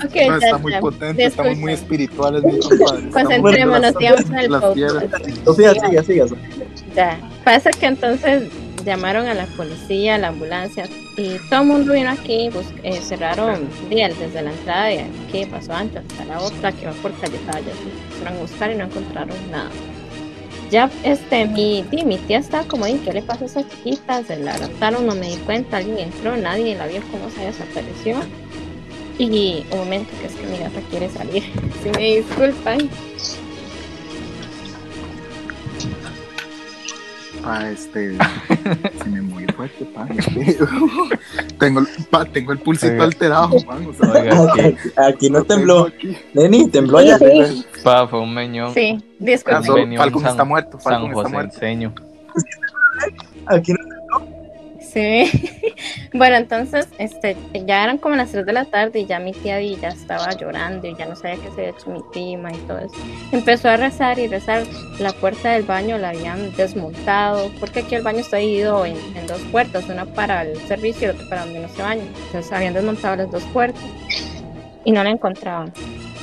ok, 0.05 0.15
ma, 0.29 0.39
ya, 0.39 0.47
está 0.47 0.59
muy 0.59 0.75
potente, 0.81 1.25
estamos 1.25 1.57
muy 1.59 1.73
espirituales, 1.73 2.43
mi 2.45 2.59
compadre. 2.61 3.03
Pues 3.11 3.25
Estamos 3.25 3.31
entrémonos, 3.31 3.81
las- 3.81 3.97
digamos, 3.99 4.21
en 4.27 4.35
el 4.39 4.51
las 4.53 4.61
podcast. 4.61 4.75
piedras. 4.75 5.45
Sofía, 5.45 5.73
siga, 5.75 6.03
siga. 6.03 6.27
Ya. 6.95 7.19
Pasa 7.45 7.71
que 7.71 7.87
entonces 7.87 8.51
llamaron 8.85 9.27
a 9.27 9.35
la 9.35 9.47
policía, 9.47 10.17
a 10.17 10.19
la 10.19 10.29
ambulancia 10.29 10.89
y 11.17 11.39
todo 11.49 11.63
el 11.63 11.67
mundo 11.69 11.93
vino 11.93 12.11
aquí, 12.11 12.49
bus- 12.51 12.73
eh, 12.83 13.01
cerraron 13.01 13.69
día 13.89 14.09
desde 14.09 14.43
la 14.43 14.51
entrada 14.53 14.87
de 14.87 15.05
que 15.31 15.47
pasó 15.47 15.73
antes 15.75 16.03
hasta 16.09 16.25
la 16.25 16.41
otra 16.41 16.73
que 16.73 16.87
va 16.87 16.93
por 16.93 17.13
calle 17.21 17.39
Talla, 17.51 17.73
a 18.29 18.41
buscar 18.41 18.71
y 18.73 18.75
no 18.77 18.85
encontraron 18.85 19.37
nada. 19.51 19.71
Ya 20.71 20.91
este 21.05 21.47
mi, 21.47 21.85
mi 22.05 22.17
tía 22.19 22.39
estaba 22.39 22.65
como, 22.65 22.87
"Di, 22.87 22.95
¿qué 22.95 23.13
le 23.13 23.23
pasó 23.23 23.45
a 23.45 23.47
esa 23.47 23.69
chiquita? 23.69 24.25
Se 24.25 24.37
la 24.39 24.57
raptaron, 24.57 25.07
no 25.07 25.15
me 25.15 25.29
di 25.29 25.37
cuenta, 25.37 25.77
alguien 25.77 25.99
entró, 25.99 26.37
nadie 26.37 26.75
la 26.75 26.87
vio 26.87 27.01
cómo 27.13 27.31
se 27.31 27.45
desapareció. 27.47 28.17
Y 29.19 29.65
un 29.71 29.79
momento 29.79 30.11
que 30.21 30.27
es 30.27 30.33
que 30.35 30.47
mi 30.47 30.59
gata 30.59 30.81
quiere 30.91 31.09
salir. 31.09 31.45
Si 31.83 31.91
me 31.91 32.17
disculpan. 32.17 32.79
Pa, 37.45 37.71
este. 37.71 38.17
Se 39.03 39.11
me 39.11 39.21
movió 39.23 39.47
fuerte, 39.55 39.85
pa. 39.85 40.07
este, 40.17 40.57
tengo, 41.59 41.81
el- 41.81 41.89
pa, 42.11 42.25
tengo 42.25 42.53
el 42.53 42.59
pulsito 42.59 42.93
Oiga. 42.93 43.05
alterado, 43.05 43.51
man. 43.67 43.87
O 43.87 43.93
sea, 43.93 44.11
Oiga, 44.13 44.53
aquí. 44.53 44.77
Aquí, 44.97 45.31
no 45.31 45.45
tembló. 45.45 45.89
Neni, 46.33 46.69
tembló 46.71 47.03
ya. 47.03 47.19
Sí, 47.19 47.65
Pa, 47.83 48.09
fue 48.09 48.21
un 48.21 48.33
meñón. 48.35 48.73
sí, 48.73 48.99
Venió 49.19 49.99
Falcon 50.01 50.23
San- 50.23 50.31
está 50.31 50.45
muerto, 50.45 50.81
San 50.81 50.93
Falcon 50.93 51.11
está 51.11 51.23
José 51.23 51.33
muerto. 51.35 51.55
enseño. 51.55 51.95
Aquí 53.47 53.73
no. 53.73 53.79
Sí. 54.95 55.51
Bueno, 56.17 56.37
entonces, 56.37 56.87
este, 56.99 57.37
ya 57.67 57.83
eran 57.83 57.99
como 57.99 58.15
las 58.15 58.31
3 58.31 58.47
de 58.47 58.53
la 58.53 58.65
tarde 58.67 59.01
y 59.01 59.07
ya 59.07 59.19
mi 59.19 59.33
tía 59.33 59.57
Di 59.57 59.77
ya 59.83 59.89
estaba 59.89 60.31
llorando 60.31 60.87
y 60.87 60.95
ya 60.95 61.07
no 61.07 61.17
sabía 61.17 61.43
qué 61.43 61.51
se 61.51 61.61
había 61.63 61.71
hecho 61.71 61.91
mi 61.91 62.01
prima 62.13 62.53
y 62.53 62.57
todo 62.69 62.79
eso. 62.79 62.95
Empezó 63.33 63.69
a 63.69 63.77
rezar 63.77 64.21
y 64.21 64.29
rezar. 64.29 64.63
La 65.01 65.13
puerta 65.13 65.51
del 65.51 65.65
baño 65.65 65.99
la 65.99 66.11
habían 66.11 66.55
desmontado 66.55 67.51
porque 67.59 67.81
aquí 67.81 67.97
el 67.97 68.03
baño 68.03 68.21
está 68.21 68.37
dividido 68.37 68.87
en, 68.87 68.97
dos 69.27 69.41
puertas, 69.51 69.89
una 69.89 70.05
para 70.05 70.43
el 70.43 70.57
servicio 70.69 71.09
y 71.09 71.11
otra 71.11 71.29
para 71.29 71.45
donde 71.47 71.59
uno 71.59 71.69
se 71.69 71.83
baña. 71.83 72.05
Entonces 72.27 72.53
habían 72.53 72.75
desmontado 72.75 73.17
las 73.17 73.33
dos 73.33 73.43
puertas 73.53 73.83
y 74.85 74.93
no 74.93 75.03
la 75.03 75.11
encontraban. 75.11 75.73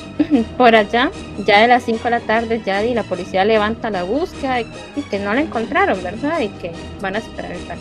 Por 0.57 0.74
allá, 0.74 1.11
ya 1.45 1.59
de 1.59 1.67
las 1.67 1.84
5 1.84 2.01
de 2.05 2.09
la 2.11 2.19
tarde, 2.22 2.61
ya 2.65 2.80
Di, 2.80 2.93
la 2.93 3.03
policía 3.03 3.43
levanta 3.43 3.89
la 3.89 4.03
búsqueda 4.03 4.61
y, 4.61 4.67
y 4.95 5.01
que 5.01 5.19
no 5.19 5.34
la 5.34 5.41
encontraron, 5.41 6.01
¿verdad? 6.01 6.39
Y 6.39 6.47
que 6.47 6.72
van 7.01 7.15
a 7.15 7.19
esperar 7.19 7.51
el 7.51 7.67
tal 7.67 7.78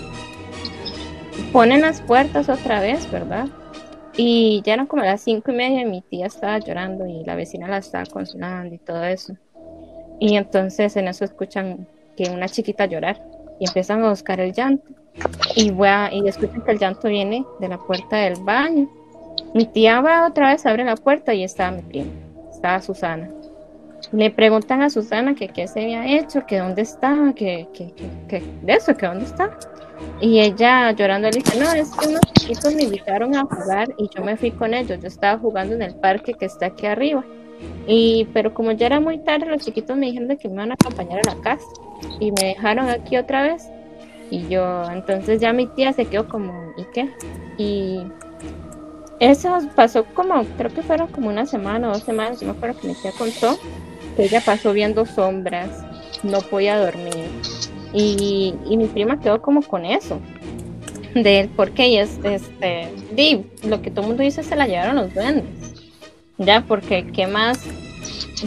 ponen 1.53 1.83
las 1.83 2.01
puertas 2.01 2.49
otra 2.49 2.81
vez, 2.81 3.11
¿verdad? 3.11 3.47
Y 4.16 4.62
ya 4.64 4.74
eran 4.74 4.87
como 4.87 5.03
las 5.03 5.20
cinco 5.22 5.51
y 5.53 5.55
media 5.55 5.83
y 5.83 5.87
mi 5.87 6.03
tía 6.03 6.26
estaba 6.26 6.59
llorando 6.59 7.07
y 7.07 7.24
la 7.24 7.37
vecina 7.37 7.68
la 7.68 7.78
estaba 7.78 8.05
consolando 8.07 8.74
y 8.74 8.78
todo 8.78 9.05
eso. 9.05 9.35
Y 10.18 10.37
entonces 10.37 10.97
en 10.97 11.09
eso 11.09 11.24
escuchan 11.24 11.87
que 12.16 12.31
una 12.31 12.49
chiquita 12.49 12.87
llorar 12.87 13.22
y 13.59 13.66
empiezan 13.66 14.05
a 14.05 14.11
buscar 14.11 14.41
el 14.41 14.53
llanto. 14.53 14.93
y, 15.57 15.72
y 16.12 16.28
escuchan 16.28 16.62
que 16.62 16.72
el 16.72 16.78
llanto 16.78 17.09
viene 17.09 17.45
de 17.59 17.68
la 17.68 17.78
puerta 17.78 18.16
del 18.16 18.37
baño. 18.43 18.89
Mi 19.55 19.64
tía 19.66 20.01
va 20.01 20.26
otra 20.26 20.51
vez, 20.53 20.66
abre 20.66 20.85
la 20.85 20.97
puerta 20.97 21.35
y 21.35 21.45
estaba 21.45 21.70
mi 21.70 21.83
prima, 21.83 22.11
estaba 22.53 22.81
Susana. 22.81 23.31
Le 24.12 24.31
preguntan 24.31 24.83
a 24.83 24.91
Susana 24.91 25.35
que 25.35 25.49
qué 25.49 25.66
se 25.68 25.83
había 25.83 26.07
hecho, 26.18 26.45
que 26.47 26.59
dónde 26.59 26.83
estaba, 26.83 27.33
que, 27.35 27.68
que, 27.72 27.93
que, 27.95 28.11
que- 28.28 28.43
de 28.62 28.72
eso, 28.74 28.97
que 28.97 29.07
dónde 29.07 29.24
está. 29.24 29.51
Y 30.20 30.40
ella 30.40 30.92
llorando 30.92 31.30
le 31.30 31.38
dice, 31.38 31.59
no, 31.59 31.72
es 31.72 31.90
que 31.90 32.09
unos 32.09 32.20
chiquitos 32.32 32.74
me 32.74 32.82
invitaron 32.82 33.34
a 33.34 33.44
jugar 33.44 33.94
y 33.98 34.09
yo 34.14 34.22
me 34.22 34.36
fui 34.36 34.51
con 34.51 34.74
ellos. 34.74 35.01
Yo 35.01 35.09
estaba 35.09 35.38
jugando 35.38 35.74
en 35.74 35.82
el 35.82 35.94
parque 35.94 36.34
que 36.34 36.44
está 36.44 36.66
aquí 36.66 36.86
arriba. 36.86 37.24
Y, 37.86 38.28
pero 38.32 38.55
como 38.55 38.72
ya 38.72 38.86
era 38.86 39.01
muy 39.01 39.18
tarde, 39.18 39.46
los 39.46 39.64
chiquitos 39.64 39.96
me 39.96 40.07
dijeron 40.07 40.28
de 40.28 40.36
que 40.36 40.48
me 40.48 40.55
iban 40.55 40.70
a 40.72 40.74
acompañar 40.74 41.20
a 41.26 41.34
la 41.34 41.40
casa. 41.40 41.66
Y 42.18 42.32
me 42.32 42.48
dejaron 42.48 42.88
aquí 42.88 43.16
otra 43.16 43.42
vez. 43.42 43.68
Y 44.30 44.46
yo, 44.48 44.84
entonces 44.90 45.40
ya 45.40 45.53
mi 45.53 45.66
tía 45.66 45.92
se 45.92 46.05
quedó 46.05 46.28
como, 46.28 46.72
¿y 46.76 46.84
qué? 46.92 47.11
Y 47.59 48.03
eso 49.18 49.59
pasó 49.74 50.05
como, 50.14 50.44
creo 50.57 50.72
que 50.72 50.82
fueron 50.82 51.09
como 51.09 51.28
una 51.28 51.46
semana 51.46 51.88
o 51.88 51.92
dos 51.92 52.05
semanas. 52.05 52.40
Yo 52.40 52.46
me 52.46 52.53
acuerdo 52.53 52.80
que 52.80 52.88
mi 52.88 52.94
tía 52.94 53.12
contó 53.18 53.59
que 54.16 54.24
ella 54.24 54.40
pasó 54.44 54.72
viendo 54.72 55.05
sombras, 55.05 55.84
no 56.22 56.40
podía 56.40 56.78
dormir. 56.78 57.28
Y, 57.93 58.55
y 58.68 58.76
mi 58.76 58.86
prima 58.86 59.20
quedó 59.20 59.43
como 59.43 59.62
con 59.62 59.84
eso. 59.84 60.20
De 61.14 61.49
por 61.57 61.72
qué 61.72 61.88
y 61.88 61.97
es, 61.99 62.18
este, 62.22 62.95
di, 63.16 63.45
lo 63.64 63.82
que 63.82 63.91
todo 63.91 64.03
el 64.03 64.09
mundo 64.09 64.22
dice 64.22 64.43
se 64.45 64.55
la 64.57 64.66
llevaron 64.68 64.97
los 64.97 65.12
duendes. 65.12 65.45
Ya, 66.38 66.62
porque 66.66 67.07
¿qué 67.12 67.26
más 67.26 67.61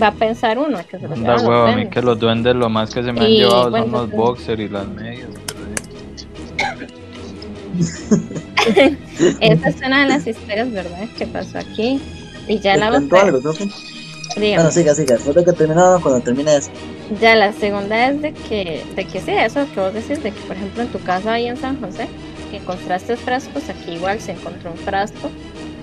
va 0.01 0.07
a 0.07 0.13
pensar 0.13 0.57
uno? 0.57 0.79
Que 0.87 0.97
se 0.99 1.07
lo 1.07 1.15
Da 1.23 1.37
llevaron 1.37 1.43
los 1.43 1.49
huevo, 1.49 1.67
a 1.67 1.73
mí 1.73 1.85
duendes. 1.85 1.89
que 1.89 2.01
los 2.01 2.19
duendes 2.19 2.55
lo 2.55 2.69
más 2.69 2.93
que 2.93 3.03
se 3.03 3.11
me 3.13 3.21
han 3.21 3.31
Y, 3.31 3.37
llevado 3.37 3.69
bueno, 3.69 3.87
son 3.87 3.91
los 3.91 4.09
pues, 4.11 4.11
boxers 4.11 4.61
y 4.61 4.69
las 4.69 4.87
medias. 4.87 5.29
pero 5.47 5.67
Esa 9.39 9.69
es 9.69 9.77
una 9.85 10.03
de 10.03 10.07
las 10.07 10.27
historias, 10.27 10.71
¿verdad? 10.71 11.07
Que 11.17 11.27
pasó 11.27 11.59
aquí. 11.59 12.01
Y 12.47 12.59
ya 12.59 12.73
¿Te 12.73 12.79
la 12.79 12.91
otra? 12.91 13.23
Dígame. 14.35 14.55
Bueno, 14.55 14.71
siga, 14.71 14.95
siga. 14.95 15.15
Después 15.15 15.35
de 15.35 15.45
que 15.45 15.53
terminado, 15.53 16.01
cuando 16.01 16.21
termine 16.21 16.55
eso. 16.55 16.71
Ya 17.21 17.35
la 17.35 17.53
segunda 17.53 18.09
es 18.09 18.21
de 18.21 18.33
que, 18.33 18.83
de 18.95 19.05
que 19.05 19.21
sí, 19.21 19.31
eso 19.31 19.65
que 19.73 19.79
vos 19.79 19.93
decís, 19.93 20.23
de 20.23 20.31
que 20.31 20.39
por 20.41 20.55
ejemplo 20.55 20.83
en 20.83 20.89
tu 20.89 20.99
casa 20.99 21.33
ahí 21.33 21.47
en 21.47 21.57
San 21.57 21.79
José, 21.79 22.07
que 22.49 22.57
encontraste 22.57 23.15
frascos, 23.17 23.69
aquí 23.69 23.93
igual 23.93 24.19
se 24.19 24.31
encontró 24.31 24.71
un 24.71 24.77
frasco 24.77 25.29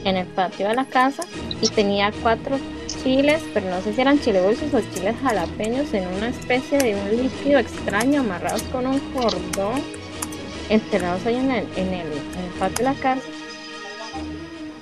en 0.04 0.16
el 0.16 0.26
patio 0.26 0.68
de 0.68 0.74
la 0.74 0.86
casa 0.86 1.22
y 1.60 1.68
tenía 1.68 2.12
cuatro 2.22 2.58
chiles, 3.02 3.42
pero 3.52 3.68
no 3.70 3.80
sé 3.82 3.92
si 3.92 4.00
eran 4.00 4.20
chile 4.20 4.40
dulces 4.40 4.72
o 4.74 4.80
chiles 4.94 5.14
jalapeños 5.22 5.92
en 5.92 6.06
una 6.08 6.28
especie 6.28 6.78
de 6.78 6.94
un 6.94 7.22
líquido 7.22 7.58
extraño 7.58 8.20
amarrados 8.20 8.62
con 8.64 8.86
un 8.86 8.98
cordón, 9.12 9.82
enterrados 10.68 11.24
ahí 11.26 11.36
en 11.36 11.50
el, 11.50 11.66
en 11.76 11.88
el, 11.88 12.06
en 12.06 12.44
el 12.44 12.58
patio 12.58 12.78
de 12.78 12.84
la 12.84 12.94
casa. 12.94 13.26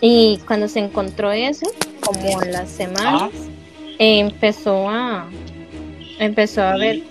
Y 0.00 0.38
cuando 0.46 0.68
se 0.68 0.78
encontró 0.78 1.32
eso, 1.32 1.66
como 2.00 2.42
en 2.42 2.52
las 2.52 2.70
semanas, 2.70 3.30
empezó 3.98 4.88
a 4.88 5.28
empezó 6.18 6.62
a 6.62 6.72
haber 6.72 7.02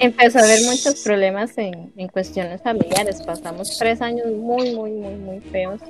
empezó 0.00 0.38
a 0.38 0.42
haber 0.42 0.62
muchos 0.62 1.02
problemas 1.02 1.56
en, 1.58 1.92
en 1.96 2.08
cuestiones 2.08 2.62
familiares. 2.62 3.22
Pasamos 3.22 3.76
tres 3.78 4.00
años 4.00 4.26
muy, 4.28 4.74
muy, 4.74 4.90
muy, 4.90 5.14
muy 5.14 5.40
feos. 5.40 5.80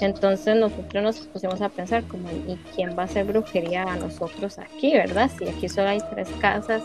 Entonces 0.00 0.56
nosotros 0.56 1.02
nos 1.02 1.18
pusimos 1.28 1.60
a 1.60 1.68
pensar 1.68 2.02
como, 2.04 2.28
¿y 2.30 2.58
quién 2.74 2.96
va 2.98 3.02
a 3.02 3.04
hacer 3.04 3.24
brujería 3.24 3.84
a 3.84 3.96
nosotros 3.96 4.58
aquí, 4.58 4.92
verdad? 4.94 5.30
Si 5.38 5.48
aquí 5.48 5.68
solo 5.68 5.90
hay 5.90 6.00
tres 6.12 6.28
casas. 6.40 6.82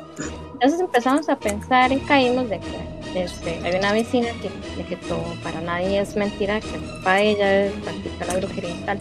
Entonces 0.54 0.80
empezamos 0.80 1.28
a 1.30 1.38
pensar 1.38 1.92
y 1.92 1.98
caímos 2.02 2.50
de 2.50 2.60
que 2.60 3.24
este, 3.24 3.60
hay 3.64 3.76
una 3.76 3.94
vecina 3.94 4.28
que, 4.42 4.50
de 4.78 4.88
que 4.88 4.96
todo 5.08 5.24
para 5.44 5.60
nadie 5.62 6.00
es 6.00 6.16
mentira, 6.16 6.60
que 6.60 6.68
de 6.78 7.30
ella 7.30 7.72
practica 7.84 8.26
la 8.26 8.38
brujería 8.40 8.70
y 8.70 8.84
tal. 8.86 9.00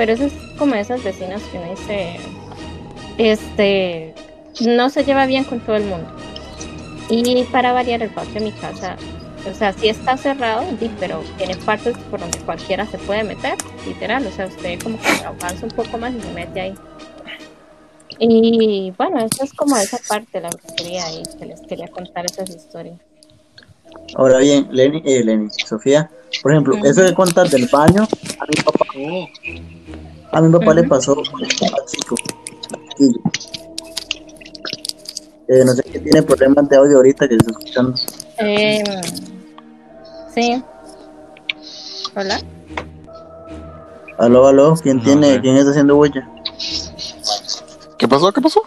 Pero 0.00 0.14
eso 0.14 0.24
es 0.24 0.32
como 0.56 0.76
esas 0.76 1.04
vecinas 1.04 1.42
que 1.42 1.58
uno 1.58 1.72
dice, 1.72 2.16
este, 3.18 4.14
no 4.62 4.88
se 4.88 5.04
lleva 5.04 5.26
bien 5.26 5.44
con 5.44 5.60
todo 5.60 5.76
el 5.76 5.84
mundo. 5.84 6.08
Y 7.10 7.44
para 7.52 7.74
variar 7.74 8.02
el 8.02 8.08
patio 8.08 8.32
de 8.32 8.40
mi 8.40 8.52
casa, 8.52 8.96
o 9.46 9.52
sea, 9.52 9.74
sí 9.74 9.90
está 9.90 10.16
cerrado, 10.16 10.64
pero 10.98 11.22
tiene 11.36 11.54
partes 11.54 11.98
por 12.10 12.18
donde 12.18 12.38
cualquiera 12.38 12.86
se 12.86 12.96
puede 12.96 13.24
meter, 13.24 13.58
literal, 13.86 14.26
o 14.26 14.32
sea, 14.32 14.46
usted 14.46 14.80
como 14.82 14.98
que 14.98 15.22
avanza 15.22 15.66
un 15.66 15.72
poco 15.72 15.98
más 15.98 16.14
y 16.14 16.20
se 16.22 16.32
mete 16.32 16.60
ahí. 16.62 16.74
Y 18.18 18.94
bueno, 18.96 19.18
eso 19.18 19.44
es 19.44 19.52
como 19.52 19.76
esa 19.76 19.98
parte 20.08 20.40
la 20.40 20.48
brujería 20.48 21.12
y 21.12 21.24
que 21.38 21.44
les 21.44 21.60
quería 21.60 21.88
contar 21.88 22.24
esas 22.24 22.48
historias. 22.48 22.98
Ahora 24.14 24.38
bien, 24.38 24.66
Lenny, 24.70 25.02
eh, 25.04 25.22
Lenny, 25.22 25.50
Sofía, 25.50 26.10
por 26.42 26.52
ejemplo, 26.52 26.74
eso 26.84 27.02
de 27.02 27.14
contar 27.14 27.48
del 27.48 27.68
baño, 27.68 28.06
a 28.38 28.46
mi 28.46 28.62
papá, 28.62 28.84
a 30.32 30.40
mi 30.40 30.52
papá 30.52 30.74
le 30.74 30.84
pasó 30.84 31.16
estaba 31.42 31.84
chico. 31.86 32.14
Y, 32.98 33.08
eh, 35.48 35.64
no 35.64 35.72
sé 35.72 35.82
qué 35.82 35.98
tiene 35.98 36.22
problemas 36.22 36.68
de 36.68 36.76
audio 36.76 36.96
ahorita 36.96 37.28
que 37.28 37.34
está 37.34 37.50
escuchando. 37.50 37.94
Em, 38.38 38.84
sí. 40.34 40.62
Hola. 42.14 42.40
Aló, 44.18 44.46
aló, 44.46 44.74
¿quién 44.82 44.98
No 44.98 45.02
tiene, 45.02 45.40
quién 45.40 45.56
está 45.56 45.70
haciendo 45.70 45.96
huella? 45.96 46.28
¿Qué 48.00 48.08
pasó? 48.08 48.32
¿Qué 48.32 48.40
pasó? 48.40 48.62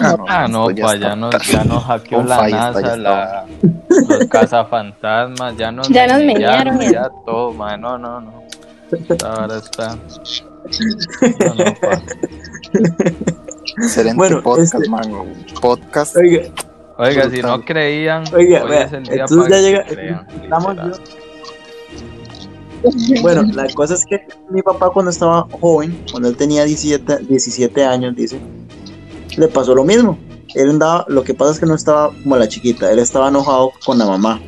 Ah, 0.00 0.14
no, 0.16 0.24
Ah, 0.28 0.46
no, 0.48 0.70
ya 0.70 0.84
pa, 0.84 0.94
ya 0.94 1.16
nos, 1.16 1.34
ya 1.50 1.64
nos 1.64 1.82
hackeó 1.82 2.22
la 2.22 2.48
ya 2.48 2.56
NASA, 2.56 2.80
está. 2.80 2.96
la, 2.96 3.46
los 3.90 4.26
cazafantasmas, 4.28 5.56
ya 5.56 5.72
nos 5.72 5.88
Ya 5.88 6.06
nos 6.06 6.18
menearon, 6.22 6.76
menearon, 6.78 6.92
ya 6.92 7.10
todo, 7.26 7.52
ma, 7.52 7.76
no, 7.76 7.98
no, 7.98 8.20
no. 8.20 8.44
Ahora 9.26 9.56
está. 9.56 9.96
No, 9.96 11.54
no, 11.54 11.64
pa. 11.80 12.00
Excelente 13.76 14.16
Bueno, 14.16 14.40
podcast, 14.42 14.74
este- 14.76 14.88
man. 14.88 15.02
Podcast. 15.60 16.16
Oiga, 16.16 16.42
Oiga, 16.96 17.30
si 17.30 17.42
no 17.42 17.60
creían, 17.64 18.22
Oiga, 18.32 18.62
hoy 18.62 18.70
vea, 18.70 18.82
es 18.84 18.92
el 18.92 19.02
día 19.04 19.22
entonces 19.28 19.38
para 19.38 19.48
ya 19.48 19.56
que 19.56 19.62
llega- 19.62 19.84
crean, 19.86 20.26
estamos 20.42 20.76
literal. 20.76 21.00
Bueno, 23.22 23.42
la 23.52 23.66
cosa 23.74 23.94
es 23.94 24.04
que 24.04 24.26
mi 24.50 24.62
papá 24.62 24.90
cuando 24.90 25.10
estaba 25.10 25.46
joven, 25.60 26.02
cuando 26.10 26.28
él 26.28 26.36
tenía 26.36 26.64
17, 26.64 27.18
17 27.28 27.84
años, 27.84 28.14
dice, 28.16 28.38
le 29.36 29.48
pasó 29.48 29.74
lo 29.74 29.84
mismo. 29.84 30.18
Él 30.54 30.70
andaba, 30.70 31.04
lo 31.08 31.24
que 31.24 31.34
pasa 31.34 31.52
es 31.52 31.60
que 31.60 31.66
no 31.66 31.74
estaba 31.74 32.10
como 32.22 32.36
la 32.36 32.48
chiquita, 32.48 32.90
él 32.90 32.98
estaba 32.98 33.28
enojado 33.28 33.72
con 33.84 33.98
la 33.98 34.06
mamá. 34.06 34.40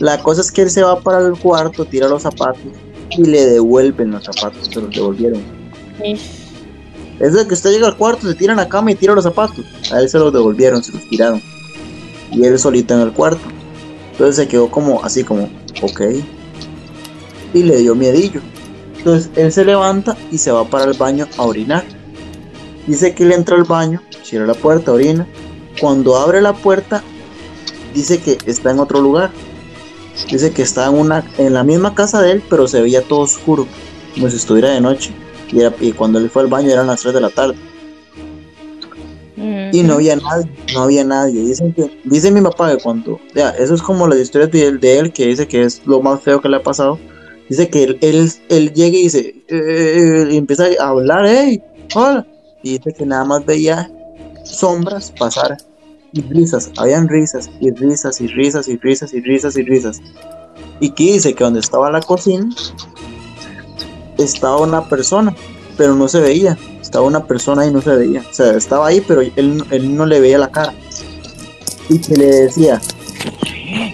La 0.00 0.22
cosa 0.22 0.40
es 0.40 0.50
que 0.50 0.62
él 0.62 0.70
se 0.70 0.82
va 0.82 1.00
para 1.00 1.20
el 1.20 1.38
cuarto, 1.38 1.84
tira 1.84 2.08
los 2.08 2.22
zapatos 2.22 2.62
y 3.10 3.24
le 3.24 3.46
devuelven 3.46 4.10
los 4.10 4.24
zapatos, 4.24 4.68
se 4.68 4.80
los 4.80 4.90
devolvieron. 4.90 5.42
Es 7.20 7.34
de 7.34 7.46
que 7.46 7.54
usted 7.54 7.70
llega 7.70 7.86
al 7.86 7.96
cuarto, 7.96 8.26
se 8.26 8.34
tira 8.34 8.52
en 8.52 8.56
la 8.56 8.68
cama 8.68 8.90
y 8.90 8.94
tira 8.94 9.14
los 9.14 9.24
zapatos. 9.24 9.64
A 9.92 10.00
él 10.00 10.08
se 10.08 10.18
los 10.18 10.32
devolvieron, 10.32 10.82
se 10.82 10.92
los 10.92 11.08
tiraron. 11.08 11.40
Y 12.32 12.44
él 12.44 12.58
solito 12.58 12.94
en 12.94 13.00
el 13.00 13.12
cuarto. 13.12 13.42
Entonces 14.12 14.36
se 14.36 14.48
quedó 14.48 14.70
como 14.70 15.04
así 15.04 15.22
como, 15.22 15.48
ok. 15.82 16.00
Y 17.54 17.62
le 17.62 17.78
dio 17.78 17.94
miedillo. 17.94 18.40
Entonces 18.98 19.30
él 19.36 19.50
se 19.50 19.64
levanta 19.64 20.16
y 20.30 20.38
se 20.38 20.52
va 20.52 20.64
para 20.64 20.84
el 20.84 20.96
baño 20.96 21.26
a 21.36 21.42
orinar. 21.42 21.84
Dice 22.86 23.14
que 23.14 23.24
él 23.24 23.32
entra 23.32 23.56
al 23.56 23.64
baño, 23.64 24.00
cierra 24.22 24.46
la 24.46 24.54
puerta, 24.54 24.92
orina. 24.92 25.26
Cuando 25.80 26.16
abre 26.16 26.40
la 26.40 26.52
puerta, 26.52 27.02
dice 27.94 28.20
que 28.20 28.38
está 28.46 28.70
en 28.70 28.80
otro 28.80 29.00
lugar. 29.00 29.30
Dice 30.30 30.52
que 30.52 30.62
está 30.62 30.86
en 30.86 30.94
una 30.94 31.24
en 31.38 31.54
la 31.54 31.64
misma 31.64 31.94
casa 31.94 32.20
de 32.20 32.32
él, 32.32 32.42
pero 32.48 32.68
se 32.68 32.80
veía 32.80 33.02
todo 33.02 33.20
oscuro, 33.20 33.66
como 34.14 34.28
si 34.28 34.36
estuviera 34.36 34.70
de 34.70 34.80
noche. 34.80 35.12
Y, 35.80 35.92
cuando 35.92 36.18
él 36.18 36.30
fue 36.30 36.42
al 36.42 36.48
baño 36.48 36.70
eran 36.70 36.86
las 36.86 37.00
3 37.02 37.14
de 37.14 37.20
la 37.20 37.30
tarde. 37.30 37.54
Y 39.36 39.82
no 39.82 39.94
había 39.94 40.16
nadie, 40.16 40.50
no 40.74 40.82
había 40.82 41.04
nadie. 41.04 41.40
Dicen 41.40 41.72
que, 41.72 41.98
dice 42.04 42.30
mi 42.30 42.40
papá 42.40 42.70
que 42.70 42.82
cuando, 42.82 43.20
ya, 43.34 43.50
eso 43.50 43.74
es 43.74 43.82
como 43.82 44.06
las 44.06 44.18
historias 44.18 44.50
de 44.50 44.78
de 44.78 44.98
él, 44.98 45.12
que 45.12 45.26
dice 45.26 45.48
que 45.48 45.62
es 45.62 45.82
lo 45.86 46.00
más 46.00 46.20
feo 46.20 46.40
que 46.40 46.48
le 46.48 46.56
ha 46.56 46.62
pasado. 46.62 46.98
Dice 47.48 47.68
que 47.68 47.84
él, 47.84 47.98
él, 48.48 48.72
llega 48.72 48.96
y 48.96 49.02
dice, 49.02 49.44
eh, 49.48 50.28
y 50.30 50.36
empieza 50.36 50.66
a 50.80 50.88
hablar, 50.88 51.24
hey, 51.26 51.62
hola. 51.94 52.26
Y 52.62 52.78
dice 52.78 52.94
que 52.94 53.04
nada 53.04 53.24
más 53.24 53.44
veía 53.44 53.90
sombras 54.44 55.12
pasar 55.18 55.58
y 56.12 56.22
risas, 56.22 56.70
habían 56.76 57.08
risas 57.08 57.50
y 57.60 57.70
risas 57.70 58.20
y 58.20 58.26
risas 58.28 58.68
y 58.68 58.76
risas 58.76 59.14
y 59.14 59.20
risas 59.20 59.56
y 59.56 59.62
risas. 59.62 60.00
Y 60.80 60.90
que 60.90 61.04
dice 61.14 61.34
que 61.34 61.44
donde 61.44 61.60
estaba 61.60 61.90
la 61.90 62.00
cocina 62.00 62.48
estaba 64.18 64.58
una 64.58 64.88
persona, 64.88 65.34
pero 65.76 65.94
no 65.94 66.08
se 66.08 66.20
veía. 66.20 66.56
Estaba 66.80 67.06
una 67.06 67.26
persona 67.26 67.66
y 67.66 67.72
no 67.72 67.80
se 67.80 67.96
veía. 67.96 68.22
O 68.28 68.34
sea, 68.34 68.52
estaba 68.54 68.88
ahí, 68.88 69.00
pero 69.00 69.22
él, 69.22 69.64
él 69.70 69.96
no 69.96 70.04
le 70.06 70.20
veía 70.20 70.38
la 70.38 70.50
cara. 70.50 70.74
Y 71.88 71.98
que 71.98 72.14
le 72.14 72.26
decía, 72.26 72.80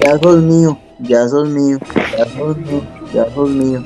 ya 0.04 0.18
sos 0.18 0.42
mío, 0.42 0.78
ya 1.00 1.28
sos 1.28 1.48
mío, 1.48 1.78
ya 2.16 2.24
sos 2.36 2.56
mío, 2.56 2.82
ya 3.12 3.32
sos 3.34 3.50
mío. 3.50 3.82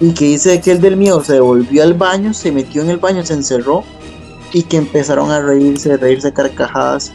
Y 0.00 0.12
que 0.14 0.24
dice 0.26 0.60
que 0.60 0.72
el 0.72 0.80
del 0.80 0.96
miedo 0.96 1.22
se 1.22 1.38
volvió 1.40 1.82
al 1.82 1.94
baño, 1.94 2.34
se 2.34 2.50
metió 2.50 2.82
en 2.82 2.90
el 2.90 2.98
baño, 2.98 3.24
se 3.24 3.34
encerró 3.34 3.84
y 4.52 4.64
que 4.64 4.76
empezaron 4.76 5.30
a 5.30 5.40
reírse, 5.40 5.96
reírse 5.96 6.32
carcajadas 6.32 7.12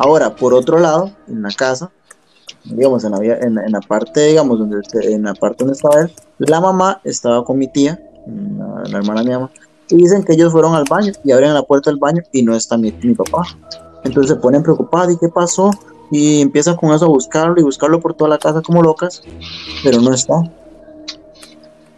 Ahora, 0.00 0.36
por 0.36 0.54
otro 0.54 0.78
lado, 0.78 1.10
en 1.26 1.42
la 1.42 1.50
casa, 1.50 1.90
digamos, 2.62 3.02
en 3.02 3.10
la, 3.10 3.18
en, 3.18 3.58
en 3.58 3.72
la 3.72 3.80
parte, 3.80 4.26
digamos, 4.26 4.60
donde, 4.60 4.80
en 5.02 5.24
la 5.24 5.34
parte 5.34 5.64
donde 5.64 5.74
estaba 5.74 6.02
él, 6.02 6.12
la 6.38 6.60
mamá 6.60 7.00
estaba 7.02 7.44
con 7.44 7.58
mi 7.58 7.66
tía, 7.66 8.00
la, 8.24 8.84
la 8.88 8.98
hermana 8.98 9.22
de 9.22 9.26
mi 9.26 9.34
mamá, 9.34 9.50
y 9.88 9.96
dicen 9.96 10.22
que 10.22 10.34
ellos 10.34 10.52
fueron 10.52 10.76
al 10.76 10.84
baño 10.88 11.12
y 11.24 11.32
abren 11.32 11.52
la 11.52 11.64
puerta 11.64 11.90
del 11.90 11.98
baño 11.98 12.22
y 12.30 12.44
no 12.44 12.54
está 12.54 12.78
mi, 12.78 12.92
mi 13.02 13.14
papá. 13.14 13.42
Entonces 14.04 14.36
se 14.36 14.40
ponen 14.40 14.62
preocupados, 14.62 15.14
¿y 15.14 15.18
qué 15.18 15.28
pasó? 15.28 15.72
Y 16.10 16.40
empiezan 16.40 16.76
con 16.76 16.92
eso 16.94 17.04
a 17.04 17.08
buscarlo 17.08 17.54
y 17.58 17.62
buscarlo 17.62 18.00
por 18.00 18.14
toda 18.14 18.30
la 18.30 18.38
casa 18.38 18.62
como 18.62 18.82
locas, 18.82 19.22
pero 19.84 20.00
no 20.00 20.12
está. 20.14 20.42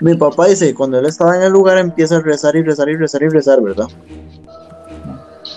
Mi 0.00 0.14
papá 0.16 0.46
dice 0.48 0.68
que 0.68 0.74
cuando 0.74 0.98
él 0.98 1.06
estaba 1.06 1.36
en 1.36 1.42
el 1.42 1.52
lugar 1.52 1.78
empieza 1.78 2.16
a 2.16 2.20
rezar 2.20 2.56
y 2.56 2.62
rezar 2.62 2.88
y 2.88 2.96
rezar 2.96 3.22
y 3.22 3.28
rezar, 3.28 3.60
¿verdad? 3.60 3.86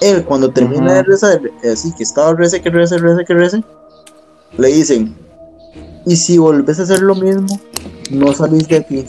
Él 0.02 0.24
cuando 0.26 0.52
termina 0.52 0.94
de 0.96 1.04
rezar, 1.04 1.42
eh, 1.64 1.70
así 1.72 1.94
que 1.94 2.04
estaba 2.04 2.34
rece, 2.34 2.62
que 2.62 2.70
rece, 2.70 2.98
rece, 2.98 3.24
que 3.26 3.34
rece, 3.34 3.64
le 4.58 4.68
dicen, 4.68 5.16
y 6.06 6.16
si 6.18 6.38
volvés 6.38 6.80
a 6.80 6.84
hacer 6.84 7.02
lo 7.02 7.16
mismo, 7.16 7.60
no 8.12 8.34
salís 8.34 8.68
de 8.68 8.78
aquí. 8.78 9.06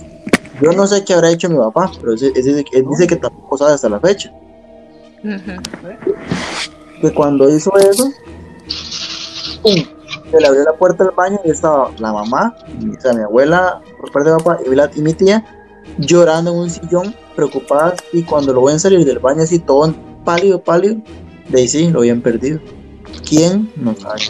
Yo 0.63 0.73
no 0.73 0.87
sé 0.87 1.05
qué 1.05 1.15
habrá 1.15 1.31
hecho 1.33 1.49
mi 1.51 1.57
papá, 1.57 1.91
pero 2.01 2.13
él, 2.13 2.19
dice- 2.19 2.65
él 2.73 2.85
dice 2.89 3.07
que 3.09 3.17
tampoco 3.17 3.59
sabe 3.59 3.73
hasta 3.73 3.89
la 3.89 3.99
fecha. 3.99 4.33
Que 7.01 7.13
cuando 7.13 7.51
hizo 7.51 7.77
eso, 7.77 8.09
¡pum! 9.65 9.75
se 10.31 10.41
le 10.41 10.47
abrió 10.47 10.63
la 10.63 10.75
puerta 10.75 11.03
del 11.05 11.15
baño 11.15 11.41
y 11.45 11.51
estaba 11.51 11.91
la 11.99 12.13
mamá, 12.13 12.55
o 12.97 13.01
sea, 13.01 13.13
mi 13.15 13.23
abuela 13.23 13.81
por 14.01 14.13
parte 14.13 14.31
de 14.31 14.37
papá 14.37 14.59
y, 14.65 14.75
la- 14.75 14.91
y 14.95 15.01
mi 15.01 15.13
tía 15.15 15.45
llorando 15.99 16.53
en 16.53 16.59
un 16.59 16.71
sillón, 16.71 17.15
preocupadas. 17.35 17.95
Y 18.13 18.23
cuando 18.23 18.53
lo 18.53 18.63
ven 18.65 18.79
salir 18.79 19.05
del 19.05 19.19
baño 19.19 19.43
así 19.43 19.59
todo 19.59 19.93
pálido, 20.25 20.63
pálido, 20.63 20.97
de 21.49 21.59
ahí 21.61 21.67
sí, 21.69 21.89
lo 21.91 22.01
habían 22.01 22.21
perdido. 22.21 22.61
¿Quién? 23.29 23.71
No 23.77 23.95
sabe. 23.97 24.21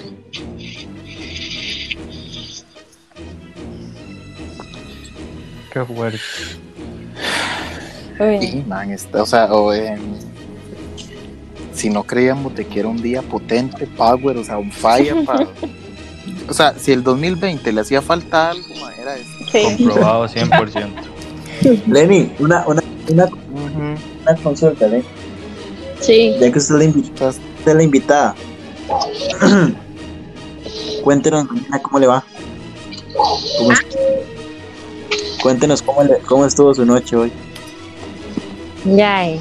Qué 5.73 5.85
fuerte. 5.85 6.19
Uy, 8.21 8.47
Sí, 8.47 8.65
man, 8.67 8.91
está, 8.93 9.23
o 9.23 9.27
sea, 9.27 9.53
o, 9.53 9.73
em, 9.73 9.99
si 11.75 11.91
no 11.91 12.05
creíamos 12.05 12.55
de 12.55 12.67
que 12.67 12.81
era 12.81 12.89
un 12.89 13.03
día 13.03 13.23
potente, 13.23 13.87
power, 13.87 14.37
o 14.39 14.45
sea, 14.45 14.59
un 14.59 14.71
fire 14.73 15.25
para... 15.25 15.47
O 16.49 16.53
sea, 16.55 16.75
si 16.79 16.93
el 16.93 17.03
2020 17.03 17.73
le 17.73 17.81
hacía 17.81 18.01
falta 18.03 18.51
algo, 18.51 18.65
era 19.01 19.17
eso. 19.17 19.31
Sí. 19.51 19.85
Comprobado 19.85 20.27
100%. 20.29 20.89
Lenny, 21.87 22.33
una, 22.39 22.65
una, 22.67 22.83
una, 23.11 23.25
Ujú. 23.25 23.95
una 24.23 24.37
consulta, 24.43 24.87
Lenny. 24.87 25.05
Sí. 26.01 26.35
Ya 26.39 26.53
que 26.53 26.59
usted 26.59 26.75
es 26.75 26.81
la, 26.81 26.85
invi- 26.85 27.11
usted 27.13 27.35
es 27.67 27.75
la 27.75 27.83
invitada, 27.83 28.35
cuéntenos 31.03 31.47
cómo 31.83 31.99
le 31.99 32.07
va. 32.07 32.25
¿Cómo 33.59 33.71
Cuéntenos 35.43 35.83
cómo, 35.83 36.03
le- 36.03 36.19
cómo 36.21 36.47
estuvo 36.47 36.75
su 36.75 36.85
noche 36.85 37.17
hoy. 37.17 37.33
Ya. 38.85 39.29
eh. 39.29 39.41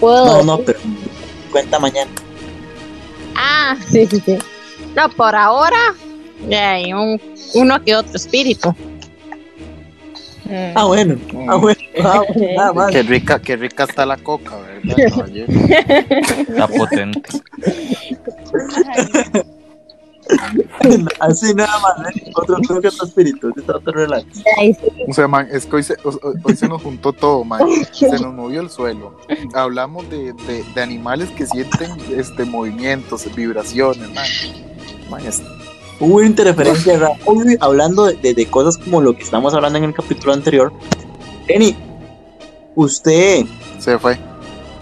¿Puedo? 0.00 0.26
No, 0.26 0.42
no, 0.42 0.58
pero 0.58 0.78
cuenta 1.54 1.78
mañana. 1.78 2.10
Ah, 3.36 3.76
sí, 3.88 4.06
sí, 4.06 4.20
sí. 4.26 4.38
No, 4.96 5.08
por 5.10 5.36
ahora, 5.36 5.94
hay 6.50 6.92
un, 6.92 7.20
uno 7.54 7.80
que 7.84 7.94
otro 7.94 8.16
espíritu. 8.16 8.70
mm. 10.44 10.72
Ah, 10.74 10.84
bueno, 10.84 11.16
ah, 11.48 11.54
bueno, 11.54 11.80
ah, 12.02 12.70
bueno. 12.72 12.90
Qué 12.90 13.02
rica, 13.04 13.38
qué 13.40 13.56
rica 13.56 13.84
está 13.84 14.04
la 14.04 14.16
coca, 14.16 14.56
¿verdad, 14.56 14.96
caballero? 15.14 15.52
Está 15.52 16.66
potente. 16.66 17.30
Así 21.20 21.54
nada 21.54 21.78
más, 21.80 22.14
¿eh? 22.16 22.30
otro, 22.34 22.56
otro 22.56 22.80
que 22.80 22.88
otro 22.88 23.06
espíritu, 23.06 23.48
otro, 23.56 23.76
otro 23.78 23.92
relax. 23.92 24.24
O 25.08 25.12
sea, 25.12 25.28
man, 25.28 25.48
es 25.50 25.66
que 25.66 25.76
hoy 25.76 25.82
se, 25.82 25.94
hoy- 26.04 26.18
hoy 26.42 26.56
se 26.56 26.68
nos 26.68 26.82
juntó 26.82 27.12
todo, 27.12 27.44
man. 27.44 27.60
Se 27.92 28.08
nos 28.10 28.32
movió 28.34 28.60
el 28.60 28.70
suelo. 28.70 29.16
Hablamos 29.54 30.08
de, 30.10 30.32
de, 30.32 30.64
de 30.74 30.82
animales 30.82 31.28
que 31.30 31.46
sienten 31.46 31.90
este, 32.16 32.44
movimientos, 32.44 33.26
vibraciones, 33.34 34.08
man. 34.14 34.26
Man, 35.10 35.26
es- 35.26 35.42
Hubo 36.00 36.22
interferencia 36.22 36.98
rara. 36.98 37.14
Hablando 37.60 38.06
de, 38.06 38.34
de- 38.34 38.46
cosas 38.50 38.76
como 38.78 39.00
lo 39.00 39.14
que 39.16 39.22
estamos 39.22 39.54
hablando 39.54 39.78
en 39.78 39.84
el 39.84 39.94
capítulo 39.94 40.32
anterior. 40.32 40.72
Eni, 41.48 41.76
usted, 42.74 43.44
se 43.78 43.98
fue. 43.98 44.18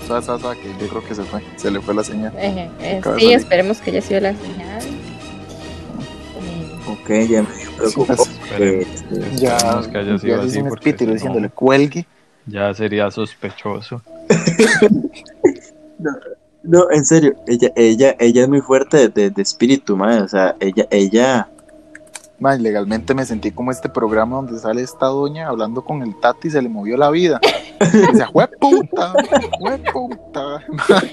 Sa, 0.09 0.21
sa, 0.21 0.39
sa, 0.39 0.55
que 0.55 0.69
yo 0.81 0.89
creo 0.89 1.05
que 1.05 1.15
se 1.15 1.23
fue. 1.23 1.43
Se 1.57 1.71
le 1.71 1.81
fue 1.81 1.95
la 1.95 2.03
señal. 2.03 2.33
Eh, 2.37 2.69
eh, 2.81 3.01
sí, 3.19 3.33
esperemos 3.33 3.79
que 3.79 3.91
haya 3.91 4.03
sido 4.03 4.21
la 4.21 4.35
señal. 4.35 4.82
Ok, 7.03 7.11
ya 7.29 7.43
me 7.43 7.49
preocupó. 7.77 8.25
Sí, 8.25 8.63
este, 8.63 9.37
Ya, 9.37 9.57
que 9.91 9.99
haya 9.99 10.19
sido 10.19 10.37
ya 10.37 10.39
así. 10.39 10.47
dice 10.47 10.63
un 10.63 10.69
porque 10.69 10.91
espíritu 10.91 11.05
si 11.05 11.13
diciéndole, 11.15 11.49
no, 11.49 11.55
cuelgue. 11.55 12.07
ya 12.47 12.73
sería 12.75 13.11
sospechoso. 13.11 14.03
No, 16.65 16.91
en 16.93 17.05
serio, 17.05 17.35
ella, 17.49 17.73
ella, 17.75 18.15
ella 18.21 18.43
es 18.43 18.49
muy 18.49 18.61
fuerte 18.61 18.97
de, 18.97 19.09
de- 19.09 19.31
de 19.31 19.43
espíritu, 19.43 19.97
madre. 19.97 20.23
O 20.23 20.29
sea, 20.29 20.55
ella, 20.61 20.87
ella, 20.91 21.49
Man, 22.39 22.61
legalmente 22.63 23.15
me 23.15 23.25
sentí 23.25 23.51
como 23.53 23.71
este 23.71 23.89
programa 23.89 24.37
donde 24.37 24.59
sale 24.59 24.83
esta 24.83 25.07
doña 25.07 25.47
hablando 25.49 25.85
con 25.85 26.03
el 26.03 26.19
tati 26.21 26.49
y 26.49 26.51
se 26.51 26.61
le 26.63 26.69
movió 26.69 26.97
la 26.97 27.11
vida. 27.11 27.41
O 28.13 28.17
sea, 28.17 28.27
¡jue 28.27 28.47
puta! 28.61 29.13
¡Jue 29.59 29.79
puta! 29.93 30.61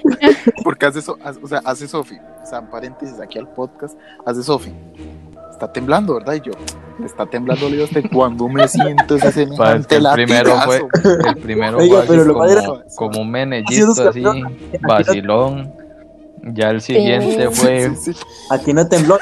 Porque 0.63 0.85
hace, 0.85 1.01
so- 1.01 1.17
hace- 1.23 1.39
o 1.43 1.47
sea, 1.47 1.61
hace 1.65 1.87
Sofi, 1.87 2.15
o 2.43 2.45
sea, 2.45 2.59
en 2.59 2.67
paréntesis 2.67 3.19
aquí 3.19 3.39
al 3.39 3.47
podcast, 3.47 3.97
hace 4.25 4.43
Sofi. 4.43 4.71
Está 5.59 5.73
temblando, 5.73 6.13
¿verdad? 6.13 6.35
Y 6.35 6.39
yo, 6.39 6.53
me 6.97 7.05
está 7.05 7.25
temblando, 7.25 7.65
le 7.65 7.75
digo, 7.75 7.83
¿hasta 7.83 8.07
cuando 8.07 8.47
me 8.47 8.65
siento 8.65 9.15
ese 9.15 9.25
Pues, 9.25 9.35
que 9.35 9.45
semejante 9.45 9.95
el 9.97 10.07
primero 10.13 10.55
fue, 10.61 10.87
el 11.27 11.35
primero 11.35 11.77
Oiga, 11.79 11.95
fue 11.95 11.99
así 11.99 12.07
pero 12.07 12.23
lo 12.23 12.83
como, 12.95 13.19
un 13.19 13.29
menellito 13.29 14.07
así, 14.07 14.23
vacilón. 14.81 15.73
Ya 16.53 16.69
el 16.69 16.79
siguiente 16.79 17.49
fue 17.49 17.93
Sí, 17.93 18.13
sí. 18.13 18.19
aquí 18.49 18.71
no 18.71 18.87
tembló. 18.87 19.17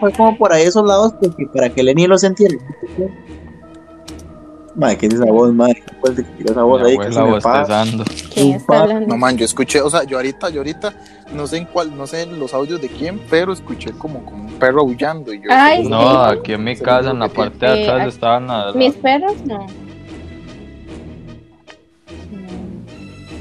Fue 0.00 0.12
como 0.14 0.36
por 0.36 0.52
ahí 0.52 0.64
esos 0.64 0.84
lados 0.84 1.14
porque 1.20 1.46
para 1.54 1.68
que 1.70 1.84
Lenny 1.84 2.08
lo 2.08 2.18
sintiera. 2.18 2.56
Madre, 4.76 4.98
¿qué 4.98 5.06
es 5.06 5.14
esa 5.14 5.24
voz, 5.24 5.52
madre? 5.54 5.82
¿Qué 5.86 5.94
fue 6.00 6.10
el 6.10 6.16
que 6.16 6.22
tiró 6.22 6.50
esa 6.52 6.62
voz 6.62 6.82
mi 6.82 6.90
ahí? 6.90 6.98
Que 6.98 7.12
se 7.12 7.22
me 7.22 7.40
pasa. 7.40 7.84
¿Quién 8.34 8.52
está 8.56 8.80
hablando? 8.82 9.06
No, 9.08 9.16
man, 9.16 9.36
yo 9.38 9.44
escuché, 9.46 9.80
o 9.80 9.88
sea, 9.88 10.04
yo 10.04 10.18
ahorita, 10.18 10.50
yo 10.50 10.60
ahorita, 10.60 10.92
no 11.34 11.46
sé 11.46 11.56
en 11.58 11.64
cuál, 11.64 11.96
no 11.96 12.06
sé 12.06 12.22
en 12.22 12.38
los 12.38 12.52
audios 12.52 12.80
de 12.82 12.88
quién, 12.88 13.18
pero 13.30 13.54
escuché 13.54 13.92
como, 13.92 14.22
como 14.26 14.44
un 14.44 14.52
perro 14.58 14.82
aullando 14.82 15.32
y 15.32 15.38
yo. 15.38 15.44
Ay, 15.50 15.82
yo- 15.84 15.88
No, 15.88 16.00
Sí. 16.30 16.38
aquí 16.38 16.52
en 16.52 16.64
mi 16.64 16.76
casa, 16.76 17.10
en 17.10 17.18
la 17.20 17.28
parte 17.28 17.64
de 17.64 17.72
Eh, 17.80 17.84
atrás, 17.84 18.00
aquí- 18.02 18.08
estaban 18.10 18.46
ladrando. 18.48 18.78
Mis 18.78 18.94
perros 18.94 19.34
no. 19.46 19.66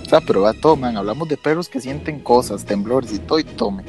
O 0.05 0.09
sea, 0.09 0.21
pero 0.21 0.41
va 0.41 0.53
todo, 0.53 0.75
man. 0.75 0.95
Hablamos 0.95 1.27
de 1.27 1.35
perros 1.35 1.67
que 1.67 1.81
sienten 1.81 2.19
cosas, 2.19 2.63
temblores 2.63 3.11
y 3.13 3.19
todo, 3.19 3.39
y 3.39 3.43
tome. 3.43 3.83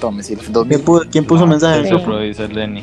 Tome, 0.00 0.22
si 0.22 0.32
el 0.32 0.40
¿Quién 0.40 0.52
2000. 0.52 0.80
puso, 0.80 1.04
quién 1.10 1.24
puso 1.24 1.40
No, 1.44 1.50
mensaje? 1.50 1.80
Eso 1.86 1.98
Sí. 2.00 2.24
dice 2.26 2.48
Lenny. 2.48 2.82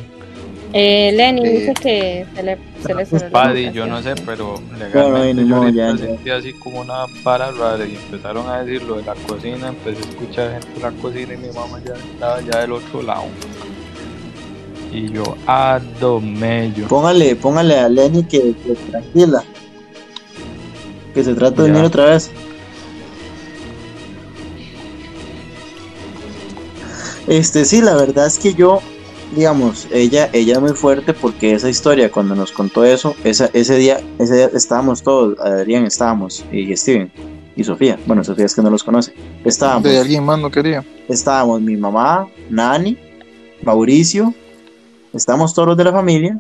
Eh, 0.76 1.12
Lenny 1.16 1.46
Eh, 1.46 1.50
dice 1.60 1.74
que 1.76 2.26
se 2.36 2.42
le, 2.44 2.58
se 2.82 2.94
le 2.96 3.06
la 3.20 3.30
Paddy, 3.30 3.72
yo 3.72 3.86
no 3.86 4.02
sé, 4.02 4.16
pero 4.26 4.56
legalmente 4.80 5.46
yo 5.48 5.56
ahorita 5.58 5.78
ya, 5.78 5.92
ya. 5.92 5.98
sentí 5.98 6.30
así 6.32 6.54
como 6.54 6.82
una 6.82 7.06
para 7.24 7.52
rara 7.52 7.86
y 7.86 7.96
empezaron 7.96 8.50
a 8.50 8.64
decir 8.64 8.82
lo 8.84 8.96
de 8.96 9.04
la 9.04 9.14
cocina, 9.14 9.68
empecé 9.68 10.00
a 10.00 10.10
escuchar 10.10 10.52
gente 10.54 10.68
en 10.76 10.82
la 10.82 10.92
cocina 11.00 11.34
y 11.34 11.38
mi 11.38 11.50
mamá 11.50 11.80
ya 11.86 11.94
estaba 11.94 12.42
ya 12.42 12.62
del 12.62 12.72
otro 12.72 13.04
lado. 13.04 13.26
Y 14.92 15.12
yo, 15.12 15.38
a 15.48 15.80
domello. 16.00 16.88
Póngale, 16.88 17.36
póngale 17.36 17.78
a 17.80 17.88
Lenny 17.90 18.24
que, 18.24 18.54
que 18.56 18.74
tranquila. 18.90 19.44
Que 21.14 21.24
se 21.24 21.34
trata 21.36 21.62
de 21.64 21.68
Ya. 21.70 21.74
unir 21.76 21.86
otra 21.86 22.06
vez. 22.06 22.32
Este, 27.28 27.64
sí, 27.66 27.82
la 27.82 27.96
verdad 27.96 28.28
es 28.28 28.38
que 28.38 28.54
yo, 28.54 28.82
digamos, 29.36 29.88
ella, 29.92 30.30
ella 30.34 30.54
es 30.54 30.62
muy 30.62 30.74
fuerte 30.74 31.14
porque 31.14 31.54
esa 31.54 31.70
historia, 31.70 32.12
cuando 32.12 32.36
nos 32.36 32.52
contó 32.52 32.84
eso, 32.84 33.16
esa, 33.24 33.50
ese 33.54 33.76
día, 33.78 34.00
ese 34.20 34.36
día 34.36 34.50
estábamos 34.54 35.02
todos, 35.02 35.40
Adrián 35.40 35.86
estábamos, 35.86 36.44
y 36.52 36.76
Steven, 36.76 37.12
y 37.56 37.64
Sofía, 37.64 38.00
bueno, 38.06 38.24
Sofía 38.24 38.46
es 38.46 38.56
que 38.56 38.62
no 38.62 38.70
los 38.70 38.84
conoce, 38.84 39.14
estábamos, 39.44 39.84
De 39.84 39.98
alguien 39.98 40.24
más 40.24 40.40
no 40.40 40.50
quería. 40.50 40.84
estábamos 41.08 41.62
mi 41.62 41.76
mamá, 41.78 42.28
Nani, 42.50 42.98
Mauricio, 43.64 44.34
estamos 45.14 45.54
todos 45.54 45.70
los 45.70 45.78
de 45.78 45.84
la 45.84 45.92
familia 45.92 46.40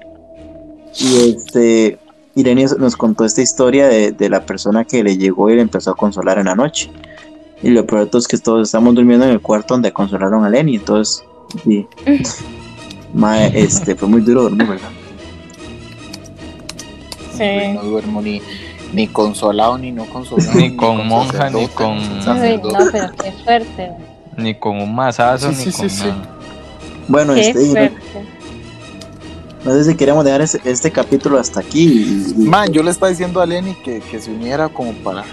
y 0.99 1.35
este 1.35 1.99
Irene 2.35 2.65
nos 2.79 2.95
contó 2.95 3.25
esta 3.25 3.41
historia 3.41 3.87
de, 3.87 4.11
de 4.11 4.29
la 4.29 4.45
persona 4.45 4.85
que 4.85 5.03
le 5.03 5.17
llegó 5.17 5.49
y 5.49 5.55
le 5.55 5.61
empezó 5.61 5.91
a 5.91 5.95
consolar 5.95 6.39
en 6.39 6.45
la 6.45 6.55
noche. 6.55 6.89
Y 7.61 7.69
lo 7.69 7.85
peor 7.85 8.05
de 8.05 8.07
todo 8.07 8.19
es 8.19 8.27
que 8.27 8.37
todos 8.37 8.67
estamos 8.67 8.95
durmiendo 8.95 9.25
en 9.25 9.31
el 9.31 9.39
cuarto 9.39 9.75
donde 9.75 9.93
consolaron 9.93 10.43
a 10.43 10.49
Lenny, 10.49 10.75
entonces 10.75 11.23
sí. 11.63 11.87
Mae, 13.13 13.51
este 13.53 13.95
fue 13.95 14.07
muy 14.07 14.21
duro 14.21 14.43
dormir, 14.43 14.67
¿verdad? 14.67 14.89
Sí. 17.37 17.73
No 17.73 17.83
duermo 17.83 18.21
ni, 18.21 18.41
ni 18.93 19.07
consolado 19.07 19.77
ni 19.77 19.91
no 19.91 20.05
consolado. 20.05 20.53
Ni 20.55 20.75
con 20.75 21.07
monja, 21.07 21.49
ni 21.49 21.67
con- 21.67 21.97
ni 21.97 22.03
Uy, 22.03 22.57
no, 22.63 22.79
pero 22.91 23.11
qué 23.21 23.31
fuerte. 23.43 23.91
Ni 24.37 24.55
con 24.55 24.77
un 24.81 24.93
masazo, 24.95 25.51
Sí, 25.51 25.65
ni 25.65 25.71
sí, 25.71 25.77
con 25.81 25.89
sí, 25.89 26.07
nada. 26.07 26.29
Bueno, 27.07 27.33
Qué 27.33 27.49
este, 27.49 27.63
y 27.63 27.67
no, 27.67 27.71
fuerte. 27.73 28.01
no 29.65 29.71
sé 29.73 29.83
si 29.83 29.95
queremos 29.95 30.23
dejar 30.25 30.41
este, 30.41 30.61
este 30.63 30.91
capítulo 30.91 31.37
hasta 31.39 31.59
aquí. 31.59 31.83
y- 32.37 32.43
y- 32.43 32.47
Man, 32.47 32.71
yo 32.71 32.81
le 32.81 32.91
estaba 32.91 33.09
diciendo 33.09 33.41
a 33.41 33.45
Lenny 33.45 33.75
que, 33.83 33.99
que 33.99 34.19
se 34.19 34.31
uniera 34.31 34.69
como 34.69 34.91
para. 34.93 35.23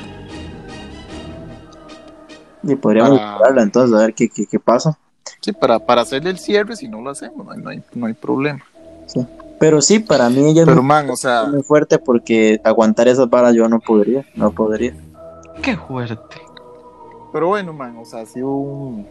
Y 2.63 2.75
podríamos 2.75 3.19
Para- 3.19 3.35
hablarla 3.37 3.63
entonces, 3.63 3.97
a 3.97 4.01
ver 4.01 4.15
qué, 4.15 4.29
qué, 4.29 4.47
qué 4.47 4.59
pasa. 4.59 4.99
Sí, 5.41 5.53
para, 5.53 5.79
para 5.79 6.03
hacerle 6.03 6.31
el 6.31 6.39
cierre, 6.39 6.77
si 6.77 6.89
no 6.89 7.01
lo 7.01 7.11
hacemos, 7.11 7.45
no 7.47 7.53
hay, 7.53 7.59
no 7.59 7.71
hay, 7.71 7.83
no 7.95 8.07
hay 8.07 8.15
problema. 8.15 8.61
Pero 9.59 9.81
sí, 9.83 9.99
para 9.99 10.29
mí 10.31 10.49
ella 10.51 10.63
es 10.63 10.69
muy, 10.69 10.83
man, 10.83 11.11
o 11.11 11.17
sea, 11.17 11.45
muy 11.45 11.63
fuerte 11.63 11.99
porque 11.99 12.61
aguantar 12.65 13.09
esas 13.09 13.29
balas 13.29 13.55
yo 13.55 13.69
no 13.69 13.79
podría, 13.81 14.25
no 14.35 14.51
podría. 14.53 14.95
Qué 15.63 15.77
fuerte. 15.77 16.17
pero 17.33 17.49
bueno, 17.49 17.73
man, 17.73 17.97
o 17.99 18.05
sea, 18.05 18.21
ha 18.21 18.27
sido 18.27 18.49
un. 18.51 19.07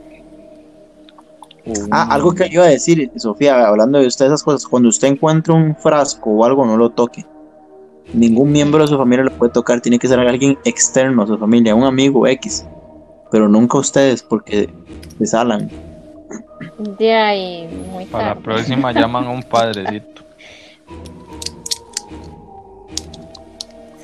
un- 1.66 1.88
Ah, 1.92 2.08
algo 2.10 2.34
que 2.34 2.46
yo 2.50 2.62
iba 2.62 2.64
a 2.66 2.70
decir, 2.70 3.12
Sofía, 3.18 3.68
hablando 3.68 4.00
de 4.00 4.08
usted 4.08 4.26
esas 4.26 4.44
cosas, 4.44 4.66
cuando 4.68 4.90
usted 4.90 5.08
encuentra 5.10 5.54
un 5.54 5.76
frasco 5.76 6.32
o 6.32 6.44
algo, 6.46 6.66
no 6.66 6.78
lo 6.78 6.90
toque. 6.90 7.26
Ningún 8.14 8.52
miembro 8.52 8.82
de 8.82 8.88
su 8.88 8.98
familia 8.98 9.26
lo 9.26 9.32
puede 9.38 9.52
tocar, 9.52 9.82
tiene 9.82 10.00
que 10.00 10.08
ser 10.08 10.20
alguien 10.20 10.58
externo 10.66 11.24
a 11.24 11.28
su 11.28 11.38
familia, 11.38 11.76
un 11.76 11.84
amigo 11.84 12.26
X. 12.26 12.66
Pero 13.30 13.48
nunca 13.48 13.78
ustedes, 13.78 14.24
porque 14.24 14.68
se 15.20 15.26
salan. 15.28 15.70
De 16.78 17.14
ahí, 17.14 17.68
muy 17.92 18.06
Para 18.06 18.24
la 18.24 18.30
tarde. 18.32 18.44
próxima 18.44 18.92
llaman 18.94 19.26
a 19.26 19.30
un 19.30 19.44
padrecito. 19.44 20.24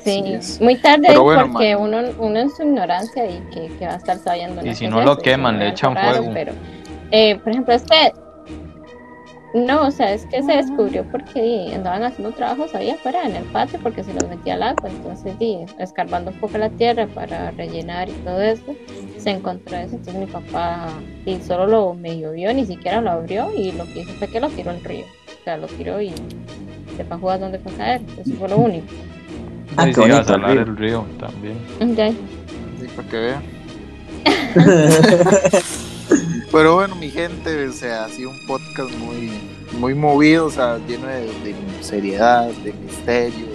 Sí, 0.04 0.22
Sí 0.40 0.60
muy 0.60 0.76
tarde 0.76 1.18
bueno, 1.18 1.50
porque 1.50 1.74
man. 1.74 1.82
uno, 1.82 1.98
uno 2.18 2.38
en 2.38 2.50
su 2.50 2.62
ignorancia 2.62 3.26
y 3.26 3.40
que, 3.52 3.66
que 3.76 3.86
va 3.86 3.94
a 3.94 3.96
estar 3.96 4.16
sabiendo. 4.18 4.64
Y 4.64 4.74
si 4.74 4.86
no 4.86 5.02
lo 5.02 5.18
queman, 5.18 5.58
le 5.58 5.68
echan 5.68 5.94
raro, 5.96 6.18
fuego. 6.18 6.30
Pero, 6.32 6.52
eh, 7.10 7.36
por 7.42 7.50
ejemplo, 7.50 7.74
este. 7.74 8.12
No, 9.56 9.86
o 9.86 9.90
sea, 9.90 10.12
es 10.12 10.26
que 10.26 10.42
se 10.42 10.52
descubrió 10.52 11.02
porque 11.10 11.72
andaban 11.74 12.02
haciendo 12.02 12.30
trabajos 12.32 12.74
ahí 12.74 12.90
afuera 12.90 13.24
en 13.24 13.36
el 13.36 13.44
patio 13.44 13.78
porque 13.82 14.04
se 14.04 14.12
los 14.12 14.28
metía 14.28 14.52
al 14.52 14.62
agua. 14.62 14.90
Entonces, 14.90 15.38
di, 15.38 15.60
escarbando 15.78 16.30
un 16.30 16.36
poco 16.36 16.58
la 16.58 16.68
tierra 16.68 17.06
para 17.06 17.52
rellenar 17.52 18.10
y 18.10 18.12
todo 18.12 18.42
eso, 18.42 18.76
se 19.16 19.30
encontró 19.30 19.78
eso. 19.78 19.96
Entonces, 19.96 20.14
mi 20.14 20.26
papá 20.26 20.88
y 21.24 21.36
solo 21.40 21.66
lo 21.66 21.94
medio 21.94 22.32
vio, 22.32 22.52
ni 22.52 22.66
siquiera 22.66 23.00
lo 23.00 23.12
abrió. 23.12 23.50
Y 23.56 23.72
lo 23.72 23.86
que 23.86 24.00
hizo 24.00 24.12
fue 24.18 24.28
que 24.28 24.40
lo 24.40 24.50
tiró 24.50 24.72
al 24.72 24.84
río. 24.84 25.06
O 25.40 25.44
sea, 25.44 25.56
lo 25.56 25.68
tiró 25.68 26.02
y 26.02 26.12
sepa 26.98 27.16
jugar 27.16 27.40
dónde 27.40 27.58
fue 27.58 27.72
a 27.72 27.76
caer. 27.76 28.02
Eso 28.18 28.34
fue 28.34 28.50
lo 28.50 28.58
único. 28.58 28.88
Ah, 29.78 29.88
iba 29.88 30.18
a 30.18 30.24
salar 30.24 30.50
río. 30.50 30.60
el 30.60 30.76
río 30.76 31.06
también. 31.18 31.56
Ya. 31.96 32.10
Sí, 32.10 32.88
para 32.94 33.08
que 33.08 33.16
vean. 33.16 33.42
Pero 36.52 36.76
bueno, 36.76 36.94
mi 36.96 37.10
gente, 37.10 37.68
o 37.68 37.72
sea, 37.72 38.04
ha 38.04 38.08
sido 38.08 38.30
un 38.30 38.46
podcast 38.46 38.90
muy, 38.96 39.32
muy 39.78 39.94
movido, 39.94 40.46
o 40.46 40.50
sea, 40.50 40.78
lleno 40.86 41.06
de, 41.06 41.26
de 41.26 41.54
seriedad, 41.80 42.48
de 42.64 42.72
misterio, 42.72 43.46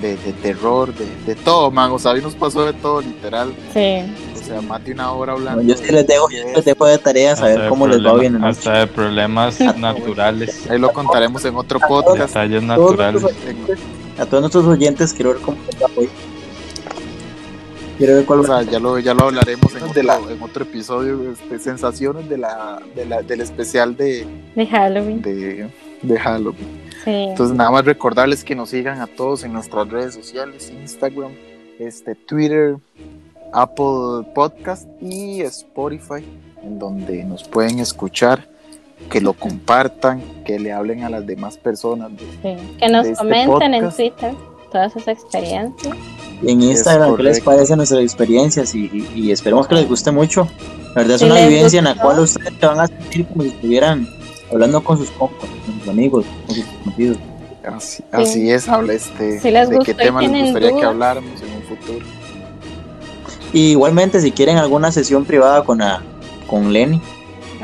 de, 0.00 0.16
de 0.16 0.32
terror, 0.34 0.94
de, 0.94 1.06
de 1.26 1.34
todo, 1.34 1.70
man. 1.70 1.90
O 1.90 1.98
sea, 1.98 2.12
hoy 2.12 2.22
nos 2.22 2.34
pasó 2.34 2.64
de 2.64 2.72
todo, 2.74 3.00
literal. 3.00 3.52
Sí. 3.72 4.02
O 4.40 4.46
sea, 4.46 4.60
más 4.60 4.84
de 4.84 4.92
una 4.92 5.12
hora 5.12 5.32
hablando. 5.32 5.62
yo 5.62 5.76
sí 5.76 5.90
les 5.90 6.06
dejo, 6.06 6.28
yo 6.30 6.44
les 6.54 6.64
dejo 6.64 6.86
de 6.86 6.98
tarea 6.98 7.34
saber 7.34 7.52
Hasta 7.52 7.62
de 7.64 7.68
cómo 7.68 7.86
les 7.86 8.04
va 8.04 8.14
bien. 8.14 8.38
¿no? 8.38 8.46
Hasta 8.46 8.80
de 8.80 8.86
problemas 8.86 9.58
naturales. 9.78 10.70
Ahí 10.70 10.78
lo 10.78 10.92
contaremos 10.92 11.44
en 11.44 11.56
otro 11.56 11.80
podcast. 11.80 12.34
Detalles 12.34 12.62
naturales. 12.62 13.24
a 14.18 14.26
todos 14.26 14.42
nuestros 14.42 14.66
oyentes 14.66 15.12
quiero 15.12 15.32
ver 15.32 15.40
cómo 15.40 15.56
les 15.66 15.82
va 15.82 15.86
hoy. 15.96 16.08
Quiero 17.98 18.14
ver 18.16 18.24
cuál 18.24 18.40
O 18.40 18.44
sea, 18.44 18.62
ya 18.62 18.78
lo, 18.80 18.98
ya 18.98 19.14
lo 19.14 19.24
hablaremos 19.24 19.74
en 19.76 19.82
otro, 19.84 20.30
en 20.30 20.42
otro 20.42 20.64
episodio, 20.64 21.30
este, 21.32 21.58
sensaciones 21.58 22.28
de 22.28 22.38
la, 22.38 22.80
de 22.94 23.06
la, 23.06 23.22
del 23.22 23.40
especial 23.40 23.96
de, 23.96 24.26
De 24.56 24.66
Halloween. 24.66 25.22
de, 25.22 25.68
de 26.02 26.18
Halloween. 26.18 26.82
Sí. 27.04 27.10
Entonces 27.10 27.56
nada 27.56 27.70
más 27.70 27.84
recordarles 27.84 28.42
que 28.44 28.54
nos 28.54 28.70
sigan 28.70 29.00
a 29.00 29.06
todos 29.06 29.44
en 29.44 29.52
nuestras 29.52 29.88
redes 29.88 30.14
sociales, 30.14 30.70
Instagram, 30.70 31.32
este, 31.78 32.14
Twitter, 32.14 32.76
Apple 33.52 34.26
Podcast 34.34 34.88
y 35.00 35.42
Spotify, 35.42 36.24
en 36.62 36.78
donde 36.78 37.22
nos 37.24 37.44
pueden 37.44 37.78
escuchar, 37.78 38.48
que 39.10 39.20
lo 39.20 39.34
compartan, 39.34 40.22
que 40.44 40.58
le 40.58 40.72
hablen 40.72 41.04
a 41.04 41.10
las 41.10 41.26
demás 41.26 41.56
personas. 41.58 42.10
de- 42.12 42.18
Sí, 42.56 42.76
Que 42.78 42.88
nos 42.88 43.04
de 43.04 43.10
este 43.12 43.22
comenten 43.24 43.74
en. 43.74 43.90
Twitter 43.90 44.34
todas 44.74 44.92
sus 44.92 45.06
experiencias. 45.06 45.94
Y 46.42 46.50
en 46.50 46.60
Instagram, 46.62 47.16
¿qué 47.16 47.22
les 47.22 47.40
parecen 47.40 47.76
nuestras 47.76 48.02
experiencias? 48.02 48.74
Y, 48.74 48.90
y- 48.92 49.08
y 49.14 49.30
esperemos 49.30 49.68
que 49.68 49.76
les 49.76 49.88
guste 49.88 50.10
mucho. 50.10 50.48
La 50.94 51.02
verdad 51.02 51.14
es 51.16 51.22
una 51.22 51.46
vivencia 51.46 51.78
en 51.78 51.84
la 51.84 51.94
cual 51.94 52.18
ustedes 52.18 52.52
se 52.60 52.66
van 52.66 52.80
a 52.80 52.86
sentir 52.88 53.24
como 53.28 53.42
si 53.44 53.48
estuvieran 53.50 54.08
hablando 54.50 54.82
con 54.82 54.98
sus 54.98 55.10
compas, 55.12 55.48
con 55.64 55.78
sus 55.80 55.88
amigos, 55.88 56.24
con 56.46 56.56
sus 56.56 56.64
conocidos. 56.82 57.18
Así, 57.64 58.04
así 58.12 58.50
es, 58.50 58.68
habla 58.68 58.92
este, 58.94 59.40
Si 59.40 59.50
les 59.50 59.70
de 59.70 59.78
qué 59.78 59.94
tema 59.94 60.20
les 60.20 60.30
gustaría 60.42 60.68
que 60.68 60.74
dudas. 60.74 60.88
habláramos 60.90 61.40
en 61.40 61.52
un 61.56 61.62
futuro. 61.62 62.04
Y 63.52 63.70
igualmente, 63.70 64.20
si 64.20 64.32
quieren 64.32 64.58
alguna 64.58 64.90
sesión 64.90 65.24
privada 65.24 65.64
con, 65.64 65.78
la, 65.78 66.02
con 66.48 66.72
Lenny, 66.72 67.00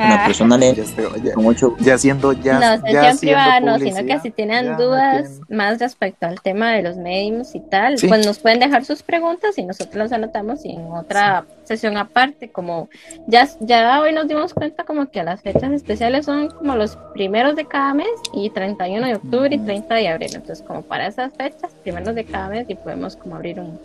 la 0.09 0.23
Ah, 0.23 0.27
persona 0.27 0.57
Lenny, 0.57 0.77
Ya, 0.77 0.83
estoy- 0.85 1.23
ya- 1.23 1.35
con 1.35 1.45
mucho 1.45 1.77
ya 1.79 1.99
siendo 1.99 2.33
ya, 2.33 2.55
no, 2.79 2.87
ya 2.91 3.15
privada 3.21 3.61
no, 3.61 3.79
sino 3.79 4.05
que 4.07 4.19
si 4.21 4.31
tienen 4.31 4.65
ya 4.65 4.77
dudas 4.77 5.23
tienen- 5.29 5.57
más 5.59 5.79
respecto 5.79 6.27
al 6.27 6.41
tema 6.41 6.73
de 6.73 6.83
los 6.83 6.97
medios 6.97 7.55
y 7.55 7.61
tal, 7.61 7.99
Sí. 7.99 8.09
pues 8.09 8.25
nos 8.27 8.39
pueden 8.39 8.61
dejar 8.61 8.85
sus 8.85 9.03
preguntas 9.03 9.59
y 9.59 9.63
nosotros 9.63 9.97
las 9.97 10.13
anotamos 10.13 10.65
y 10.65 10.73
en 10.73 10.87
otra 10.93 11.45
sesión 11.65 11.97
aparte, 11.97 12.51
como 12.51 12.89
ya, 13.27 13.47
ya 13.61 14.01
hoy 14.01 14.13
nos 14.13 14.27
dimos 14.27 14.55
cuenta 14.55 14.85
como 14.85 15.11
que 15.11 15.23
las 15.23 15.41
fechas 15.43 15.71
especiales 15.73 16.25
son 16.27 16.49
como 16.49 16.75
los 16.77 16.97
primeros 17.15 17.55
de 17.57 17.65
cada 17.67 17.95
mes 17.95 18.09
y 18.35 18.51
31 18.51 19.07
de 19.07 19.15
octubre 19.17 19.49
y 19.55 19.57
Ujú. 19.59 19.67
30 19.67 19.95
de 19.95 20.09
abril, 20.09 20.31
entonces 20.35 20.65
como 20.67 20.83
para 20.83 21.07
esas 21.07 21.33
fechas, 21.35 21.71
primeros 21.83 22.15
de 22.15 22.25
cada 22.25 22.49
mes 22.49 22.65
y 22.69 22.75
podemos 22.75 23.17
como 23.17 23.37
abrir 23.37 23.61
un... 23.61 23.79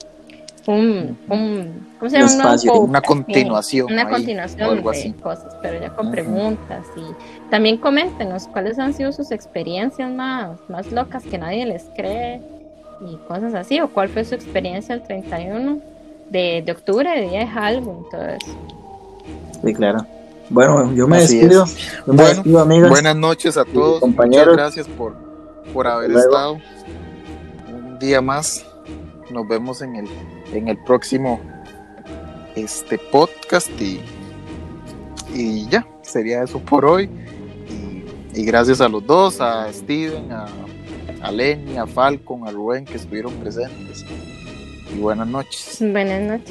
Un, 0.68 1.18
un, 1.30 1.88
¿cómo 2.00 2.10
se 2.10 2.18
llama? 2.18 2.32
Un 2.32 2.40
espacio, 2.40 2.72
podcast, 2.74 2.90
una 2.90 3.00
sí. 3.00 3.06
continuación 3.08 3.92
Una 3.92 4.02
ahí, 4.04 4.12
continuación 4.12 4.62
algo 4.62 4.92
de 4.92 4.98
así. 4.98 5.12
cosas, 5.14 5.56
pero 5.62 5.80
ya 5.80 5.90
con 5.92 6.08
Ujú. 6.08 6.12
preguntas 6.16 6.86
y 6.98 7.50
también 7.52 7.78
coméntenos 7.78 8.48
cuáles 8.48 8.80
han 8.80 8.94
sido 8.94 9.12
sus 9.12 9.32
experiencias 9.32 10.12
más, 10.12 10.58
más 10.68 10.92
locas 10.92 11.24
que 11.24 11.38
nadie 11.38 11.66
les 11.68 11.84
cree 11.96 12.42
y 13.02 13.16
cosas 13.28 13.54
así, 13.54 13.80
o 13.80 13.90
cuál 13.90 14.10
fue 14.10 14.24
su 14.26 14.34
experiencia 14.36 14.96
el 14.96 15.04
31 15.04 15.80
de, 16.30 16.64
de 16.66 16.72
octubre, 16.72 17.10
de 17.10 17.30
día 17.30 17.40
de 17.42 17.48
Halloween, 17.48 18.04
todo 18.10 18.24
eso. 18.26 18.58
Sí, 19.64 19.74
claro. 19.74 20.06
Bueno, 20.50 20.94
yo 20.94 21.08
me 21.08 21.18
Así 21.18 21.40
despido. 21.40 21.66
Yo 21.66 22.14
me 22.14 22.16
Bueno, 22.16 22.30
despido, 22.36 22.60
amigas. 22.62 22.90
Buenas 22.90 23.16
noches 23.16 23.58
a 23.58 23.66
todos. 23.66 24.00
compañeros. 24.00 24.48
Muchas 24.48 24.58
gracias 24.58 24.88
por, 24.88 25.16
por 25.74 25.88
haber 25.88 26.12
luego. 26.12 26.28
estado 26.28 26.58
un 27.74 28.00
día 28.00 28.22
más. 28.22 28.66
Nos 29.32 29.48
vemos 29.48 29.82
en 29.82 29.96
el, 29.96 30.08
en 30.54 30.68
el 30.68 30.78
próximo 30.78 31.40
este 32.56 32.98
podcast 32.98 33.70
y, 33.80 34.02
y 35.34 35.68
ya, 35.70 35.86
sería 36.02 36.44
eso 36.44 36.60
por 36.60 36.86
hoy. 36.86 37.10
Y, 38.34 38.44
gracias 38.44 38.82
a 38.82 38.90
los 38.90 39.06
dos, 39.06 39.40
a 39.40 39.72
Steven, 39.72 40.32
a, 40.32 40.48
a 41.22 41.32
Lenny, 41.32 41.78
a 41.78 41.88
Falcon, 41.88 42.46
a 42.48 42.52
Rubén 42.52 42.84
que 42.84 42.96
estuvieron 42.96 43.34
presentes. 43.36 44.06
Y 44.94 45.00
buenas 45.00 45.28
noches. 45.28 45.78
Buenas 45.80 46.22
noches. 46.22 46.44